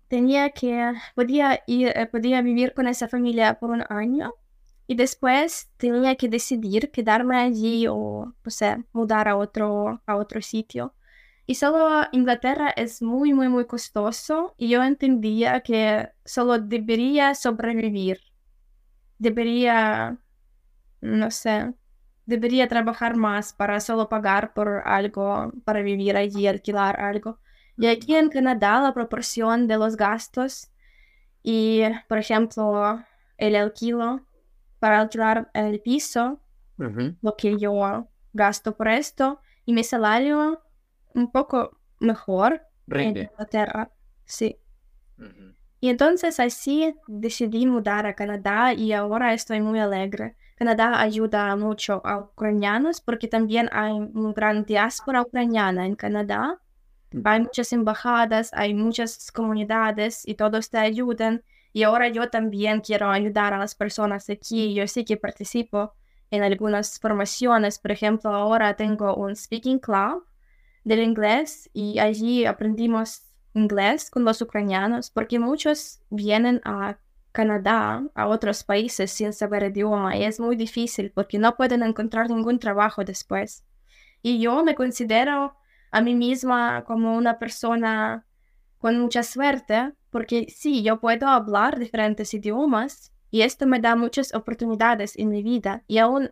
tenía 0.07 0.51
que, 0.51 0.93
podía, 1.15 1.63
ir, 1.65 1.87
eh, 1.95 2.05
podía 2.05 2.41
vivir 2.41 2.73
con 2.73 2.87
esa 2.87 3.07
familia 3.07 3.59
por 3.59 3.71
un 3.71 3.83
año 3.89 4.35
y 4.87 4.95
después 4.95 5.71
tenía 5.77 6.15
que 6.15 6.29
decidir 6.29 6.91
quedarme 6.91 7.37
allí 7.37 7.87
o, 7.87 7.95
o 7.97 8.49
sea, 8.49 8.83
mudar 8.93 9.27
a 9.27 9.35
otro, 9.35 10.01
a 10.05 10.15
otro 10.15 10.41
sitio. 10.41 10.93
Y 11.47 11.55
solo 11.55 12.07
Inglaterra 12.11 12.69
es 12.69 13.01
muy, 13.01 13.33
muy, 13.33 13.49
muy 13.49 13.65
costoso 13.65 14.55
y 14.57 14.69
yo 14.69 14.83
entendía 14.83 15.61
que 15.61 16.09
solo 16.23 16.57
debería 16.57 17.35
sobrevivir. 17.35 18.19
Debería, 19.19 20.17
no 21.01 21.29
sé, 21.29 21.73
debería 22.25 22.67
trabajar 22.67 23.15
más 23.15 23.53
para 23.53 23.79
solo 23.79 24.09
pagar 24.09 24.53
por 24.53 24.81
algo, 24.85 25.51
para 25.63 25.81
vivir 25.81 26.17
allí, 26.17 26.47
alquilar 26.47 26.99
algo. 26.99 27.39
Y 27.77 27.87
aquí 27.87 28.15
en 28.15 28.29
Canadá 28.29 28.81
la 28.81 28.93
proporción 28.93 29.67
de 29.67 29.77
los 29.77 29.97
gastos 29.97 30.71
y, 31.43 31.81
por 32.09 32.17
ejemplo, 32.17 33.03
el 33.37 33.55
alquilo 33.55 34.25
para 34.79 35.01
alquilar 35.01 35.51
el 35.53 35.79
piso, 35.81 36.41
lo 36.77 37.35
que 37.37 37.57
yo 37.57 38.07
gasto 38.33 38.75
por 38.75 38.87
esto, 38.87 39.39
y 39.65 39.73
mi 39.73 39.83
salario 39.83 40.64
un 41.15 41.31
poco 41.31 41.77
mejor 41.99 42.61
en 42.87 43.17
Inglaterra. 43.17 43.91
Sí. 44.25 44.59
Y 45.79 45.89
entonces 45.89 46.39
así 46.39 46.95
decidí 47.07 47.65
mudar 47.65 48.05
a 48.05 48.13
Canadá 48.13 48.73
y 48.73 48.93
ahora 48.93 49.33
estoy 49.33 49.61
muy 49.61 49.79
alegre. 49.79 50.35
Canadá 50.55 51.01
ayuda 51.01 51.55
mucho 51.55 52.01
a 52.05 52.19
ucranianos 52.19 53.01
porque 53.01 53.27
también 53.27 53.69
hay 53.71 53.93
una 53.93 54.33
gran 54.33 54.63
diáspora 54.65 55.23
ucraniana 55.23 55.85
en 55.85 55.95
Canadá 55.95 56.61
hay 57.23 57.41
muchas 57.41 57.71
embajadas, 57.71 58.51
hay 58.53 58.73
muchas 58.73 59.31
comunidades 59.31 60.27
y 60.27 60.35
todos 60.35 60.69
te 60.69 60.77
ayudan. 60.77 61.43
Y 61.71 61.83
ahora 61.83 62.07
yo 62.09 62.29
también 62.29 62.81
quiero 62.81 63.09
ayudar 63.09 63.53
a 63.53 63.59
las 63.59 63.75
personas 63.75 64.29
aquí. 64.29 64.73
Yo 64.73 64.87
sí 64.87 65.05
que 65.05 65.17
participo 65.17 65.93
en 66.31 66.43
algunas 66.43 66.99
formaciones. 66.99 67.79
Por 67.79 67.91
ejemplo, 67.91 68.31
ahora 68.31 68.75
tengo 68.75 69.15
un 69.15 69.35
speaking 69.35 69.79
club 69.79 70.25
del 70.85 71.01
inglés 71.01 71.69
y 71.73 71.99
allí 71.99 72.45
aprendimos 72.45 73.23
inglés 73.53 74.09
con 74.09 74.23
los 74.23 74.41
ucranianos 74.41 75.09
porque 75.09 75.39
muchos 75.39 75.99
vienen 76.09 76.61
a 76.63 76.97
Canadá, 77.33 78.03
a 78.15 78.27
otros 78.27 78.63
países 78.63 79.11
sin 79.11 79.33
saber 79.33 79.63
idioma 79.63 80.15
y 80.15 80.23
es 80.23 80.39
muy 80.39 80.55
difícil 80.55 81.11
porque 81.11 81.37
no 81.37 81.57
pueden 81.57 81.83
encontrar 81.83 82.29
ningún 82.29 82.59
trabajo 82.59 83.03
después. 83.03 83.65
Y 84.21 84.39
yo 84.39 84.63
me 84.63 84.73
considero 84.75 85.57
a 85.91 86.01
mí 86.01 86.15
misma 86.15 86.85
como 86.85 87.17
una 87.17 87.37
persona 87.37 88.25
con 88.77 88.99
mucha 88.99 89.23
suerte, 89.23 89.93
porque 90.11 90.47
sí, 90.49 90.83
yo 90.83 90.99
puedo 90.99 91.27
hablar 91.27 91.79
diferentes 91.79 92.33
idiomas 92.33 93.11
y 93.31 93.41
esto 93.41 93.65
me 93.65 93.79
da 93.79 93.95
muchas 93.95 94.33
oportunidades 94.33 95.17
en 95.17 95.29
mi 95.29 95.43
vida. 95.43 95.83
Y 95.87 95.97
aún, 95.97 96.31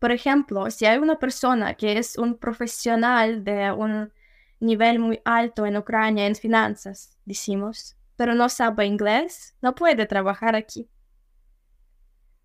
por 0.00 0.12
ejemplo, 0.12 0.70
si 0.70 0.86
hay 0.86 0.98
una 0.98 1.18
persona 1.18 1.74
que 1.74 1.98
es 1.98 2.16
un 2.16 2.38
profesional 2.38 3.44
de 3.44 3.70
un 3.70 4.10
nivel 4.58 4.98
muy 4.98 5.20
alto 5.26 5.66
en 5.66 5.76
Ucrania 5.76 6.26
en 6.26 6.34
finanzas, 6.34 7.18
decimos, 7.26 7.96
pero 8.16 8.34
no 8.34 8.48
sabe 8.48 8.86
inglés, 8.86 9.54
no 9.60 9.74
puede 9.74 10.06
trabajar 10.06 10.56
aquí. 10.56 10.88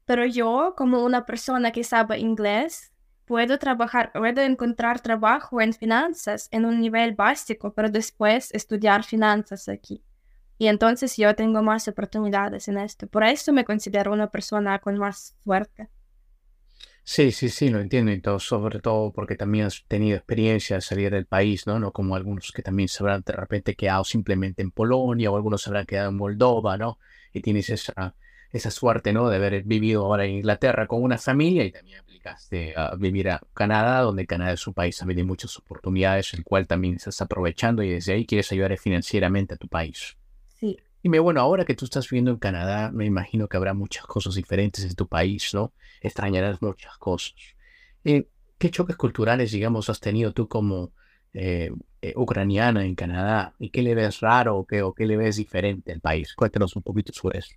Pero 0.05 0.25
yo, 0.25 0.75
como 0.75 1.03
una 1.03 1.25
persona 1.25 1.71
que 1.71 1.85
sabe 1.85 2.19
inglés, 2.19 2.91
puedo 3.23 3.57
trabajar, 3.57 4.11
puedo 4.11 4.41
encontrar 4.41 4.99
trabajo 4.99 5.61
en 5.61 5.71
finanzas 5.71 6.49
en 6.51 6.65
un 6.65 6.81
nivel 6.81 7.15
básico, 7.15 7.73
pero 7.73 7.89
después 7.89 8.53
estudiar 8.53 9.05
finanzas 9.05 9.69
aquí. 9.69 10.03
Y 10.57 10.67
entonces 10.67 11.15
yo 11.15 11.33
tengo 11.35 11.63
más 11.63 11.87
oportunidades 11.87 12.67
en 12.67 12.77
esto. 12.79 13.07
Por 13.07 13.23
eso 13.23 13.53
me 13.53 13.63
considero 13.63 14.11
una 14.11 14.29
persona 14.29 14.79
con 14.79 14.97
más 14.97 15.35
suerte. 15.41 15.89
Sí, 17.07 17.31
sí, 17.31 17.49
sí, 17.49 17.69
lo 17.69 17.79
entiendo 17.79 18.11
y 18.11 18.19
todo, 18.19 18.39
sobre 18.39 18.79
todo 18.79 19.11
porque 19.13 19.35
también 19.35 19.65
has 19.65 19.83
tenido 19.87 20.17
experiencia 20.17 20.77
de 20.77 20.81
salir 20.81 21.11
del 21.11 21.27
país, 21.27 21.67
¿no? 21.67 21.79
No 21.79 21.91
como 21.93 22.15
algunos 22.15 22.51
que 22.51 22.63
también 22.63 22.89
se 22.89 23.03
habrán 23.03 23.21
de 23.23 23.31
repente 23.33 23.75
quedado 23.75 24.03
simplemente 24.03 24.63
en 24.63 24.71
Polonia 24.71 25.29
o 25.29 25.35
algunos 25.35 25.61
se 25.61 25.69
habrán 25.69 25.85
quedado 25.85 26.09
en 26.09 26.17
Moldova, 26.17 26.77
¿no? 26.77 26.97
Y 27.31 27.41
tienes 27.41 27.69
esa, 27.69 28.15
esa 28.51 28.71
suerte, 28.71 29.13
¿no? 29.13 29.29
De 29.29 29.35
haber 29.35 29.61
vivido 29.63 30.03
ahora 30.03 30.25
en 30.25 30.31
Inglaterra 30.37 30.87
con 30.87 31.03
una 31.03 31.19
familia 31.19 31.63
y 31.65 31.71
también 31.71 31.99
aplicaste 31.99 32.73
a 32.75 32.95
vivir 32.95 33.29
a 33.29 33.41
Canadá, 33.53 34.01
donde 34.01 34.25
Canadá 34.25 34.53
es 34.53 34.65
un 34.65 34.73
país 34.73 34.97
también 34.97 35.17
de 35.17 35.23
muchas 35.25 35.55
oportunidades, 35.59 36.33
el 36.33 36.43
cual 36.43 36.65
también 36.65 36.95
estás 36.95 37.21
aprovechando 37.21 37.83
y 37.83 37.89
desde 37.89 38.13
ahí 38.13 38.25
quieres 38.25 38.51
ayudar 38.51 38.75
financieramente 38.79 39.53
a 39.53 39.57
tu 39.57 39.67
país. 39.67 40.17
Sí. 40.59 40.75
Dime, 41.05 41.19
bueno, 41.19 41.39
ahora 41.39 41.65
que 41.65 41.75
tú 41.75 41.85
estás 41.85 42.09
viviendo 42.09 42.31
en 42.31 42.37
Canadá, 42.37 42.89
me 42.91 43.05
imagino 43.05 43.47
que 43.47 43.57
habrá 43.57 43.75
muchas 43.75 44.07
cosas 44.07 44.33
diferentes 44.33 44.83
en 44.83 44.95
tu 44.95 45.07
país, 45.07 45.53
¿no? 45.53 45.71
Extrañarás 46.01 46.63
muchas 46.63 46.97
cosas. 46.97 47.35
Eh, 48.03 48.27
¿Qué 48.57 48.71
choques 48.71 48.95
culturales, 48.95 49.51
digamos, 49.51 49.87
has 49.91 49.99
tenido 49.99 50.33
tú 50.33 50.47
como 50.47 50.93
eh, 51.31 51.69
eh, 52.01 52.13
ucraniana 52.15 52.83
en 52.83 52.95
Canadá? 52.95 53.53
¿Y 53.59 53.69
qué 53.69 53.83
le 53.83 53.93
ves 53.93 54.19
raro 54.21 54.57
o 54.57 54.65
qué, 54.65 54.81
o 54.81 54.95
qué 54.95 55.05
le 55.05 55.15
ves 55.15 55.35
diferente 55.35 55.91
al 55.91 56.01
país? 56.01 56.33
Cuéntanos 56.33 56.75
un 56.75 56.81
poquito 56.81 57.13
sobre 57.13 57.37
eso. 57.37 57.53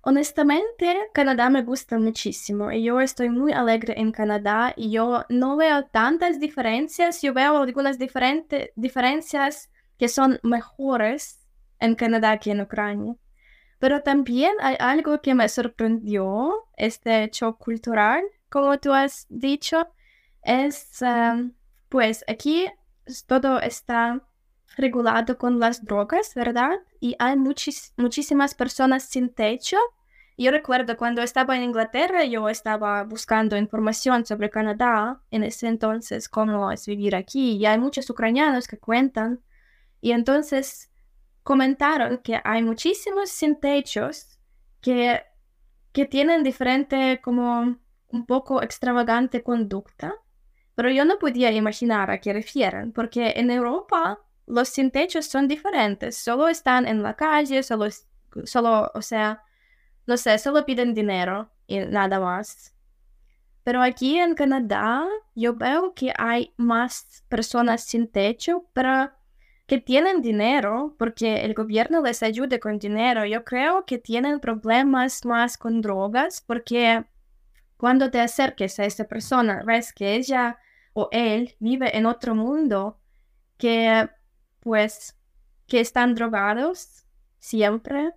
Honestamente, 0.00 0.96
Canadá 1.14 1.50
me 1.50 1.62
gusta 1.62 2.00
muchísimo 2.00 2.72
y 2.72 2.82
yo 2.82 3.00
estoy 3.00 3.28
muy 3.28 3.52
alegre 3.52 3.94
en 3.96 4.10
Canadá 4.10 4.74
y 4.76 4.90
yo 4.90 5.24
no 5.28 5.56
veo 5.56 5.84
tantas 5.84 6.40
diferencias, 6.40 7.22
yo 7.22 7.32
veo 7.32 7.58
algunas 7.58 7.96
diferentes 7.96 8.70
diferencias 8.74 9.70
que 9.96 10.08
son 10.08 10.40
mejores 10.42 11.37
en 11.80 11.94
Canadá 11.94 12.38
que 12.38 12.50
en 12.50 12.60
Ucrania. 12.60 13.14
Pero 13.78 14.02
también 14.02 14.52
hay 14.60 14.76
algo 14.80 15.20
que 15.20 15.34
me 15.34 15.48
sorprendió, 15.48 16.66
este 16.76 17.22
hecho 17.22 17.56
cultural, 17.56 18.24
como 18.48 18.78
tú 18.78 18.92
has 18.92 19.26
dicho, 19.28 19.88
es, 20.42 21.02
em, 21.02 21.52
pues 21.88 22.24
aquí 22.28 22.66
todo 23.26 23.60
está 23.60 24.22
regulado 24.76 25.38
con 25.38 25.58
las 25.58 25.84
drogas, 25.84 26.34
¿verdad? 26.34 26.80
Y 27.00 27.16
hay 27.18 27.36
muchísimas 27.36 28.54
personas 28.54 29.04
sin 29.04 29.28
techo. 29.30 29.76
Yo 30.36 30.50
recuerdo 30.52 30.96
cuando 30.96 31.22
estaba 31.22 31.56
en 31.56 31.64
Inglaterra, 31.64 32.24
yo 32.24 32.48
estaba 32.48 33.02
buscando 33.04 33.56
información 33.56 34.24
sobre 34.24 34.50
Canadá 34.50 35.20
en 35.30 35.42
ese 35.42 35.66
entonces, 35.66 36.28
cómo 36.28 36.70
es 36.70 36.86
vivir 36.86 37.16
aquí, 37.16 37.56
y 37.56 37.66
hay 37.66 37.78
muchos 37.78 38.08
ucranianos 38.08 38.68
que 38.68 38.78
cuentan. 38.78 39.40
Y 40.00 40.12
entonces 40.12 40.87
comentaron 41.48 42.18
que 42.18 42.38
hay 42.44 42.62
muchísimos 42.62 43.30
sin 43.30 43.58
techos 43.58 44.38
que, 44.82 45.22
que 45.92 46.04
tienen 46.04 46.42
diferente, 46.42 47.22
como 47.22 47.78
un 48.08 48.26
poco 48.26 48.62
extravagante 48.62 49.42
conducta, 49.42 50.14
pero 50.74 50.90
yo 50.90 51.06
no 51.06 51.18
podía 51.18 51.50
imaginar 51.50 52.10
a 52.10 52.20
qué 52.20 52.34
refieren, 52.34 52.92
porque 52.92 53.32
en 53.34 53.50
Europa 53.50 54.20
los 54.44 54.68
sin 54.68 54.90
techos 54.90 55.24
son 55.24 55.48
diferentes, 55.48 56.18
solo 56.18 56.48
están 56.48 56.86
en 56.86 57.02
la 57.02 57.14
calle, 57.14 57.62
solo, 57.62 57.86
solo, 58.44 58.90
o 58.94 59.00
sea, 59.00 59.42
no 60.06 60.18
sé, 60.18 60.36
solo 60.38 60.66
piden 60.66 60.92
dinero 60.92 61.50
y 61.66 61.78
nada 61.78 62.20
más. 62.20 62.74
Pero 63.64 63.80
aquí 63.80 64.18
en 64.18 64.34
Canadá 64.34 65.06
yo 65.34 65.54
veo 65.54 65.94
que 65.94 66.12
hay 66.18 66.52
más 66.58 67.24
personas 67.30 67.84
sin 67.84 68.06
techo, 68.06 68.66
pero 68.74 69.17
que 69.68 69.78
tienen 69.78 70.22
dinero 70.22 70.96
porque 70.98 71.44
el 71.44 71.52
gobierno 71.52 72.00
les 72.00 72.22
ayuda 72.22 72.58
con 72.58 72.78
dinero. 72.78 73.26
Yo 73.26 73.44
creo 73.44 73.84
que 73.84 73.98
tienen 73.98 74.40
problemas 74.40 75.26
más 75.26 75.58
con 75.58 75.82
drogas 75.82 76.40
porque 76.40 77.04
cuando 77.76 78.10
te 78.10 78.18
acerques 78.18 78.80
a 78.80 78.86
esta 78.86 79.04
persona, 79.04 79.62
ves 79.66 79.92
que 79.92 80.14
ella 80.14 80.58
o 80.94 81.10
él 81.12 81.54
vive 81.60 81.94
en 81.98 82.06
otro 82.06 82.34
mundo, 82.34 82.98
que 83.58 84.08
pues 84.60 85.14
que 85.66 85.80
están 85.80 86.14
drogados 86.14 87.04
siempre 87.38 88.14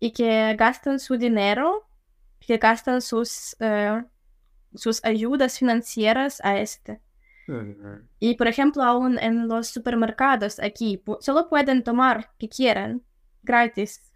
y 0.00 0.12
que 0.12 0.56
gastan 0.58 0.98
su 0.98 1.18
dinero, 1.18 1.86
que 2.40 2.56
gastan 2.56 3.02
sus, 3.02 3.56
eh, 3.60 4.02
sus 4.74 5.04
ayudas 5.04 5.58
financieras 5.58 6.40
a 6.42 6.58
este. 6.58 7.02
Y 8.18 8.34
por 8.36 8.48
ejemplo, 8.48 8.82
aún 8.82 9.18
en 9.18 9.48
los 9.48 9.68
supermercados 9.68 10.58
aquí, 10.60 11.02
solo 11.20 11.48
pueden 11.48 11.82
tomar 11.82 12.30
que 12.38 12.48
quieran, 12.48 13.02
gratis. 13.42 14.12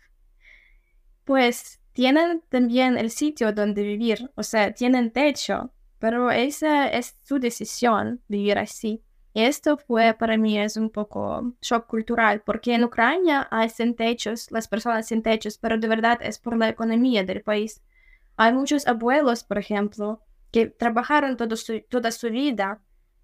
Pues 1.25 1.81
tienen 1.93 2.43
también 2.49 2.97
el 2.97 3.11
sitio 3.11 3.53
donde 3.53 3.83
vivir, 3.83 4.31
o 4.35 4.43
sea, 4.43 4.73
tienen 4.73 5.11
techo, 5.11 5.73
pero 5.99 6.31
esa 6.31 6.89
es 6.89 7.17
su 7.25 7.39
decisión, 7.39 8.23
vivir 8.29 8.59
así. 8.59 9.03
Esto 9.35 9.77
fue 9.77 10.15
para 10.15 10.37
mí 10.37 10.59
es 10.59 10.77
un 10.77 10.91
poco 10.91 11.55
shock 11.61 11.87
cultural, 11.87 12.43
porque 12.45 12.75
en 12.75 12.85
Ucrania 12.85 13.47
hay 13.51 13.69
sin 13.69 13.95
techos, 13.95 14.51
las 14.51 14.69
personas 14.69 15.07
sin 15.07 15.23
techos, 15.23 15.59
pero 15.59 15.77
de 15.77 15.87
verdad 15.87 16.19
es 16.23 16.39
por 16.39 16.57
la 16.57 16.69
economía 16.69 17.25
del 17.25 17.43
país. 17.43 17.83
Hay 18.37 18.53
muchos 18.53 18.87
abuelos, 18.87 19.45
por 19.45 19.59
ejemplo, 19.59 20.23
que 20.51 20.67
trabajaron 20.67 21.37
toda 21.37 22.11
su 22.11 22.31
vida 22.31 22.81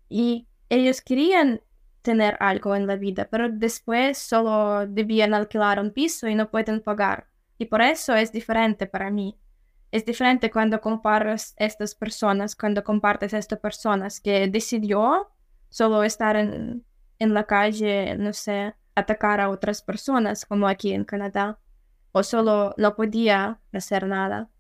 y 0.09 0.47
ellos 0.69 1.01
querían 1.01 1.61
tener 2.03 2.37
algo 2.41 2.77
en 2.77 2.87
la 2.87 2.97
vida, 2.97 3.29
pero 3.31 3.49
después 3.49 4.19
solo 4.19 4.87
debían 4.87 5.33
alquilar 5.35 5.81
un 5.81 5.91
piso 5.91 6.29
y 6.29 6.35
no 6.35 6.51
pueden 6.51 6.81
pagar. 6.81 7.29
Y 7.59 7.67
por 7.67 7.81
eso 7.81 8.15
es 8.15 8.33
diferente 8.33 8.87
para 8.87 9.11
mí. 9.11 9.39
Es 9.91 10.05
diferente 10.05 10.51
cuando 10.51 10.81
comparas 10.81 11.55
estas 11.57 11.95
personas, 11.95 12.57
cuando 12.57 12.83
compartes 12.83 13.33
estas 13.33 13.59
personas 13.59 14.21
que 14.21 14.49
decidió 14.49 15.29
solo 15.71 16.03
estar 16.03 16.37
en, 16.37 16.85
en 17.19 17.35
la 17.35 17.45
calle, 17.45 18.17
no 18.19 18.33
sé, 18.33 18.75
atacar 18.95 19.41
a 19.41 19.49
otras 19.49 19.83
personas, 19.83 20.45
como 20.45 20.69
aquí 20.69 20.93
en 20.93 21.05
Canadá, 21.05 21.59
o 22.13 22.23
solo 22.23 22.75
no 22.77 22.95
podía 22.95 23.61
hacer 23.73 24.07
nada 24.07 24.51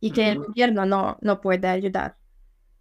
y 0.00 0.12
que 0.12 0.30
el 0.30 0.38
gobierno 0.38 0.86
no, 0.86 1.18
no 1.20 1.40
puede 1.40 1.68
ayudar. 1.68 2.16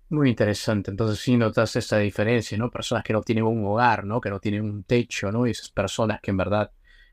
Muy 0.10 0.30
interesante. 0.30 0.89
Entonces 0.89 1.20
sí 1.20 1.38
notas 1.38 1.76
esa 1.76 1.97
diferencia, 1.99 2.57
¿no? 2.57 2.72
Personas 2.72 3.03
que 3.03 3.14
no 3.14 3.22
tienen 3.22 3.43
un 3.43 3.64
hogar, 3.66 4.05
¿no? 4.05 4.20
Que 4.20 4.30
no 4.32 4.39
tienen 4.39 4.64
un 4.64 4.84
techo, 4.84 5.32
¿no? 5.32 5.45
Y 5.45 5.51
esas 5.51 5.70
personas 5.70 6.20
que 6.20 6.32
en 6.32 6.38
verdad, 6.38 6.72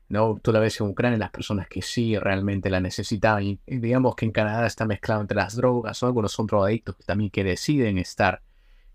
¿no? 0.09 0.39
Tú 0.41 0.51
la 0.51 0.59
ves 0.59 0.81
en 0.81 0.87
Ucrania, 0.87 1.17
las 1.19 1.29
personas 1.29 1.67
que 1.67 1.83
sí 1.83 2.17
realmente 2.17 2.71
la 2.71 2.79
necesitaban. 2.79 3.43
Y, 3.43 3.59
digamos 3.67 4.15
que 4.15 4.25
en 4.25 4.31
Canadá 4.31 4.65
está 4.65 4.85
mezclado 4.87 5.21
entre 5.21 5.37
las 5.37 5.55
drogas, 5.55 6.01
o 6.01 6.07
Algunos 6.07 6.31
son 6.31 6.47
drogadictos 6.47 6.95
que 6.95 7.03
también 7.03 7.29
que 7.29 7.43
deciden 7.43 7.99
estar, 7.99 8.41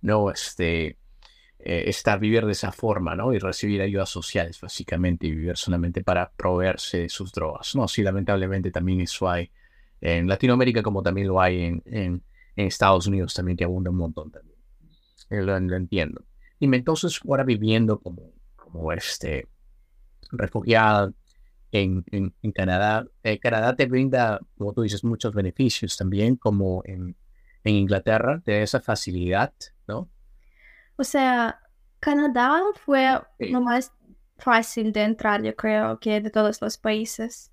¿no? 0.00 0.30
Este, 0.32 0.98
eh, 1.60 1.84
estar, 1.86 2.18
vivir 2.18 2.44
de 2.46 2.52
esa 2.52 2.72
forma, 2.72 3.14
¿no? 3.14 3.32
Y 3.32 3.38
recibir 3.38 3.82
ayudas 3.82 4.10
sociales, 4.10 4.60
básicamente, 4.60 5.28
y 5.28 5.30
vivir 5.32 5.56
solamente 5.56 6.02
para 6.02 6.30
proveerse 6.32 7.00
de 7.02 7.08
sus 7.08 7.32
drogas, 7.32 7.76
¿no? 7.76 7.86
Sí, 7.88 8.02
lamentablemente 8.02 8.72
también 8.72 9.00
eso 9.00 9.30
hay 9.30 9.50
en 10.00 10.26
Latinoamérica 10.28 10.82
como 10.82 11.02
también 11.02 11.28
lo 11.28 11.40
hay 11.40 11.62
en, 11.64 11.82
en 11.86 12.22
en 12.56 12.66
Estados 12.66 13.06
Unidos 13.06 13.34
también, 13.34 13.56
que 13.56 13.64
abunda 13.64 13.90
un 13.90 13.96
montón 13.96 14.30
también. 14.30 14.58
Eh, 15.30 15.42
lo, 15.42 15.56
entiendo. 15.56 16.24
Dime, 16.60 16.76
entonces, 16.76 17.20
ahora 17.26 17.44
viviendo 17.44 17.98
como, 18.00 18.32
como 18.56 18.92
este 18.92 19.48
refugiada 20.30 21.12
en, 21.72 22.04
en, 22.10 22.52
Canadá, 22.52 23.06
eh, 23.22 23.38
Canadá 23.38 23.74
te 23.74 23.86
brinda, 23.86 24.40
como 24.56 24.72
tú 24.72 24.82
dices, 24.82 25.04
muchos 25.04 25.34
beneficios 25.34 25.96
también, 25.96 26.36
como 26.36 26.82
en, 26.84 27.16
en 27.64 27.74
Inglaterra, 27.74 28.42
de 28.44 28.62
esa 28.62 28.80
facilidad, 28.80 29.52
¿no? 29.88 30.10
O 30.96 31.04
sea, 31.04 31.60
Canadá 32.00 32.60
fue 32.84 33.20
lo 33.38 33.60
más 33.60 33.92
fácil 34.38 34.92
de 34.92 35.02
entrar, 35.02 35.42
yo 35.42 35.54
creo, 35.54 35.98
que 35.98 36.20
de 36.20 36.30
todos 36.30 36.60
los 36.60 36.76
países. 36.76 37.52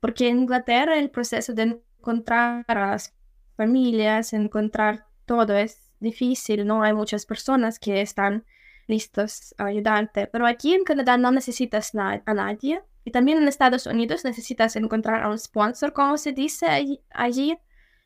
Porque 0.00 0.28
en 0.28 0.40
Inglaterra 0.40 0.98
el 0.98 1.10
proceso 1.10 1.52
de 1.52 1.80
encontrar 1.98 2.64
a 2.66 2.74
las 2.74 3.14
familias, 3.60 4.32
encontrar 4.32 5.04
todo 5.26 5.54
es 5.54 5.92
difícil, 6.00 6.66
¿no? 6.66 6.82
Hay 6.82 6.94
muchas 6.94 7.26
personas 7.26 7.78
que 7.78 8.00
están 8.00 8.46
listos 8.86 9.54
a 9.58 9.66
ayudarte, 9.66 10.28
pero 10.28 10.46
aquí 10.46 10.72
en 10.72 10.82
Canadá 10.82 11.18
no 11.18 11.30
necesitas 11.30 11.94
a 11.94 12.34
nadie. 12.34 12.82
Y 13.04 13.10
también 13.10 13.36
en 13.36 13.48
Estados 13.48 13.84
Unidos 13.86 14.24
necesitas 14.24 14.76
encontrar 14.76 15.22
a 15.22 15.28
un 15.28 15.38
sponsor, 15.38 15.92
como 15.92 16.16
se 16.16 16.32
dice 16.32 16.66
allí, 17.10 17.58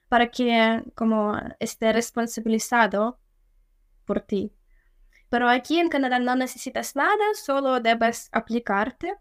para 0.08 0.26
que 0.32 0.82
como 0.96 1.38
esté 1.60 1.92
responsabilizado 1.92 3.20
por 4.04 4.22
ti. 4.22 4.52
Pero 5.28 5.48
aquí 5.48 5.78
en 5.78 5.88
Canadá 5.88 6.18
no 6.18 6.34
necesitas 6.34 6.96
nada, 6.96 7.26
solo 7.34 7.78
debes 7.78 8.28
aplicarte 8.32 9.14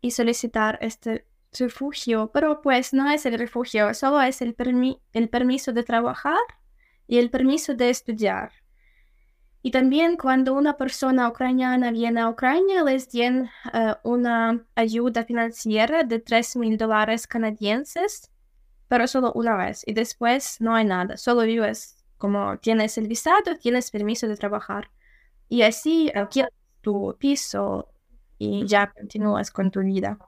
y 0.00 0.12
solicitar 0.12 0.78
este 0.82 1.26
refugio, 1.52 2.30
pero 2.32 2.60
pues 2.62 2.92
no 2.92 3.10
es 3.10 3.26
el 3.26 3.38
refugio, 3.38 3.94
solo 3.94 4.20
es 4.22 4.42
el, 4.42 4.56
el 5.12 5.28
permiso 5.28 5.72
de 5.72 5.82
trabajar 5.82 6.40
y 7.06 7.18
el 7.18 7.30
permiso 7.30 7.74
de 7.74 7.90
estudiar. 7.90 8.52
Y 9.62 9.70
también 9.70 10.16
cuando 10.16 10.54
una 10.54 10.76
persona 10.76 11.28
ucraniana 11.28 11.90
viene 11.90 12.20
a 12.20 12.28
Ucrania, 12.28 12.84
les 12.84 13.10
dan 13.10 13.50
eh, 13.72 13.94
una 14.04 14.64
ayuda 14.76 15.24
financiera 15.24 16.04
de 16.04 16.20
3 16.20 16.56
mil 16.56 16.76
dólares 16.76 17.26
canadienses 17.26 18.30
pero 18.88 19.06
solo 19.06 19.32
una 19.34 19.56
vez 19.56 19.82
y 19.86 19.92
después 19.92 20.60
no 20.60 20.74
hay 20.74 20.84
nada, 20.84 21.16
solo 21.16 21.42
vives 21.42 21.96
como 22.16 22.58
tienes 22.58 22.98
el 22.98 23.06
visado, 23.06 23.56
tienes 23.60 23.90
permiso 23.90 24.26
de 24.26 24.36
trabajar 24.36 24.90
y 25.48 25.62
así 25.62 26.10
alquilas 26.14 26.50
tu 26.80 27.16
piso 27.18 27.88
y 28.38 28.66
ya 28.66 28.92
continúas 28.92 29.50
con 29.50 29.70
tu 29.70 29.80
vida. 29.80 30.18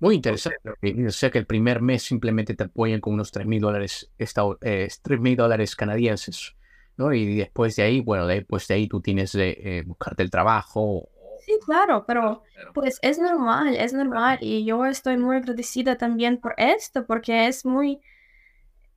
Muy 0.00 0.14
interesante. 0.14 0.58
O 1.06 1.10
sea 1.10 1.30
que 1.30 1.38
el 1.38 1.46
primer 1.46 1.82
mes 1.82 2.02
simplemente 2.02 2.54
te 2.54 2.64
apoyan 2.64 3.00
con 3.00 3.14
unos 3.14 3.32
3 3.32 3.46
mil 3.46 3.60
dólares, 3.60 4.10
eh, 4.18 4.88
mil 5.18 5.36
dólares 5.36 5.74
canadienses, 5.74 6.54
¿no? 6.96 7.12
Y 7.12 7.36
después 7.36 7.74
de 7.76 7.82
ahí, 7.82 8.00
bueno, 8.00 8.26
después 8.26 8.66
de 8.68 8.74
ahí 8.74 8.88
tú 8.88 9.00
tienes 9.00 9.32
de 9.32 9.50
eh, 9.50 9.82
buscarte 9.84 10.22
el 10.22 10.30
trabajo. 10.30 11.08
Sí, 11.40 11.58
claro, 11.64 12.04
pero 12.06 12.42
pues 12.74 12.98
es 13.02 13.18
normal, 13.18 13.74
es 13.74 13.92
normal. 13.92 14.38
Y 14.40 14.64
yo 14.64 14.84
estoy 14.86 15.16
muy 15.16 15.36
agradecida 15.36 15.96
también 15.96 16.38
por 16.38 16.54
esto, 16.56 17.04
porque 17.04 17.48
es 17.48 17.64
muy, 17.64 18.00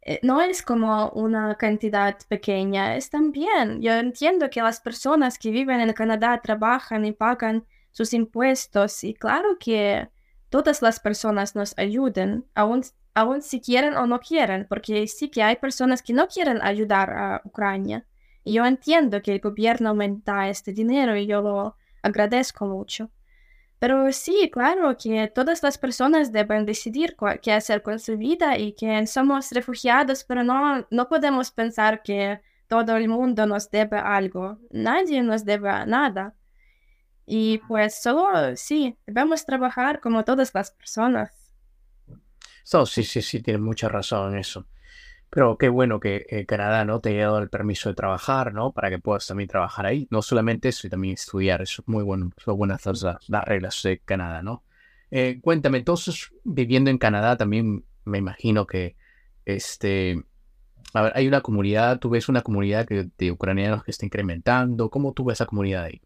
eh, 0.03 0.19
no 0.21 0.41
es 0.41 0.61
como 0.61 1.09
una 1.09 1.55
cantidad 1.55 2.17
pequeña, 2.27 2.95
es 2.95 3.09
también, 3.09 3.81
yo 3.81 3.93
entiendo 3.93 4.49
que 4.49 4.61
las 4.61 4.81
personas 4.81 5.37
que 5.37 5.51
viven 5.51 5.79
en 5.79 5.93
Canadá 5.93 6.39
trabajan 6.41 7.05
y 7.05 7.11
pagan 7.11 7.65
sus 7.91 8.13
impuestos 8.13 9.03
y 9.03 9.13
claro 9.13 9.57
que 9.59 10.09
todas 10.51 10.81
las 10.81 10.99
personas 10.99 11.55
nos 11.55 11.73
ayuden, 11.77 12.45
aún, 12.53 12.83
aún 13.15 13.41
si 13.41 13.61
quieren 13.61 13.95
o 13.95 14.05
no 14.05 14.19
quieren, 14.19 14.67
porque 14.69 15.07
sí 15.07 15.29
que 15.29 15.41
hay 15.41 15.55
personas 15.55 16.03
que 16.03 16.13
no 16.13 16.27
quieren 16.27 16.61
ayudar 16.61 17.09
a 17.09 17.41
Ucrania. 17.45 18.05
Y 18.43 18.53
yo 18.53 18.65
entiendo 18.65 19.21
que 19.21 19.33
el 19.33 19.39
gobierno 19.39 19.89
aumenta 19.89 20.49
este 20.49 20.73
dinero 20.73 21.15
y 21.15 21.25
yo 21.25 21.41
lo 21.41 21.77
agradezco 22.03 22.65
mucho. 22.65 23.09
Pero 23.79 24.11
sí, 24.11 24.49
claro 24.51 24.95
que 24.97 25.27
todas 25.33 25.63
las 25.63 25.77
personas 25.77 26.31
deben 26.31 26.65
decidir 26.65 27.15
qué 27.41 27.53
hacer 27.53 27.81
con 27.81 27.97
su 27.97 28.17
vida 28.17 28.57
y 28.57 28.73
que 28.73 29.07
somos 29.07 29.51
refugiados, 29.51 30.23
pero 30.25 30.43
no, 30.43 30.85
no 30.91 31.07
podemos 31.07 31.49
pensar 31.51 32.03
que 32.03 32.41
todo 32.67 32.97
el 32.97 33.07
mundo 33.07 33.45
nos 33.45 33.71
debe 33.71 33.97
algo. 33.97 34.59
Nadie 34.69 35.23
nos 35.23 35.45
debe 35.45 35.85
nada. 35.85 36.35
Y 37.33 37.59
pues 37.59 38.01
solo, 38.01 38.57
sí, 38.57 38.97
debemos 39.07 39.45
trabajar 39.45 40.01
como 40.01 40.25
todas 40.25 40.53
las 40.53 40.71
personas. 40.71 41.31
sí, 42.85 43.05
sí, 43.05 43.21
sí, 43.21 43.41
tienes 43.41 43.61
mucha 43.61 43.87
razón 43.87 44.33
en 44.33 44.39
eso. 44.39 44.67
Pero 45.29 45.57
qué 45.57 45.69
bueno 45.69 46.01
que 46.01 46.25
eh, 46.29 46.45
Canadá 46.45 46.83
no 46.83 46.99
te 46.99 47.11
haya 47.11 47.27
dado 47.27 47.39
el 47.39 47.49
permiso 47.49 47.87
de 47.87 47.95
trabajar, 47.95 48.53
¿no? 48.53 48.73
Para 48.73 48.89
que 48.89 48.99
puedas 48.99 49.25
también 49.27 49.47
trabajar 49.47 49.85
ahí. 49.85 50.09
No 50.11 50.21
solamente 50.21 50.67
eso, 50.67 50.87
y 50.87 50.89
también 50.89 51.13
estudiar. 51.13 51.61
Eso 51.61 51.83
es 51.83 51.87
muy 51.87 52.03
bueno. 52.03 52.31
Son 52.35 52.57
buenas 52.57 52.85
las, 52.85 53.29
las 53.29 53.45
reglas 53.45 53.81
de 53.81 53.99
Canadá, 53.99 54.41
¿no? 54.41 54.65
Eh, 55.09 55.39
cuéntame, 55.41 55.77
entonces, 55.77 56.33
viviendo 56.43 56.89
en 56.89 56.97
Canadá 56.97 57.37
también 57.37 57.85
me 58.03 58.17
imagino 58.17 58.67
que 58.67 58.97
este, 59.45 60.21
a 60.93 61.01
ver, 61.03 61.13
hay 61.15 61.29
una 61.29 61.39
comunidad, 61.39 61.99
tú 61.99 62.09
ves 62.09 62.27
una 62.27 62.41
comunidad 62.41 62.85
que, 62.85 63.07
de 63.17 63.31
ucranianos 63.31 63.85
que 63.85 63.91
está 63.91 64.05
incrementando. 64.05 64.89
¿Cómo 64.89 65.13
tú 65.13 65.23
ves 65.23 65.37
esa 65.37 65.45
comunidad 65.45 65.85
ahí? 65.85 66.01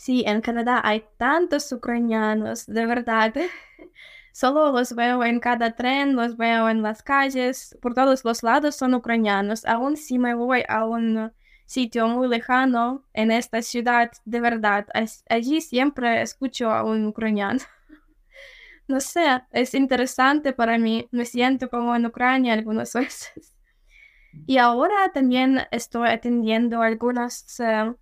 Sí, 0.00 0.24
en 0.26 0.40
Canadá 0.40 0.80
hay 0.82 1.04
tantos 1.18 1.70
ucranianos, 1.72 2.64
de 2.64 2.86
verdad. 2.86 3.34
Solo 4.32 4.72
los 4.72 4.94
veo 4.94 5.22
en 5.22 5.40
cada 5.40 5.76
tren, 5.76 6.16
los 6.16 6.38
veo 6.38 6.70
en 6.70 6.80
las 6.80 7.02
calles, 7.02 7.76
por 7.82 7.92
todos 7.92 8.24
los 8.24 8.42
lados 8.42 8.76
son 8.76 8.94
ucranianos. 8.94 9.66
Aún 9.66 9.98
si 9.98 10.18
me 10.18 10.32
voy 10.32 10.64
a 10.70 10.86
un 10.86 11.32
sitio 11.66 12.08
muy 12.08 12.28
lejano 12.28 13.04
en 13.12 13.30
esta 13.30 13.60
ciudad, 13.60 14.10
de 14.24 14.40
verdad, 14.40 14.86
allí 15.28 15.60
siempre 15.60 16.22
escucho 16.22 16.70
a 16.70 16.82
un 16.82 17.04
ucraniano. 17.06 17.60
No 18.88 19.00
sé, 19.00 19.42
es 19.52 19.74
interesante 19.74 20.52
para 20.54 20.78
mí, 20.78 21.06
me 21.12 21.24
siento 21.26 21.68
como 21.68 21.94
en 21.94 22.06
Ucrania 22.06 22.54
algunas 22.54 22.92
veces. 22.94 23.54
Y 24.46 24.56
ahora 24.56 25.12
también 25.12 25.60
estoy 25.70 26.08
atendiendo 26.08 26.80
algunas 26.80 27.60
eh, 27.60 27.94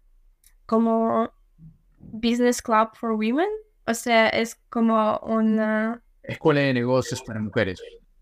como 0.64 1.32
Business 2.13 2.63
Club 2.63 2.91
for 2.95 3.13
Women. 3.13 3.49
O 3.87 3.95
sea, 3.95 4.29
es 4.29 4.57
como 4.69 5.19
una... 5.19 6.03
Escuela 6.23 6.61
de 6.61 6.75
negocios 6.75 7.23
para 7.23 7.41
mujeres. 7.41 7.81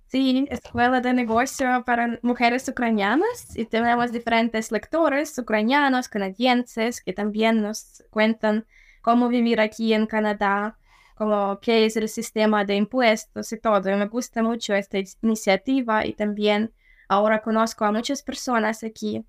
Sí, 0.09 0.47
escuela 0.51 1.01
de 1.01 1.12
negocio 1.12 1.82
para 1.84 2.20
mujeres 2.22 2.68
ucranianas 2.68 3.57
y 3.57 3.64
tenemos 3.64 4.12
diferentes 4.12 4.70
lectores 4.70 5.37
ucranianos, 5.37 6.09
canadienses, 6.09 7.01
que 7.01 7.12
también 7.12 7.61
nos 7.61 8.05
cuentan 8.11 8.66
cómo 9.03 9.28
vivir 9.28 9.61
aquí 9.61 9.93
en 9.93 10.07
Canadá, 10.07 10.78
como 11.16 11.59
qué 11.61 11.87
es 11.87 11.97
el 11.97 12.09
sistema 12.09 12.64
de 12.64 12.76
impuestos 12.76 13.51
y 13.53 13.59
todo. 13.59 13.91
Y 13.91 13.97
me 13.97 14.07
gusta 14.07 14.45
mucho 14.45 14.74
esta 14.74 14.99
iniciativa 15.22 16.07
y 16.07 16.12
también 16.12 16.72
ahora 17.09 17.43
conozco 17.43 17.84
a 17.84 17.91
muchas 17.91 18.22
personas 18.22 18.84
aquí. 18.84 19.24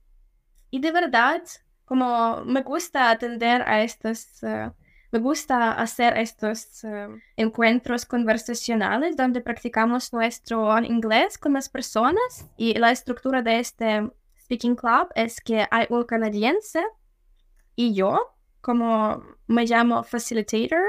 Y 0.70 0.80
de 0.80 0.92
verdad, 0.92 1.42
como 1.88 2.44
me 2.44 2.64
gusta 2.64 3.10
atender 3.10 3.62
a 3.62 3.82
estos, 3.82 4.44
eh, 4.44 4.70
me 5.10 5.20
gusta 5.20 5.72
hacer 5.72 6.18
estos 6.18 6.84
eh, 6.84 7.08
encuentros 7.38 8.06
conversacionales 8.06 9.16
donde 9.16 9.40
practicamos 9.40 10.12
nuestro 10.12 10.78
inglés 10.80 11.38
con 11.38 11.54
las 11.54 11.70
personas 11.70 12.46
y 12.58 12.74
la 12.74 12.92
estructura 12.92 13.42
de 13.42 13.60
este 13.60 14.12
Speaking 14.38 14.76
Club 14.76 15.08
es 15.16 15.40
que 15.40 15.66
hay 15.72 15.88
un 15.90 16.04
canadiense 16.04 16.84
y 17.78 17.94
yo, 17.94 18.36
como 18.60 19.24
me 19.48 19.66
llamo 19.66 20.04
facilitator, 20.04 20.84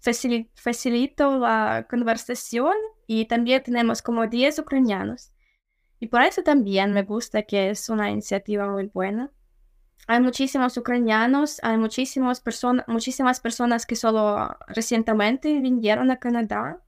facilito 0.00 1.38
la 1.38 1.86
conversación 1.88 2.74
y 3.06 3.26
también 3.26 3.62
tenemos 3.62 4.02
como 4.02 4.26
10 4.26 4.58
ucranianos. 4.58 5.30
Y 6.00 6.08
por 6.08 6.22
eso 6.22 6.42
también 6.42 6.92
me 6.92 7.04
gusta 7.04 7.44
que 7.44 7.70
es 7.70 7.88
una 7.88 8.10
iniciativa 8.10 8.68
muy 8.68 8.86
buena 8.86 9.30
hay 10.06 10.20
muchísimos 10.20 10.76
ucranianos, 10.76 11.60
hay 11.62 11.78
muchísimas, 11.78 12.40
personas 12.40 12.86
muchísimas 12.88 13.40
personas 13.40 13.86
que 13.86 13.96
solo 13.96 14.56
recientemente 14.66 15.60
vinieron 15.60 16.10
a 16.10 16.18
Canadá. 16.18 16.82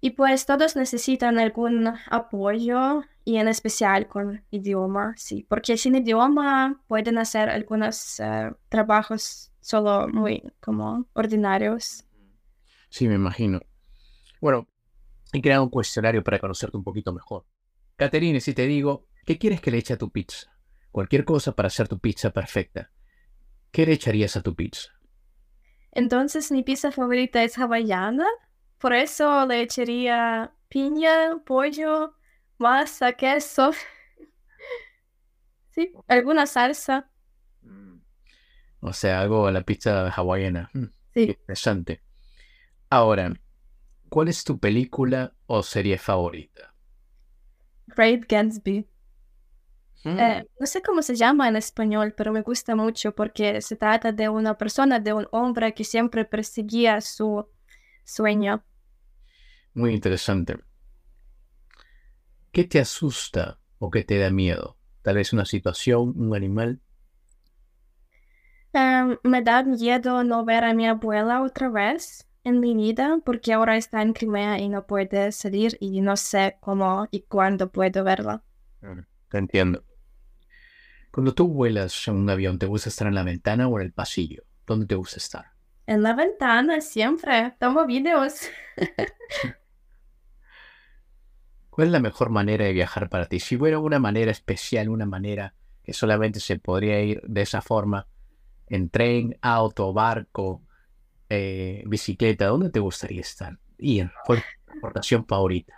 Y 0.00 0.10
pues 0.10 0.44
todos 0.44 0.76
necesitan 0.76 1.38
algún 1.38 1.90
apoyo 2.10 3.02
y 3.24 3.36
en 3.36 3.48
especial 3.48 4.06
con 4.06 4.44
idioma, 4.50 5.14
sí, 5.16 5.46
porque 5.48 5.78
sin 5.78 5.94
idioma 5.94 6.82
pueden 6.88 7.16
hacer 7.16 7.48
algunos 7.48 8.20
eh, 8.20 8.52
trabajos 8.68 9.50
solo 9.60 10.06
muy 10.08 10.42
como 10.60 11.06
ordinarios. 11.14 12.04
Sí, 12.90 13.08
me 13.08 13.14
imagino. 13.14 13.60
Bueno, 14.42 14.68
he 15.32 15.40
creado 15.40 15.64
un 15.64 15.70
cuestionario 15.70 16.22
para 16.22 16.38
conocerte 16.38 16.76
un 16.76 16.84
poquito 16.84 17.12
mejor. 17.14 17.46
Caterine, 17.96 18.40
si 18.40 18.52
te 18.52 18.66
digo, 18.66 19.06
¿qué 19.24 19.38
quieres 19.38 19.62
que 19.62 19.70
le 19.70 19.78
eche 19.78 19.94
a 19.94 19.98
tu 19.98 20.10
pizza? 20.10 20.53
Cualquier 20.94 21.24
cosa 21.24 21.56
para 21.56 21.66
hacer 21.66 21.88
tu 21.88 21.98
pizza 21.98 22.30
perfecta, 22.30 22.92
¿qué 23.72 23.84
le 23.84 23.94
echarías 23.94 24.36
a 24.36 24.42
tu 24.42 24.54
pizza? 24.54 24.92
Entonces 25.90 26.52
mi 26.52 26.62
pizza 26.62 26.92
favorita 26.92 27.42
es 27.42 27.58
hawaiana, 27.58 28.28
por 28.78 28.92
eso 28.92 29.44
le 29.44 29.62
echaría 29.62 30.54
piña, 30.68 31.42
pollo, 31.44 32.14
masa, 32.58 33.12
queso. 33.14 33.72
sí, 35.70 35.92
alguna 36.06 36.46
salsa. 36.46 37.10
O 38.78 38.92
sea, 38.92 39.20
algo 39.20 39.48
a 39.48 39.50
la 39.50 39.62
pizza 39.62 40.10
hawaiana. 40.10 40.70
Mm, 40.74 40.84
sí. 41.12 41.22
Interesante. 41.22 42.02
Ahora, 42.88 43.34
¿cuál 44.08 44.28
es 44.28 44.44
tu 44.44 44.60
película 44.60 45.34
o 45.46 45.60
serie 45.64 45.98
favorita? 45.98 46.72
Great 47.88 48.28
Gatsby. 48.28 48.93
Eh, 50.04 50.42
mm. 50.42 50.46
no 50.60 50.66
sé 50.66 50.82
cómo 50.82 51.00
se 51.00 51.14
llama 51.14 51.48
en 51.48 51.56
español, 51.56 52.14
pero 52.16 52.32
me 52.32 52.42
gusta 52.42 52.76
mucho 52.76 53.14
porque 53.14 53.62
se 53.62 53.76
trata 53.76 54.12
de 54.12 54.28
una 54.28 54.56
persona, 54.58 55.00
de 55.00 55.14
un 55.14 55.26
hombre 55.32 55.72
que 55.72 55.84
siempre 55.84 56.24
perseguía 56.24 57.00
su 57.00 57.48
sueño. 58.04 58.62
Muy 59.72 59.94
interesante. 59.94 60.58
¿Qué 62.52 62.64
te 62.64 62.78
asusta 62.78 63.58
o 63.78 63.90
qué 63.90 64.04
te 64.04 64.18
da 64.18 64.30
miedo? 64.30 64.76
Tal 65.02 65.16
vez 65.16 65.32
una 65.32 65.44
situación, 65.44 66.14
un 66.16 66.36
animal. 66.36 66.80
Em, 68.72 69.16
me 69.22 69.42
da 69.42 69.62
miedo 69.62 70.22
no 70.22 70.44
ver 70.44 70.64
a 70.64 70.74
mi 70.74 70.86
abuela 70.86 71.42
otra 71.42 71.68
vez 71.68 72.28
en 72.44 72.60
mi 72.60 72.74
vida 72.74 73.18
porque 73.24 73.52
ahora 73.52 73.76
está 73.76 74.02
en 74.02 74.12
Crimea 74.12 74.58
y 74.58 74.68
no 74.68 74.86
puede 74.86 75.32
salir 75.32 75.76
y 75.80 76.00
no 76.00 76.16
sé 76.16 76.56
cómo 76.60 77.08
y 77.10 77.22
cuándo 77.22 77.70
puedo 77.70 78.04
verla. 78.04 78.42
Te 79.30 79.38
entiendo. 79.38 79.82
Cuando 81.14 81.32
tú 81.32 81.46
vuelas 81.46 82.08
en 82.08 82.16
un 82.16 82.28
avión, 82.28 82.58
¿te 82.58 82.66
gusta 82.66 82.88
estar 82.88 83.06
en 83.06 83.14
la 83.14 83.22
ventana 83.22 83.68
o 83.68 83.78
en 83.78 83.86
el 83.86 83.92
pasillo? 83.92 84.42
¿Dónde 84.66 84.86
te 84.86 84.96
gusta 84.96 85.18
estar? 85.18 85.52
En 85.86 86.02
la 86.02 86.12
ventana, 86.12 86.80
siempre. 86.80 87.54
Tomo 87.60 87.86
videos. 87.86 88.50
¿Cuál 91.70 91.86
es 91.86 91.92
la 91.92 92.00
mejor 92.00 92.30
manera 92.30 92.64
de 92.64 92.72
viajar 92.72 93.08
para 93.08 93.26
ti? 93.26 93.38
Si 93.38 93.54
hubiera 93.54 93.78
una 93.78 94.00
manera 94.00 94.32
especial, 94.32 94.88
una 94.88 95.06
manera 95.06 95.54
que 95.84 95.92
solamente 95.92 96.40
se 96.40 96.58
podría 96.58 97.00
ir 97.00 97.22
de 97.22 97.42
esa 97.42 97.62
forma, 97.62 98.08
en 98.66 98.90
tren, 98.90 99.38
auto, 99.40 99.92
barco, 99.92 100.62
eh, 101.28 101.84
bicicleta, 101.86 102.46
¿dónde 102.46 102.70
te 102.70 102.80
gustaría 102.80 103.20
estar? 103.20 103.56
Y 103.78 104.00
en 104.00 104.10
transportación 104.66 105.24
favorita. 105.26 105.74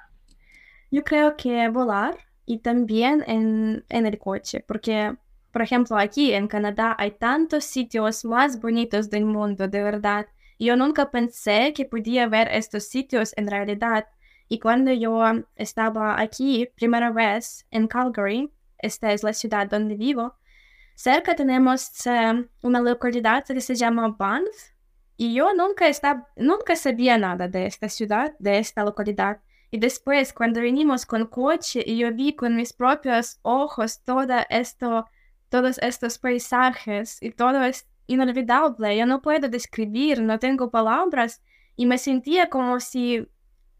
Yo 0.90 1.04
creo 1.04 1.36
que 1.36 1.68
volar 1.68 2.16
y 2.46 2.60
también 2.60 3.22
en, 3.26 3.84
en 3.90 4.06
el 4.06 4.18
coche, 4.18 4.64
porque, 4.66 5.14
por 5.56 5.62
ejemplo, 5.62 5.96
aquí 5.96 6.34
en 6.34 6.48
Canadá 6.48 6.94
hay 6.98 7.12
tantos 7.12 7.64
sitios 7.64 8.26
más 8.26 8.60
bonitos 8.60 9.08
del 9.08 9.24
mundo, 9.24 9.66
de 9.66 9.82
verdad. 9.82 10.26
Yo 10.58 10.76
nunca 10.76 11.10
pensé 11.10 11.72
que 11.72 11.86
podía 11.86 12.28
ver 12.28 12.48
estos 12.52 12.88
sitios 12.88 13.32
en 13.38 13.46
realidad. 13.46 14.06
Y 14.50 14.58
cuando 14.58 14.92
yo 14.92 15.22
estaba 15.54 16.20
aquí, 16.20 16.68
primera 16.76 17.10
vez 17.10 17.64
en 17.70 17.88
Calgary, 17.88 18.52
esta 18.76 19.14
es 19.14 19.22
la 19.22 19.32
ciudad 19.32 19.66
donde 19.66 19.94
vivo, 19.94 20.34
cerca 20.94 21.34
tenemos 21.34 22.06
eh, 22.06 22.46
una 22.60 22.80
localidad 22.82 23.46
que 23.46 23.62
se 23.62 23.76
llama 23.76 24.08
Banff. 24.08 24.74
Y 25.16 25.32
yo 25.32 25.54
nunca, 25.54 25.88
estaba, 25.88 26.28
nunca 26.36 26.76
sabía 26.76 27.16
nada 27.16 27.48
de 27.48 27.64
esta 27.64 27.88
ciudad, 27.88 28.34
de 28.38 28.58
esta 28.58 28.84
localidad. 28.84 29.40
Y 29.70 29.78
después, 29.78 30.34
cuando 30.34 30.60
vinimos 30.60 31.06
con 31.06 31.24
coche 31.28 31.82
yo 31.96 32.12
vi 32.12 32.34
con 32.36 32.56
mis 32.56 32.74
propios 32.74 33.38
ojos 33.40 34.02
todo 34.04 34.34
esto, 34.50 35.06
todos 35.48 35.78
estos 35.78 36.18
paisajes 36.18 37.22
y 37.22 37.30
todo 37.30 37.62
es 37.62 37.86
inolvidable, 38.06 38.96
yo 38.96 39.06
no 39.06 39.20
puedo 39.20 39.48
describir, 39.48 40.22
no 40.22 40.38
tengo 40.38 40.70
palabras 40.70 41.42
y 41.76 41.86
me 41.86 41.98
sentía 41.98 42.48
como 42.48 42.80
si 42.80 43.28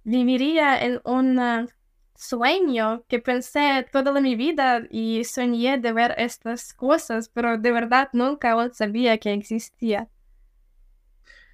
viviría 0.04 0.82
en 0.82 1.00
un 1.04 1.38
uh, 1.38 1.66
sueño 2.14 3.04
que 3.08 3.18
pensé 3.18 3.86
toda 3.90 4.20
mi 4.20 4.36
vida 4.36 4.82
y 4.90 5.24
soñé 5.24 5.78
de 5.78 5.92
ver 5.92 6.14
estas 6.18 6.72
cosas, 6.74 7.28
pero 7.28 7.58
de 7.58 7.72
verdad 7.72 8.08
nunca 8.12 8.54
sabía 8.72 9.18
que 9.18 9.32
existía. 9.32 10.08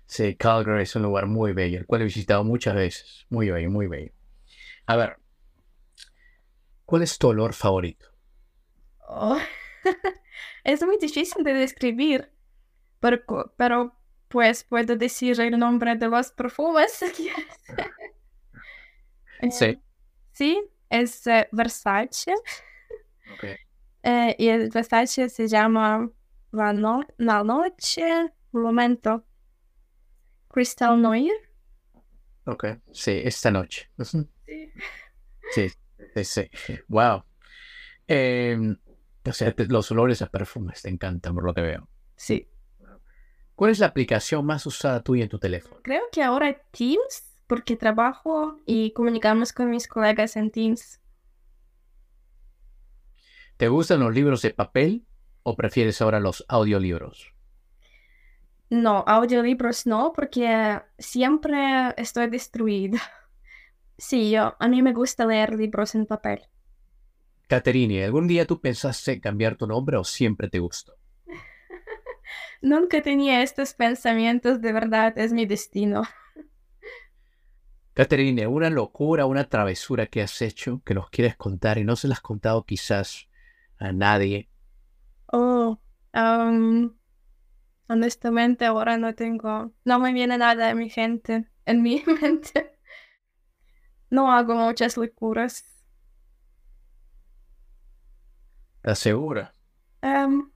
Sí, 0.06 0.34
Calgary 0.36 0.82
es 0.82 0.94
un 0.94 1.02
lugar 1.02 1.26
muy 1.26 1.52
bello, 1.52 1.78
el 1.78 1.86
cual 1.86 2.02
he 2.02 2.04
visitado 2.04 2.44
muchas 2.44 2.74
veces. 2.74 3.26
Muy 3.30 3.50
bello, 3.50 3.70
muy 3.70 3.86
bello. 3.86 4.12
A 4.86 4.96
ver, 4.96 5.16
¿cuál 6.84 7.02
es 7.02 7.16
tu 7.16 7.28
olor 7.28 7.54
favorito? 7.54 8.06
Oh, 9.08 9.38
es 10.64 10.82
muy 10.82 10.98
difícil 10.98 11.44
de 11.44 11.54
describir, 11.54 12.30
pero, 13.00 13.22
pero 13.56 13.96
pues 14.28 14.64
puedo 14.64 14.96
decir 14.96 15.40
el 15.40 15.58
nombre 15.58 15.96
de 15.96 16.08
los 16.08 16.30
perfumes. 16.32 16.92
sí. 19.50 19.64
Eh, 19.64 19.80
sí, 20.32 20.62
es 20.88 21.26
uh, 21.26 21.44
Versace. 21.52 22.34
Okay. 23.34 23.56
Eh, 24.02 24.34
y 24.38 24.48
el 24.48 24.70
Versace 24.70 25.28
se 25.28 25.48
llama 25.48 26.10
La, 26.50 26.72
no 26.72 27.02
La 27.18 27.44
Noche, 27.44 28.32
un 28.52 28.62
momento, 28.62 29.26
Crystal 30.48 31.00
Noir. 31.00 31.32
Ok, 32.44 32.64
sí, 32.92 33.20
esta 33.24 33.50
noche. 33.50 33.88
Sí, 35.54 35.68
sí, 36.14 36.24
sí. 36.24 36.50
Wow. 36.88 37.24
Eh, 38.08 38.58
o 39.24 39.32
sea, 39.32 39.54
los 39.68 39.90
olores 39.90 40.22
a 40.22 40.26
perfumes 40.26 40.82
te 40.82 40.88
encantan 40.88 41.34
por 41.34 41.44
lo 41.44 41.54
que 41.54 41.60
veo. 41.60 41.88
Sí. 42.16 42.48
¿Cuál 43.54 43.70
es 43.70 43.78
la 43.78 43.86
aplicación 43.86 44.44
más 44.44 44.66
usada 44.66 45.02
tuya 45.02 45.24
en 45.24 45.28
tu 45.28 45.38
teléfono? 45.38 45.80
Creo 45.82 46.02
que 46.10 46.22
ahora 46.22 46.60
Teams, 46.70 47.32
porque 47.46 47.76
trabajo 47.76 48.58
y 48.66 48.92
comunicamos 48.92 49.52
con 49.52 49.70
mis 49.70 49.86
colegas 49.86 50.36
en 50.36 50.50
Teams. 50.50 51.00
¿Te 53.56 53.68
gustan 53.68 54.00
los 54.00 54.12
libros 54.12 54.42
de 54.42 54.50
papel 54.50 55.06
o 55.42 55.54
prefieres 55.54 56.00
ahora 56.02 56.18
los 56.18 56.44
audiolibros? 56.48 57.32
No, 58.70 59.04
audiolibros 59.06 59.86
no, 59.86 60.12
porque 60.14 60.80
siempre 60.98 61.94
estoy 61.96 62.28
destruida. 62.28 63.00
Sí, 63.98 64.32
yo, 64.32 64.56
a 64.58 64.66
mí 64.66 64.82
me 64.82 64.92
gusta 64.92 65.24
leer 65.26 65.54
libros 65.54 65.94
en 65.94 66.06
papel. 66.06 66.42
Caterine, 67.52 68.02
¿algún 68.02 68.28
día 68.28 68.46
tú 68.46 68.62
pensaste 68.62 69.20
cambiar 69.20 69.56
tu 69.56 69.66
nombre 69.66 69.98
o 69.98 70.04
siempre 70.04 70.48
te 70.48 70.58
gustó? 70.58 70.96
Nunca 72.62 73.02
tenía 73.02 73.42
estos 73.42 73.74
pensamientos, 73.74 74.62
de 74.62 74.72
verdad, 74.72 75.18
es 75.18 75.34
mi 75.34 75.44
destino. 75.44 76.04
Caterine, 77.92 78.46
una 78.46 78.70
locura, 78.70 79.26
una 79.26 79.50
travesura 79.50 80.06
que 80.06 80.22
has 80.22 80.40
hecho 80.40 80.80
que 80.82 80.94
nos 80.94 81.10
quieres 81.10 81.36
contar 81.36 81.76
y 81.76 81.84
no 81.84 81.94
se 81.94 82.08
las 82.08 82.20
has 82.20 82.22
contado 82.22 82.64
quizás 82.64 83.28
a 83.76 83.92
nadie. 83.92 84.48
Oh, 85.26 85.78
um, 86.14 86.96
honestamente 87.86 88.64
ahora 88.64 88.96
no 88.96 89.14
tengo, 89.14 89.74
no 89.84 89.98
me 89.98 90.14
viene 90.14 90.38
nada 90.38 90.70
en 90.70 90.78
mi 90.78 90.88
gente, 90.88 91.50
en 91.66 91.82
mi 91.82 92.02
mente. 92.22 92.78
No 94.08 94.32
hago 94.32 94.54
muchas 94.54 94.96
locuras. 94.96 95.81
¿Estás 98.82 98.98
segura? 98.98 99.54
Um, 100.02 100.50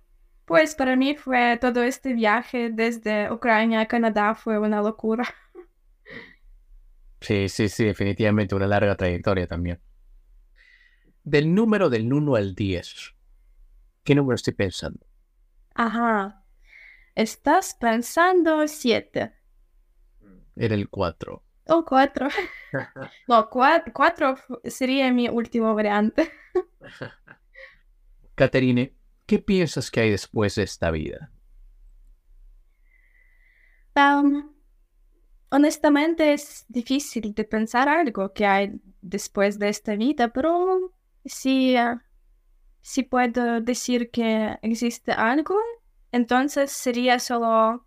pues 0.47 0.75
para 0.75 0.97
mí 0.97 1.15
fue 1.15 1.59
todo 1.61 1.85
este 1.85 2.13
viaje 2.13 2.71
desde 2.71 3.31
Ucrania 3.31 3.83
a 3.83 3.87
Canadá 3.87 4.35
fue 4.35 4.59
una 4.59 4.83
locura. 4.83 5.25
Sí, 7.21 7.49
sí, 7.49 7.69
sí, 7.69 7.85
definitivamente 7.85 8.57
una 8.57 8.67
larga 8.67 8.97
trayectoria 8.97 9.47
también. 9.47 9.81
Del 11.23 11.55
número 11.55 11.89
del 11.89 12.13
1 12.13 12.35
al 12.35 12.57
10, 12.57 13.15
¿qué 14.03 14.15
número 14.17 14.35
estoy 14.35 14.55
pensando? 14.55 15.07
Ajá. 15.75 16.45
Estás 17.15 17.75
pensando 17.75 18.67
7. 18.67 19.33
Era 20.57 20.75
el 20.75 20.89
4. 20.89 21.43
O 21.69 21.85
4. 21.85 22.29
no, 23.29 23.49
4 23.51 24.37
sería 24.65 25.13
mi 25.13 25.29
último 25.29 25.73
variante. 25.77 26.33
Caterine, 28.37 28.95
¿qué 29.27 29.41
piensas 29.41 29.91
que 29.91 30.01
hay 30.01 30.11
después 30.11 30.55
de 30.55 30.63
esta 30.63 30.93
vida? 30.93 31.33
Honestamente 35.51 36.35
es 36.35 36.67
difícil 36.69 37.33
de 37.35 37.45
pensar 37.45 37.89
algo 37.89 38.33
que 38.35 38.45
hay 38.45 38.79
después 39.01 39.59
de 39.59 39.71
esta 39.71 39.97
vida, 39.97 40.29
pero 40.29 40.93
si, 41.25 41.77
uh, 41.77 41.99
si 42.83 43.05
puedo 43.05 43.61
decir 43.63 44.11
que 44.11 44.59
existe 44.61 45.13
algo, 45.13 45.57
entonces 46.13 46.71
sería 46.73 47.19
solo 47.19 47.87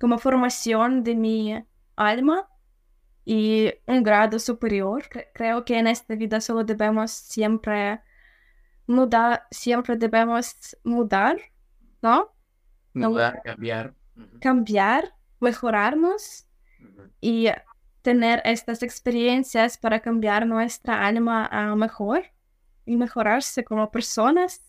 como 0.00 0.18
formación 0.18 1.04
de 1.04 1.16
mi 1.16 1.64
alma 1.96 2.48
y 3.26 3.72
un 3.86 4.02
grado 4.02 4.38
superior. 4.38 5.04
Creo 5.34 5.64
que 5.64 5.78
en 5.78 5.88
esta 5.88 6.14
vida 6.14 6.40
solo 6.40 6.64
debemos 6.64 7.10
siempre 7.10 8.00
mudar, 8.86 9.46
siempre 9.50 9.96
debemos 9.96 10.76
mudar, 10.84 11.38
¿no? 12.00 12.32
Mudar, 12.94 13.42
cambiar. 13.42 13.94
Cambiar, 14.40 15.14
mejorarnos 15.40 16.46
y 17.20 17.48
tener 18.02 18.42
estas 18.44 18.82
experiencias 18.82 19.78
para 19.78 20.00
cambiar 20.00 20.46
nuestra 20.46 21.06
alma 21.06 21.46
a 21.46 21.74
mejor 21.76 22.24
y 22.84 22.96
mejorarse 22.96 23.64
como 23.64 23.90
personas, 23.90 24.60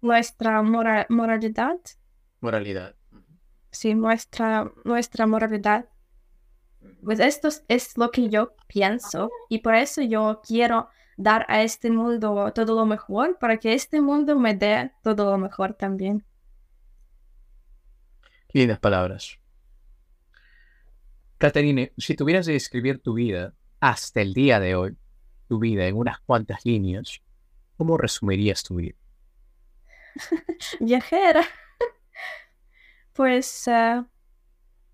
nuestra 0.00 0.62
mora 0.62 1.06
moralidad. 1.08 1.78
Moralidad. 2.40 2.94
Sí, 3.70 3.94
nuestra, 3.94 4.72
nuestra 4.84 5.26
moralidad. 5.26 5.88
Pues 7.02 7.18
esto 7.18 7.48
es 7.68 7.98
lo 7.98 8.10
que 8.10 8.28
yo 8.28 8.54
pienso 8.68 9.28
y 9.48 9.58
por 9.58 9.74
eso 9.74 10.02
yo 10.02 10.40
quiero 10.46 10.88
dar 11.16 11.46
a 11.48 11.62
este 11.62 11.90
mundo 11.90 12.52
todo 12.54 12.74
lo 12.74 12.86
mejor 12.86 13.38
para 13.38 13.56
que 13.56 13.72
este 13.72 14.00
mundo 14.00 14.38
me 14.38 14.54
dé 14.54 14.92
todo 15.02 15.30
lo 15.30 15.38
mejor 15.38 15.74
también. 15.74 16.24
Lindas 18.52 18.78
palabras. 18.78 19.38
Caterine, 21.38 21.92
si 21.98 22.14
tuvieras 22.14 22.46
que 22.46 22.52
describir 22.52 23.02
tu 23.02 23.14
vida 23.14 23.54
hasta 23.80 24.22
el 24.22 24.32
día 24.32 24.58
de 24.60 24.74
hoy, 24.74 24.96
tu 25.48 25.58
vida 25.58 25.86
en 25.86 25.96
unas 25.96 26.20
cuantas 26.20 26.64
líneas, 26.64 27.20
¿cómo 27.76 27.98
resumirías 27.98 28.62
tu 28.62 28.76
vida? 28.76 28.96
Viajera. 30.80 31.44
pues, 33.12 33.68
uh, 33.68 34.06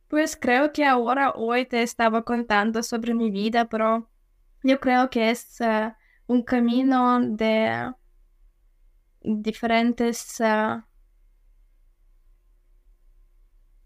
pues 0.08 0.36
creo 0.36 0.72
que 0.72 0.84
ahora 0.84 1.30
hoy 1.30 1.64
te 1.66 1.82
estaba 1.82 2.24
contando 2.24 2.82
sobre 2.82 3.14
mi 3.14 3.30
vida, 3.30 3.68
pero 3.68 4.10
yo 4.64 4.80
creo 4.80 5.10
que 5.10 5.30
es 5.30 5.58
uh, 5.60 5.92
un 6.32 6.42
camino 6.42 7.20
de 7.36 7.92
diferentes 9.24 10.40
uh, 10.40 10.80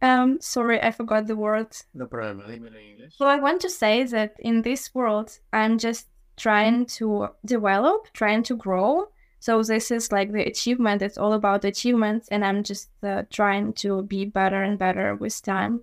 Um, 0.03 0.38
sorry, 0.40 0.80
I 0.82 0.90
forgot 0.90 1.26
the 1.26 1.36
word. 1.36 1.68
No 1.94 2.07
problem, 2.07 2.42
dímelo 2.47 2.76
en 2.76 2.97
inglés. 2.97 3.16
So 3.16 3.26
I 3.26 3.40
want 3.40 3.61
to 3.62 3.70
say 3.70 4.05
that 4.05 4.34
in 4.38 4.62
this 4.62 4.94
world, 4.94 5.38
I'm 5.53 5.78
just 5.78 6.07
trying 6.36 6.86
to 6.99 7.28
develop, 7.44 8.12
trying 8.12 8.42
to 8.44 8.57
grow. 8.57 9.09
So 9.40 9.62
this 9.62 9.90
is 9.90 10.12
like 10.12 10.32
the 10.32 10.44
achievement. 10.47 11.03
It's 11.03 11.16
all 11.16 11.32
about 11.32 11.64
achievements, 11.64 12.28
and 12.28 12.44
I'm 12.44 12.62
just 12.62 12.90
uh, 13.03 13.22
trying 13.30 13.72
to 13.74 14.03
be 14.03 14.26
better 14.26 14.62
and 14.62 14.78
better 14.78 15.14
with 15.14 15.42
time. 15.42 15.82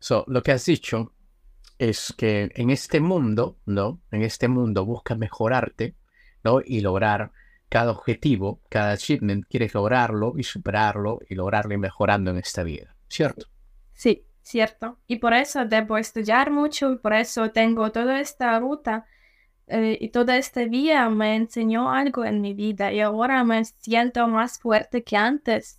So, 0.00 0.24
lo 0.26 0.40
que 0.40 0.52
has 0.52 0.64
dicho 0.64 1.10
es 1.78 2.14
que 2.16 2.50
en 2.54 2.70
este 2.70 3.00
mundo, 3.00 3.58
¿no? 3.66 4.00
En 4.10 4.22
este 4.22 4.48
mundo 4.48 4.84
buscas 4.84 5.16
mejorarte, 5.16 5.94
¿no? 6.42 6.60
Y 6.64 6.80
lograr 6.80 7.32
cada 7.68 7.92
objetivo, 7.92 8.60
cada 8.68 8.92
achievement, 8.92 9.46
quieres 9.48 9.74
lograrlo 9.74 10.34
y 10.36 10.42
superarlo 10.42 11.20
y 11.28 11.34
lograrlo 11.34 11.74
y 11.74 11.78
mejorando 11.78 12.30
en 12.30 12.38
esta 12.38 12.62
vida, 12.62 12.96
¿cierto? 13.08 13.46
Sí, 13.92 14.24
cierto. 14.42 14.98
Y 15.06 15.16
por 15.16 15.34
eso 15.34 15.64
debo 15.66 15.98
estudiar 15.98 16.50
mucho 16.50 16.92
y 16.92 16.96
por 16.96 17.12
eso 17.12 17.50
tengo 17.50 17.92
toda 17.92 18.20
esta 18.20 18.58
ruta 18.58 19.06
eh, 19.66 19.98
y 20.00 20.08
toda 20.08 20.38
esta 20.38 20.64
vía 20.64 21.08
me 21.10 21.36
enseñó 21.36 21.92
algo 21.92 22.24
en 22.24 22.40
mi 22.40 22.54
vida 22.54 22.90
y 22.92 23.00
ahora 23.00 23.44
me 23.44 23.64
siento 23.64 24.26
más 24.26 24.58
fuerte 24.58 25.04
que 25.04 25.16
antes. 25.16 25.78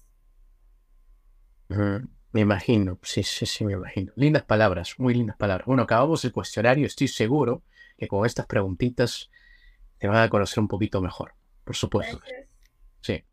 Me 2.32 2.42
imagino, 2.42 3.00
sí, 3.02 3.24
sí, 3.24 3.46
sí, 3.46 3.66
me 3.66 3.74
imagino. 3.74 4.12
Lindas 4.16 4.44
palabras, 4.44 4.96
muy 5.00 5.16
lindas 5.16 5.36
palabras. 5.38 5.66
Bueno, 5.66 5.84
acabamos 5.84 6.24
el 6.26 6.32
cuestionario, 6.32 6.86
estoy 6.86 7.08
seguro 7.08 7.64
que 7.98 8.08
con 8.08 8.26
estas 8.26 8.46
preguntitas 8.46 9.30
te 9.98 10.08
van 10.08 10.18
a 10.18 10.30
conocer 10.30 10.60
un 10.60 10.68
poquito 10.68 11.02
mejor, 11.02 11.34
por 11.64 11.76
supuesto. 11.76 12.22
Sí. 13.02 13.24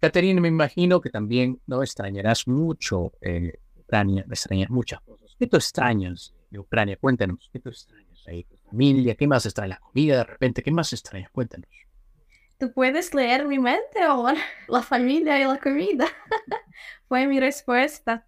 Caterina, 0.00 0.40
me 0.40 0.48
imagino 0.48 1.00
que 1.00 1.10
también 1.10 1.60
no 1.66 1.82
extrañarás 1.82 2.46
mucho 2.46 3.12
eh, 3.22 3.58
Ucrania, 3.74 4.26
extrañas 4.28 4.68
muchas 4.68 5.00
cosas. 5.00 5.34
¿Qué 5.38 5.46
tú 5.46 5.56
extrañas 5.56 6.34
de 6.50 6.58
Ucrania? 6.58 6.98
Cuéntanos, 7.00 7.48
¿qué 7.50 7.58
tú 7.58 7.70
extrañas 7.70 8.22
ahí? 8.26 8.44
¿Tu 8.44 8.56
familia? 8.58 9.14
¿Qué 9.14 9.26
más 9.26 9.46
extrañas? 9.46 9.80
¿La 9.80 9.86
comida 9.86 10.18
de 10.18 10.24
repente? 10.24 10.62
¿Qué 10.62 10.70
más 10.70 10.92
extrañas? 10.92 11.30
Cuéntanos. 11.30 11.68
¿Tú 12.58 12.72
puedes 12.72 13.12
leer 13.14 13.46
mi 13.46 13.58
mente 13.58 14.00
ahora? 14.02 14.40
La 14.68 14.82
familia 14.82 15.38
y 15.40 15.44
la 15.44 15.58
comida. 15.58 16.06
Fue 17.08 17.26
mi 17.26 17.38
respuesta. 17.38 18.26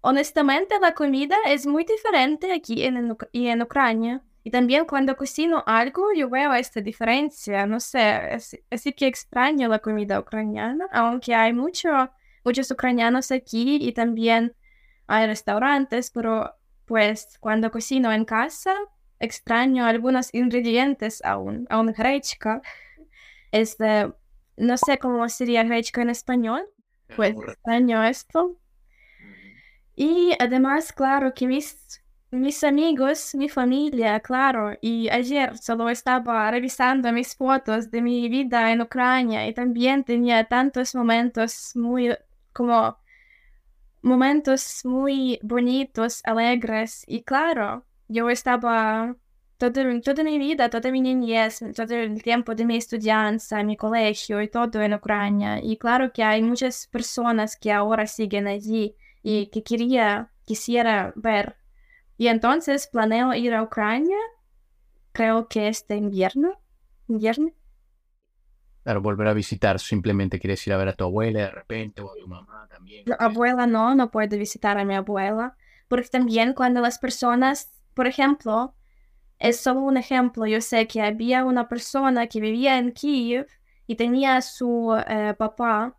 Honestamente, 0.00 0.78
la 0.80 0.92
comida 0.94 1.36
es 1.46 1.66
muy 1.66 1.84
diferente 1.84 2.52
aquí 2.52 2.84
en, 2.84 3.16
y 3.32 3.48
en 3.48 3.62
Ucrania. 3.62 4.22
Y 4.44 4.50
también 4.50 4.84
cuando 4.84 5.16
cocino 5.16 5.64
algo, 5.66 6.12
yo 6.14 6.28
veo 6.28 6.52
esta 6.52 6.80
diferencia. 6.80 7.66
No 7.66 7.80
sé, 7.80 8.38
así, 8.70 8.92
que 8.92 9.06
extraño 9.06 9.68
la 9.68 9.78
comida 9.78 10.20
ucraniana, 10.20 10.86
aunque 10.92 11.34
hay 11.34 11.54
mucho, 11.54 11.88
muchos 12.44 12.70
ucranianos 12.70 13.32
aquí 13.32 13.78
y 13.80 13.92
también 13.92 14.54
hay 15.06 15.26
restaurantes, 15.26 16.10
pero 16.10 16.54
pues 16.84 17.38
cuando 17.40 17.70
cocino 17.70 18.12
en 18.12 18.26
casa, 18.26 18.74
extraño 19.18 19.86
algunos 19.86 20.32
ingredientes 20.34 21.24
aún, 21.24 21.66
aún 21.70 21.92
grechka. 21.92 22.60
Este, 23.54 24.12
no 24.56 24.76
sé 24.76 24.98
cómo 24.98 25.28
sería 25.28 25.62
grechka 25.62 26.02
en 26.02 26.10
español, 26.10 26.62
pues 27.14 27.36
extraño 27.36 28.02
esto. 28.02 28.58
Y 29.94 30.32
además, 30.40 30.92
claro, 30.92 31.32
que 31.32 31.46
mis, 31.46 32.02
mis 32.32 32.64
amigos, 32.64 33.32
mi 33.36 33.48
familia, 33.48 34.18
claro, 34.18 34.76
y 34.80 35.08
ayer 35.08 35.56
solo 35.56 35.88
estaba 35.88 36.50
revisando 36.50 37.12
mis 37.12 37.36
fotos 37.36 37.92
de 37.92 38.02
mi 38.02 38.28
vida 38.28 38.72
en 38.72 38.80
Ucrania 38.80 39.46
y 39.46 39.54
también 39.54 40.02
tenía 40.02 40.42
tantos 40.42 40.92
momentos 40.96 41.76
muy, 41.76 42.12
como, 42.52 42.98
momentos 44.02 44.80
muy 44.84 45.38
bonitos, 45.44 46.22
alegres, 46.24 47.04
y 47.06 47.22
claro, 47.22 47.86
yo 48.08 48.28
estaba 48.30 49.14
todo, 49.58 50.00
toda 50.00 50.24
mi 50.24 50.38
vida, 50.38 50.68
toda 50.68 50.90
mi 50.90 51.00
niñez, 51.00 51.60
todo 51.74 51.94
el 51.94 52.22
tiempo 52.22 52.54
de 52.54 52.64
mi 52.64 52.76
estudianza, 52.76 53.62
mi 53.62 53.76
colegio 53.76 54.42
y 54.42 54.48
todo 54.48 54.82
en 54.82 54.94
Ucrania. 54.94 55.60
Y 55.62 55.76
claro 55.76 56.12
que 56.12 56.22
hay 56.22 56.42
muchas 56.42 56.86
personas 56.88 57.56
que 57.56 57.72
ahora 57.72 58.06
siguen 58.06 58.46
allí 58.46 58.96
y 59.22 59.46
que 59.46 59.62
quería, 59.62 60.30
quisiera 60.44 61.12
ver. 61.16 61.56
Y 62.16 62.28
entonces 62.28 62.88
planeo 62.88 63.34
ir 63.34 63.54
a 63.54 63.62
Ucrania, 63.62 64.18
creo 65.12 65.48
que 65.48 65.68
este 65.68 65.96
invierno, 65.96 66.60
invierno. 67.08 67.52
Claro, 68.82 69.00
volver 69.00 69.28
a 69.28 69.32
visitar, 69.32 69.80
simplemente 69.80 70.38
quieres 70.38 70.64
ir 70.66 70.74
a 70.74 70.76
ver 70.76 70.88
a 70.88 70.92
tu 70.92 71.04
abuela 71.04 71.40
de 71.40 71.50
repente 71.50 72.02
o 72.02 72.12
a 72.12 72.14
tu 72.20 72.28
mamá 72.28 72.68
también. 72.68 73.04
La 73.06 73.14
abuela 73.14 73.66
no, 73.66 73.94
no 73.94 74.10
puedo 74.10 74.36
visitar 74.36 74.76
a 74.76 74.84
mi 74.84 74.94
abuela, 74.94 75.56
porque 75.88 76.08
también 76.08 76.52
cuando 76.52 76.82
las 76.82 76.98
personas, 76.98 77.72
por 77.94 78.06
ejemplo, 78.06 78.74
es 79.38 79.60
solo 79.60 79.80
un 79.80 79.96
ejemplo, 79.96 80.46
yo 80.46 80.60
sé 80.60 80.86
que 80.86 81.02
había 81.02 81.44
una 81.44 81.68
persona 81.68 82.26
que 82.26 82.40
vivía 82.40 82.78
en 82.78 82.92
Kiev 82.92 83.46
y 83.86 83.96
tenía 83.96 84.40
su 84.40 84.96
eh, 85.06 85.34
papá 85.36 85.96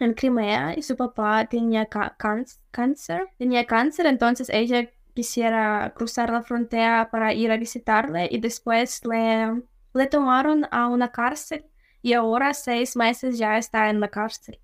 en 0.00 0.14
Crimea 0.14 0.74
y 0.76 0.82
su 0.82 0.96
papá 0.96 1.46
tenía 1.46 1.86
cáncer, 1.86 3.28
tenía 3.38 3.64
cáncer, 3.66 4.06
entonces 4.06 4.48
ella 4.50 4.90
quisiera 5.14 5.92
cruzar 5.96 6.30
la 6.30 6.42
frontera 6.42 7.08
para 7.10 7.32
ir 7.32 7.50
a 7.50 7.56
visitarle 7.56 8.28
y 8.30 8.38
después 8.38 9.00
le, 9.06 9.62
le 9.94 10.06
tomaron 10.06 10.66
a 10.70 10.88
una 10.88 11.10
cárcel 11.10 11.64
y 12.02 12.12
ahora 12.12 12.52
seis 12.54 12.96
meses 12.96 13.38
ya 13.38 13.56
está 13.58 13.88
en 13.90 14.00
la 14.00 14.08
cárcel. 14.08 14.60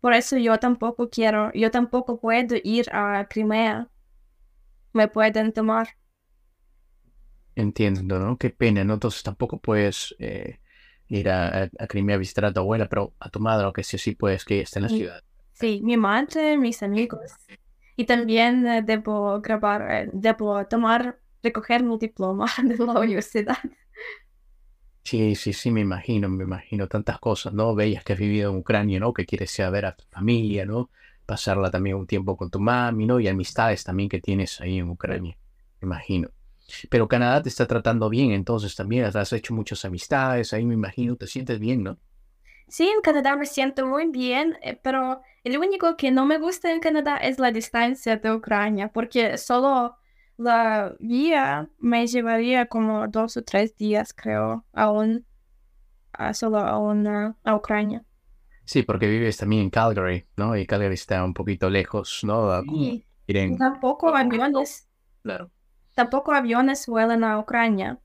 Por 0.00 0.12
eso 0.12 0.36
yo 0.36 0.58
tampoco 0.58 1.08
quiero, 1.08 1.50
yo 1.54 1.70
tampoco 1.70 2.20
puedo 2.20 2.56
ir 2.62 2.86
a 2.92 3.26
Crimea. 3.28 3.88
Me 4.92 5.08
pueden 5.08 5.52
tomar. 5.52 5.96
Entiendo, 7.56 8.18
¿no? 8.18 8.36
Qué 8.36 8.50
pena, 8.50 8.84
¿no? 8.84 8.94
Entonces 8.94 9.22
tampoco 9.22 9.58
puedes 9.60 10.14
eh, 10.18 10.58
ir 11.08 11.28
a, 11.30 11.70
a, 11.78 11.86
Crimea 11.86 12.16
a 12.16 12.18
visitar 12.18 12.44
a 12.46 12.52
tu 12.52 12.60
abuela, 12.60 12.88
pero 12.88 13.14
a 13.20 13.30
tu 13.30 13.40
madre, 13.40 13.64
aunque 13.64 13.84
sí, 13.84 13.98
sí 13.98 14.14
puedes 14.14 14.44
que 14.44 14.60
esté 14.60 14.80
en 14.80 14.82
la 14.84 14.88
ciudad. 14.88 15.22
Sí, 15.52 15.80
mi 15.84 15.96
madre, 15.96 16.58
mis 16.58 16.82
amigos. 16.82 17.32
Y 17.96 18.06
también 18.06 18.66
eh, 18.66 18.82
debo 18.82 19.40
grabar, 19.40 19.90
eh, 19.90 20.10
debo 20.12 20.66
tomar, 20.66 21.20
recoger 21.42 21.84
mi 21.84 21.96
diploma 21.98 22.46
de 22.64 22.76
la 22.76 23.00
universidad. 23.00 23.58
Sí, 25.04 25.34
sí, 25.34 25.52
sí, 25.52 25.70
me 25.70 25.80
imagino, 25.82 26.28
me 26.30 26.44
imagino 26.44 26.88
tantas 26.88 27.18
cosas, 27.20 27.52
¿no? 27.52 27.74
Bellas 27.74 28.02
que 28.04 28.14
has 28.14 28.18
vivido 28.18 28.50
en 28.50 28.56
Ucrania, 28.56 28.98
¿no? 29.00 29.12
Que 29.12 29.26
quieres 29.26 29.56
ir 29.58 29.64
a 29.66 29.70
ver 29.70 29.84
a 29.84 29.94
tu 29.96 30.04
familia, 30.10 30.64
¿no? 30.64 30.90
Pasarla 31.26 31.70
también 31.70 31.96
un 31.96 32.06
tiempo 32.06 32.36
con 32.36 32.50
tu 32.50 32.58
mami, 32.58 33.04
¿no? 33.06 33.20
Y 33.20 33.28
amistades 33.28 33.84
también 33.84 34.08
que 34.08 34.20
tienes 34.20 34.60
ahí 34.62 34.78
en 34.78 34.88
Ucrania, 34.88 35.36
me 35.80 35.86
imagino. 35.86 36.30
Pero 36.90 37.08
Canadá 37.08 37.42
te 37.42 37.48
está 37.48 37.66
tratando 37.66 38.08
bien, 38.08 38.32
entonces 38.32 38.74
también 38.74 39.04
has 39.04 39.32
hecho 39.32 39.54
muchas 39.54 39.84
amistades, 39.84 40.52
ahí 40.52 40.64
me 40.64 40.74
imagino, 40.74 41.16
te 41.16 41.26
sientes 41.26 41.58
bien, 41.58 41.82
¿no? 41.82 41.98
Sí, 42.68 42.88
en 42.88 43.02
Canadá 43.02 43.36
me 43.36 43.46
siento 43.46 43.86
muy 43.86 44.08
bien, 44.08 44.56
eh, 44.62 44.78
pero 44.82 45.20
el 45.44 45.58
único 45.58 45.96
que 45.96 46.10
no 46.10 46.24
me 46.24 46.38
gusta 46.38 46.72
en 46.72 46.80
Canadá 46.80 47.18
es 47.18 47.38
la 47.38 47.52
distancia 47.52 48.16
de 48.16 48.32
Ucrania, 48.32 48.88
porque 48.88 49.36
solo 49.36 49.96
la 50.38 50.96
vía 50.98 51.68
me 51.78 52.06
llevaría 52.06 52.66
como 52.66 53.06
dos 53.08 53.36
o 53.36 53.44
tres 53.44 53.76
días, 53.76 54.14
creo, 54.14 54.64
aún, 54.72 55.26
a 56.12 56.32
solo 56.32 56.58
a, 56.58 57.36
a 57.44 57.54
Ucrania. 57.54 58.04
Sí, 58.64 58.82
porque 58.82 59.06
vives 59.06 59.36
también 59.36 59.62
en 59.62 59.70
Calgary, 59.70 60.26
¿no? 60.36 60.56
Y 60.56 60.66
Calgary 60.66 60.94
está 60.94 61.22
un 61.22 61.34
poquito 61.34 61.68
lejos, 61.68 62.20
¿no? 62.24 62.62
Sí, 62.62 63.04
tampoco 63.58 64.08
aviones. 64.08 64.88
Claro 65.22 65.50
tampoco 65.94 66.32
aviones 66.32 66.86
vuelan 66.86 67.24
a 67.24 67.38
Ucrania. 67.38 67.98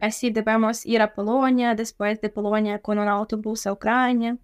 Así 0.00 0.30
debemos 0.30 0.84
ir 0.84 1.00
a 1.00 1.14
Polonia, 1.14 1.74
después 1.74 2.20
de 2.20 2.28
Polonia 2.28 2.80
con 2.80 2.98
un 2.98 3.08
autobús 3.08 3.66
a 3.66 3.72
Ucrania. 3.72 4.36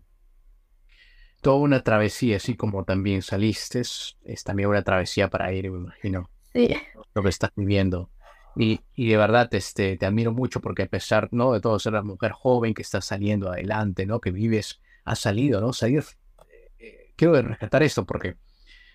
Toda 1.40 1.56
una 1.56 1.82
travesía, 1.82 2.36
así 2.36 2.56
como 2.56 2.84
también 2.84 3.22
saliste, 3.22 3.80
es 3.80 4.44
también 4.44 4.68
una 4.68 4.82
travesía 4.82 5.28
para 5.28 5.52
ir, 5.52 5.70
me 5.70 5.78
imagino. 5.78 6.30
Sí. 6.52 6.74
Lo 7.14 7.22
que 7.22 7.28
estás 7.28 7.50
viviendo. 7.56 8.10
Y, 8.56 8.80
y, 8.94 9.08
de 9.08 9.16
verdad 9.16 9.52
este, 9.54 9.96
te 9.96 10.06
admiro 10.06 10.32
mucho 10.32 10.60
porque 10.60 10.82
a 10.82 10.86
pesar 10.86 11.28
¿no? 11.30 11.52
de 11.52 11.60
todo 11.60 11.78
ser 11.78 11.92
una 11.92 12.02
mujer 12.02 12.32
joven 12.32 12.74
que 12.74 12.82
está 12.82 13.00
saliendo 13.00 13.50
adelante, 13.50 14.04
¿no? 14.04 14.20
que 14.20 14.32
vives, 14.32 14.80
has 15.04 15.20
salido, 15.20 15.60
¿no? 15.60 15.72
Salir, 15.72 16.04
eh, 16.48 16.70
eh, 16.78 17.12
quiero 17.14 17.40
rescatar 17.40 17.84
esto 17.84 18.04
porque 18.04 18.36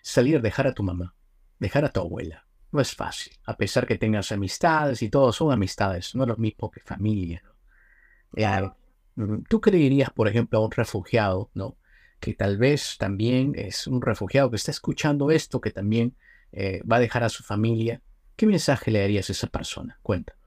salir, 0.02 0.42
dejar 0.42 0.68
a 0.68 0.74
tu 0.74 0.84
mamá, 0.84 1.16
dejar 1.60 1.86
a 1.86 1.90
tu 1.90 2.02
abuela, 2.02 2.46
no 2.74 2.82
es 2.82 2.96
fácil, 2.96 3.34
a 3.46 3.56
pesar 3.56 3.86
que 3.86 4.00
tengas 4.00 4.32
amistades 4.32 5.04
y 5.04 5.10
todo, 5.10 5.32
son 5.32 5.52
amistades, 5.52 6.16
no 6.16 6.26
lo 6.26 6.36
mismo 6.38 6.72
que 6.72 6.82
familia. 6.82 7.44
¿Tú 9.48 9.62
creerías, 9.62 10.10
por 10.10 10.28
ejemplo, 10.28 10.58
a 10.58 10.66
un 10.66 10.72
refugiado, 10.72 11.52
¿no? 11.54 11.78
que 12.20 12.34
tal 12.34 12.58
vez 12.58 12.98
también 12.98 13.54
es 13.56 13.86
un 13.86 14.02
refugiado 14.02 14.50
que 14.50 14.56
está 14.56 14.72
escuchando 14.72 15.30
esto, 15.30 15.62
que 15.62 15.72
también 15.72 16.16
eh, 16.52 16.82
va 16.90 16.96
a 16.96 17.00
dejar 17.00 17.24
a 17.24 17.30
su 17.30 17.44
familia? 17.44 18.02
¿Qué 18.36 18.48
mensaje 18.48 18.90
le 18.90 19.02
darías 19.02 19.30
a 19.30 19.34
esa 19.34 19.48
persona? 19.48 20.00
Cuéntanos. 20.02 20.42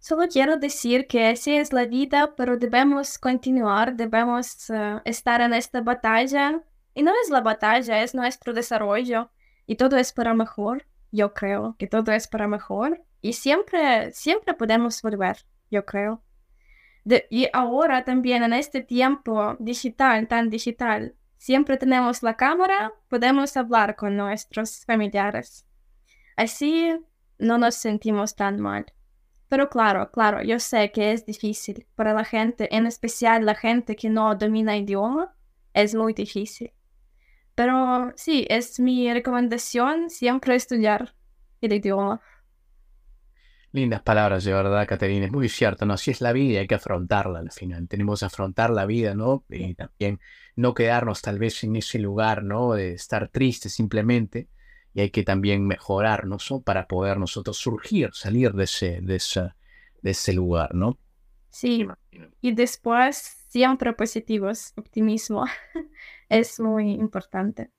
Solo 0.00 0.26
quiero 0.28 0.58
decir 0.58 1.06
que 1.06 1.28
así 1.28 1.54
es 1.54 1.72
la 1.72 1.86
vida, 1.86 2.34
pero 2.36 2.58
debemos 2.58 3.16
continuar, 3.18 3.96
debemos 3.96 4.68
uh, 4.68 5.00
estar 5.04 5.40
en 5.40 5.54
esta 5.54 5.80
batalla. 5.80 6.60
Y 6.94 7.02
no 7.02 7.12
es 7.22 7.30
la 7.30 7.40
batalla, 7.40 8.02
es 8.02 8.14
nuestro 8.14 8.52
desarrollo. 8.52 9.30
Y 9.66 9.76
todo 9.76 9.96
es 9.96 10.12
para 10.12 10.34
mejor 10.34 10.84
yo 11.12 11.34
creo 11.34 11.76
que 11.78 11.86
todo 11.86 12.10
es 12.12 12.26
para 12.26 12.48
mejor 12.48 13.04
y 13.20 13.34
siempre, 13.34 14.10
siempre 14.12 14.54
podemos 14.54 15.00
volver, 15.02 15.46
yo 15.70 15.84
creo. 15.84 16.22
y 17.30 17.48
ahora 17.52 18.04
también 18.04 18.42
en 18.42 18.52
este 18.52 18.80
tiempo 18.80 19.56
digital, 19.60 20.26
tan 20.28 20.50
digital, 20.50 21.14
siempre 21.36 21.76
tenemos 21.76 22.22
la 22.22 22.36
cámara, 22.36 22.92
podemos 23.08 23.56
hablar 23.56 23.94
con 23.96 24.16
nuestros 24.16 24.84
familiares. 24.84 25.66
Así 26.36 26.92
no 27.38 27.58
nos 27.58 27.74
sentimos 27.74 28.34
tan 28.34 28.60
mal. 28.60 28.86
Pero 29.48 29.68
claro, 29.68 30.10
claro, 30.10 30.42
yo 30.42 30.58
sé 30.58 30.92
que 30.92 31.12
es 31.12 31.26
difícil 31.26 31.86
para 31.94 32.14
la 32.14 32.24
gente, 32.24 32.74
en 32.74 32.86
especial 32.86 33.44
la 33.44 33.54
gente 33.54 33.96
que 33.96 34.08
no 34.08 34.34
domina 34.34 34.76
idioma, 34.76 35.34
es 35.74 35.94
muy 35.94 36.14
difícil. 36.14 36.72
Pero 37.54 38.12
sí, 38.16 38.46
es 38.48 38.80
mi 38.80 39.12
recomendación 39.12 40.10
siempre 40.10 40.54
estudiar 40.54 41.14
el 41.60 41.72
idioma. 41.74 42.20
Lindas 43.72 44.02
palabras, 44.02 44.44
de 44.44 44.52
verdad, 44.52 44.86
Caterina. 44.86 45.26
Es 45.26 45.32
muy 45.32 45.48
cierto, 45.48 45.86
¿no? 45.86 45.94
Así 45.94 46.10
es 46.10 46.20
la 46.20 46.32
vida 46.32 46.52
y 46.52 46.56
hay 46.58 46.66
que 46.66 46.74
afrontarla 46.74 47.38
al 47.38 47.50
final. 47.50 47.88
Tenemos 47.88 48.20
que 48.20 48.26
afrontar 48.26 48.70
la 48.70 48.84
vida, 48.84 49.14
¿no? 49.14 49.44
Y 49.48 49.74
también 49.74 50.20
no 50.56 50.74
quedarnos 50.74 51.22
tal 51.22 51.38
vez 51.38 51.64
en 51.64 51.76
ese 51.76 51.98
lugar, 51.98 52.42
¿no? 52.44 52.74
De 52.74 52.92
estar 52.92 53.28
triste 53.28 53.70
simplemente. 53.70 54.48
Y 54.92 55.00
hay 55.00 55.10
que 55.10 55.22
también 55.22 55.66
mejorarnos, 55.66 56.50
¿no? 56.50 56.60
Para 56.60 56.86
poder 56.86 57.18
nosotros 57.18 57.56
surgir, 57.56 58.10
salir 58.12 58.52
de 58.52 58.64
ese, 58.64 59.00
de 59.00 59.20
de 60.02 60.10
ese 60.10 60.32
lugar, 60.34 60.74
¿no? 60.74 60.98
Sí. 61.52 61.86
Y 62.40 62.52
después, 62.52 63.16
siempre 63.48 63.92
positivos, 63.92 64.72
optimismo. 64.76 65.44
es 66.32 66.58
muy 66.60 66.92
importante. 66.92 67.70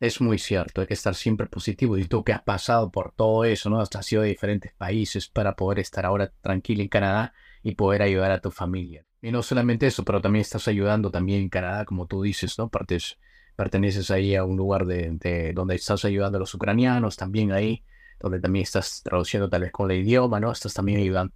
Es 0.00 0.20
muy 0.20 0.38
cierto, 0.38 0.80
hay 0.80 0.88
que 0.88 0.94
estar 0.94 1.14
siempre 1.14 1.46
positivo. 1.46 1.96
Y 1.96 2.04
tú 2.06 2.24
que 2.24 2.32
has 2.32 2.42
pasado 2.42 2.90
por 2.90 3.12
todo 3.12 3.44
eso, 3.44 3.70
¿no? 3.70 3.80
Has 3.80 3.88
sido 4.04 4.22
de 4.22 4.28
diferentes 4.28 4.72
países 4.74 5.28
para 5.28 5.54
poder 5.54 5.78
estar 5.78 6.04
ahora 6.04 6.32
tranquilo 6.42 6.82
en 6.82 6.88
Canadá 6.88 7.32
y 7.62 7.76
poder 7.76 8.02
ayudar 8.02 8.32
a 8.32 8.40
tu 8.40 8.50
familia. 8.50 9.06
Y 9.22 9.30
no 9.30 9.42
solamente 9.42 9.86
eso, 9.86 10.04
pero 10.04 10.20
también 10.20 10.40
estás 10.40 10.66
ayudando 10.66 11.10
también 11.12 11.42
en 11.42 11.48
Canadá, 11.48 11.84
como 11.84 12.06
tú 12.06 12.22
dices, 12.22 12.58
¿no? 12.58 12.68
Partes, 12.68 13.16
perteneces 13.54 14.10
ahí 14.10 14.34
a 14.34 14.44
un 14.44 14.56
lugar 14.56 14.86
de, 14.86 15.52
donde 15.54 15.76
estás 15.76 16.04
ayudando 16.04 16.36
a 16.36 16.40
los 16.40 16.52
ucranianos, 16.52 17.16
también 17.16 17.52
ahí, 17.52 17.84
donde 18.18 18.40
también 18.40 18.64
estás 18.64 19.02
traduciendo 19.04 19.48
tal 19.48 19.62
vez 19.62 19.70
con 19.70 19.90
el 19.92 20.00
idioma, 20.00 20.40
¿no? 20.40 20.50
Estás 20.50 20.74
también 20.74 20.98
ayudando, 20.98 21.32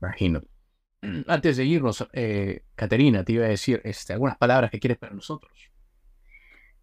imagino. 0.00 0.40
Antes 1.28 1.58
de 1.58 1.64
irnos, 1.66 2.08
eh, 2.14 2.64
Caterina, 2.74 3.22
te 3.22 3.34
iba 3.34 3.44
a 3.44 3.48
decir 3.48 3.82
este, 3.84 4.14
algunas 4.14 4.38
palabras 4.38 4.70
que 4.70 4.80
quieres 4.80 4.96
para 4.96 5.12
nosotros 5.12 5.73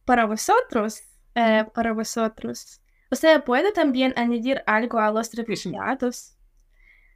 para 0.05 0.25
vosotros, 0.25 1.01
eh, 1.35 1.65
para 1.73 1.93
vosotros. 1.93 2.81
O 3.09 3.15
sea, 3.15 3.43
puede 3.43 3.71
también 3.71 4.13
añadir 4.15 4.63
algo 4.65 4.99
a 4.99 5.11
los 5.11 5.33
refugiados. 5.33 6.37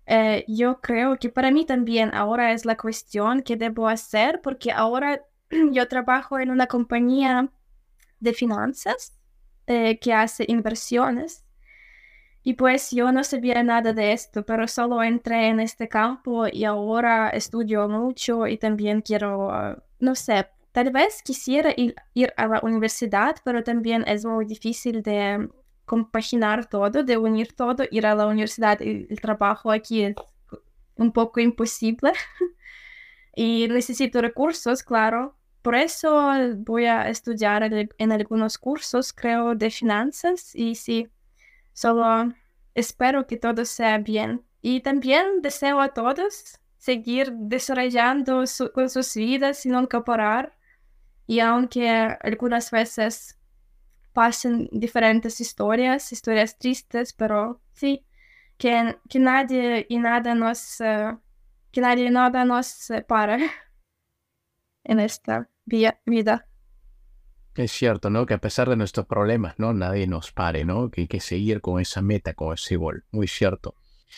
Eh, 0.08 0.46
yo 0.48 0.82
creo 0.82 1.18
que 1.18 1.30
para 1.30 1.52
mí 1.52 1.66
también 1.66 2.14
ahora 2.14 2.52
es 2.52 2.66
la 2.66 2.78
cuestión 2.78 3.42
que 3.42 3.56
debo 3.56 3.88
hacer 3.88 4.42
porque 4.42 4.72
ahora 4.72 5.22
yo 5.72 5.88
trabajo 5.88 6.40
en 6.40 6.52
una 6.52 6.68
compañía 6.68 7.50
de 8.20 8.34
finanzas 8.34 9.14
eh, 9.68 10.00
que 10.00 10.14
hace 10.14 10.46
inversiones 10.48 11.46
y 12.44 12.54
pues 12.54 12.92
yo 12.92 13.12
no 13.12 13.24
sabía 13.24 13.64
nada 13.64 13.92
de 13.94 14.14
esto, 14.14 14.46
pero 14.46 14.68
solo 14.68 15.02
entré 15.02 15.48
en 15.48 15.60
este 15.60 15.88
campo 15.90 16.46
y 16.48 16.64
ahora 16.64 17.30
estudio 17.30 17.90
mucho 17.90 18.46
y 18.46 18.58
también 18.60 19.02
quiero, 19.02 19.50
ah, 19.50 19.84
no 20.00 20.14
sé, 20.14 20.48
Tal 20.76 20.92
vez 20.92 21.22
quisiera 21.24 21.74
ir, 21.78 21.96
a 22.36 22.48
la 22.48 22.60
universidad, 22.62 23.38
pero 23.46 23.64
también 23.64 24.04
es 24.06 24.26
muy 24.26 24.44
difícil 24.44 25.02
de 25.02 25.48
compaginar 25.86 26.66
todo, 26.66 27.02
de 27.02 27.16
unir 27.16 27.54
todo, 27.56 27.86
ir 27.92 28.06
a 28.06 28.14
la 28.14 28.28
universidad 28.28 28.82
y 28.82 29.08
el 29.10 29.22
trabajo 29.22 29.72
aquí 29.72 30.04
es 30.04 30.16
un 30.98 31.14
poco 31.14 31.40
imposible. 31.40 32.12
y 33.38 33.70
necesito 33.70 34.20
recursos, 34.22 34.84
claro. 34.84 35.38
Por 35.62 35.76
eso 35.76 36.34
voy 36.58 36.88
a 36.88 37.08
estudiar 37.08 37.64
en 37.98 38.12
algunos 38.12 38.58
cursos, 38.58 39.14
creo, 39.14 39.56
de 39.56 39.72
finanzas 39.72 40.54
y 40.54 40.76
sí, 40.76 41.08
solo 41.72 42.34
espero 42.74 43.28
que 43.28 43.38
todo 43.38 43.64
sea 43.64 43.98
bien. 44.00 44.44
Y 44.62 44.82
también 44.82 45.42
deseo 45.42 45.80
a 45.80 45.94
todos 45.94 46.60
seguir 46.78 47.32
desarrollando 47.32 48.44
con 48.74 48.90
sus 48.90 49.16
vidas 49.16 49.60
sin 49.60 49.72
nunca 49.72 50.04
parar 50.04 50.54
y 51.28 51.40
aunque 51.40 51.90
algunas 51.90 52.72
veces 52.72 53.40
pasen 54.14 54.70
diferentes 54.72 55.42
historias, 55.42 56.12
historias 56.12 56.58
tristes, 56.58 57.14
pero 57.14 57.62
sí, 57.74 58.06
que, 58.58 58.98
que 59.10 59.20
nadie 59.20 59.86
y 59.90 59.98
nada 59.98 60.36
nos, 60.36 60.80
uh, 60.80 61.20
que 61.72 61.82
nadie 61.82 62.10
nada 62.10 62.46
nos 62.46 62.90
en 64.84 65.00
esta 65.00 65.50
vida. 65.66 66.48
Es 67.56 67.72
cierto, 67.72 68.10
¿no? 68.10 68.26
Que 68.26 68.34
a 68.34 68.38
pesar 68.40 68.70
de 68.70 68.76
nuestros 68.76 69.06
problemas, 69.06 69.56
¿no? 69.58 69.74
Nadie 69.74 70.08
nos 70.08 70.32
pare, 70.32 70.66
¿no? 70.66 70.92
Que 70.92 71.02
hay 71.02 71.08
que 71.08 71.22
seguir 71.22 71.62
con 71.62 71.82
esa 71.82 72.02
meta, 72.02 72.34
con 72.34 72.54
ese 72.54 72.76
gol. 72.76 73.06
Muy 73.12 73.28
cierto. 73.28 73.76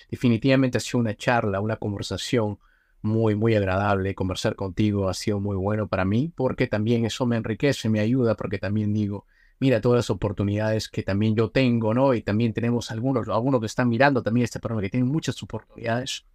Definitivamente 0.09 0.77
ha 0.77 0.81
sido 0.81 0.99
una 0.99 1.15
charla, 1.15 1.59
una 1.59 1.77
conversación 1.77 2.59
muy, 3.07 3.35
muy 3.35 3.55
agradable. 3.55 4.15
Conversar 4.15 4.55
contigo 4.55 5.09
ha 5.09 5.13
sido 5.13 5.39
muy 5.39 5.55
bueno 5.55 5.87
para 5.87 6.05
mí 6.05 6.31
porque 6.35 6.67
también 6.67 7.05
eso 7.05 7.25
me 7.25 7.37
enriquece, 7.37 7.89
me 7.89 7.99
ayuda 7.99 8.35
porque 8.35 8.59
también 8.59 8.93
digo, 8.93 9.25
mira 9.59 9.81
todas 9.81 9.97
las 9.97 10.09
oportunidades 10.09 10.89
que 10.89 11.03
también 11.03 11.35
yo 11.35 11.49
tengo, 11.49 11.93
¿no? 11.93 12.13
Y 12.13 12.21
también 12.21 12.53
tenemos 12.53 12.91
algunos, 12.91 13.27
algunos 13.29 13.59
que 13.59 13.65
están 13.65 13.89
mirando 13.89 14.21
también 14.21 14.43
este 14.43 14.59
programa 14.59 14.81
que 14.81 14.89
tienen 14.89 15.09
muchas 15.09 15.41
oportunidades 15.41 16.25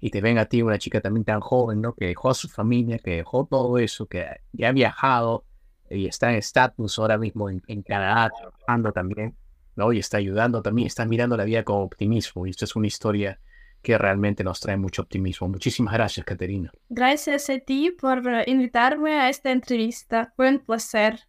y 0.00 0.10
te 0.10 0.20
ven 0.20 0.38
a 0.38 0.46
ti 0.46 0.62
una 0.62 0.78
chica 0.78 1.00
también 1.00 1.24
tan 1.24 1.40
joven, 1.40 1.80
¿no? 1.80 1.94
Que 1.94 2.06
dejó 2.06 2.30
a 2.30 2.34
su 2.34 2.48
familia, 2.48 2.98
que 2.98 3.16
dejó 3.16 3.46
todo 3.46 3.78
eso, 3.78 4.06
que 4.06 4.26
ya 4.52 4.68
ha 4.68 4.72
viajado 4.72 5.44
y 5.90 6.06
está 6.06 6.30
en 6.30 6.36
estatus 6.36 6.98
ahora 6.98 7.18
mismo 7.18 7.50
en, 7.50 7.62
en, 7.66 7.82
Canadá 7.82 8.30
trabajando 8.36 8.92
también, 8.92 9.36
¿no? 9.76 9.92
Y 9.92 9.98
está 9.98 10.18
ayudando 10.18 10.62
también, 10.62 10.86
está 10.86 11.04
mirando 11.04 11.36
la 11.36 11.44
vida 11.44 11.64
con 11.64 11.82
optimismo 11.82 12.46
y 12.46 12.50
esto 12.50 12.64
es 12.64 12.76
una 12.76 12.86
historia 12.86 13.40
que 13.84 13.96
realmente 13.96 14.42
nos 14.42 14.58
trae 14.58 14.76
mucho 14.76 15.02
optimismo. 15.02 15.46
Muchísimas 15.46 15.94
gracias, 15.94 16.26
Caterina. 16.26 16.72
Gracias 16.88 17.48
a 17.48 17.58
ti 17.60 17.92
por 17.92 18.22
invitarme 18.46 19.20
a 19.20 19.28
esta 19.28 19.52
entrevista. 19.52 20.32
Fue 20.34 20.48
un 20.48 20.58
placer. 20.58 21.20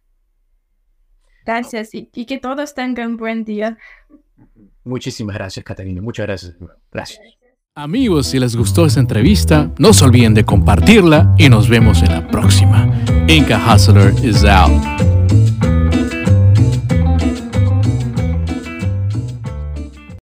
Gracias 1.44 1.90
y, 1.94 2.06
que 2.06 2.38
todos 2.38 2.74
tengan 2.74 3.16
buen 3.16 3.44
día. 3.44 3.78
Muchísimas 4.82 5.36
gracias, 5.36 5.64
Caterina. 5.64 6.02
Muchas 6.02 6.26
gracias. 6.26 6.56
Gracias. 6.90 7.20
Amigos, 7.76 8.28
si 8.28 8.40
les 8.40 8.56
gustó 8.56 8.86
esta 8.86 9.00
entrevista, 9.00 9.70
no 9.78 9.92
se 9.92 10.04
olviden 10.04 10.34
de 10.34 10.44
compartirla 10.44 11.34
y 11.38 11.48
nos 11.48 11.68
vemos 11.68 12.02
en 12.02 12.10
la 12.10 12.26
próxima. 12.26 12.90
Inca 13.28 13.58
Hustler 13.58 14.12
is 14.24 14.44
out. 14.44 15.15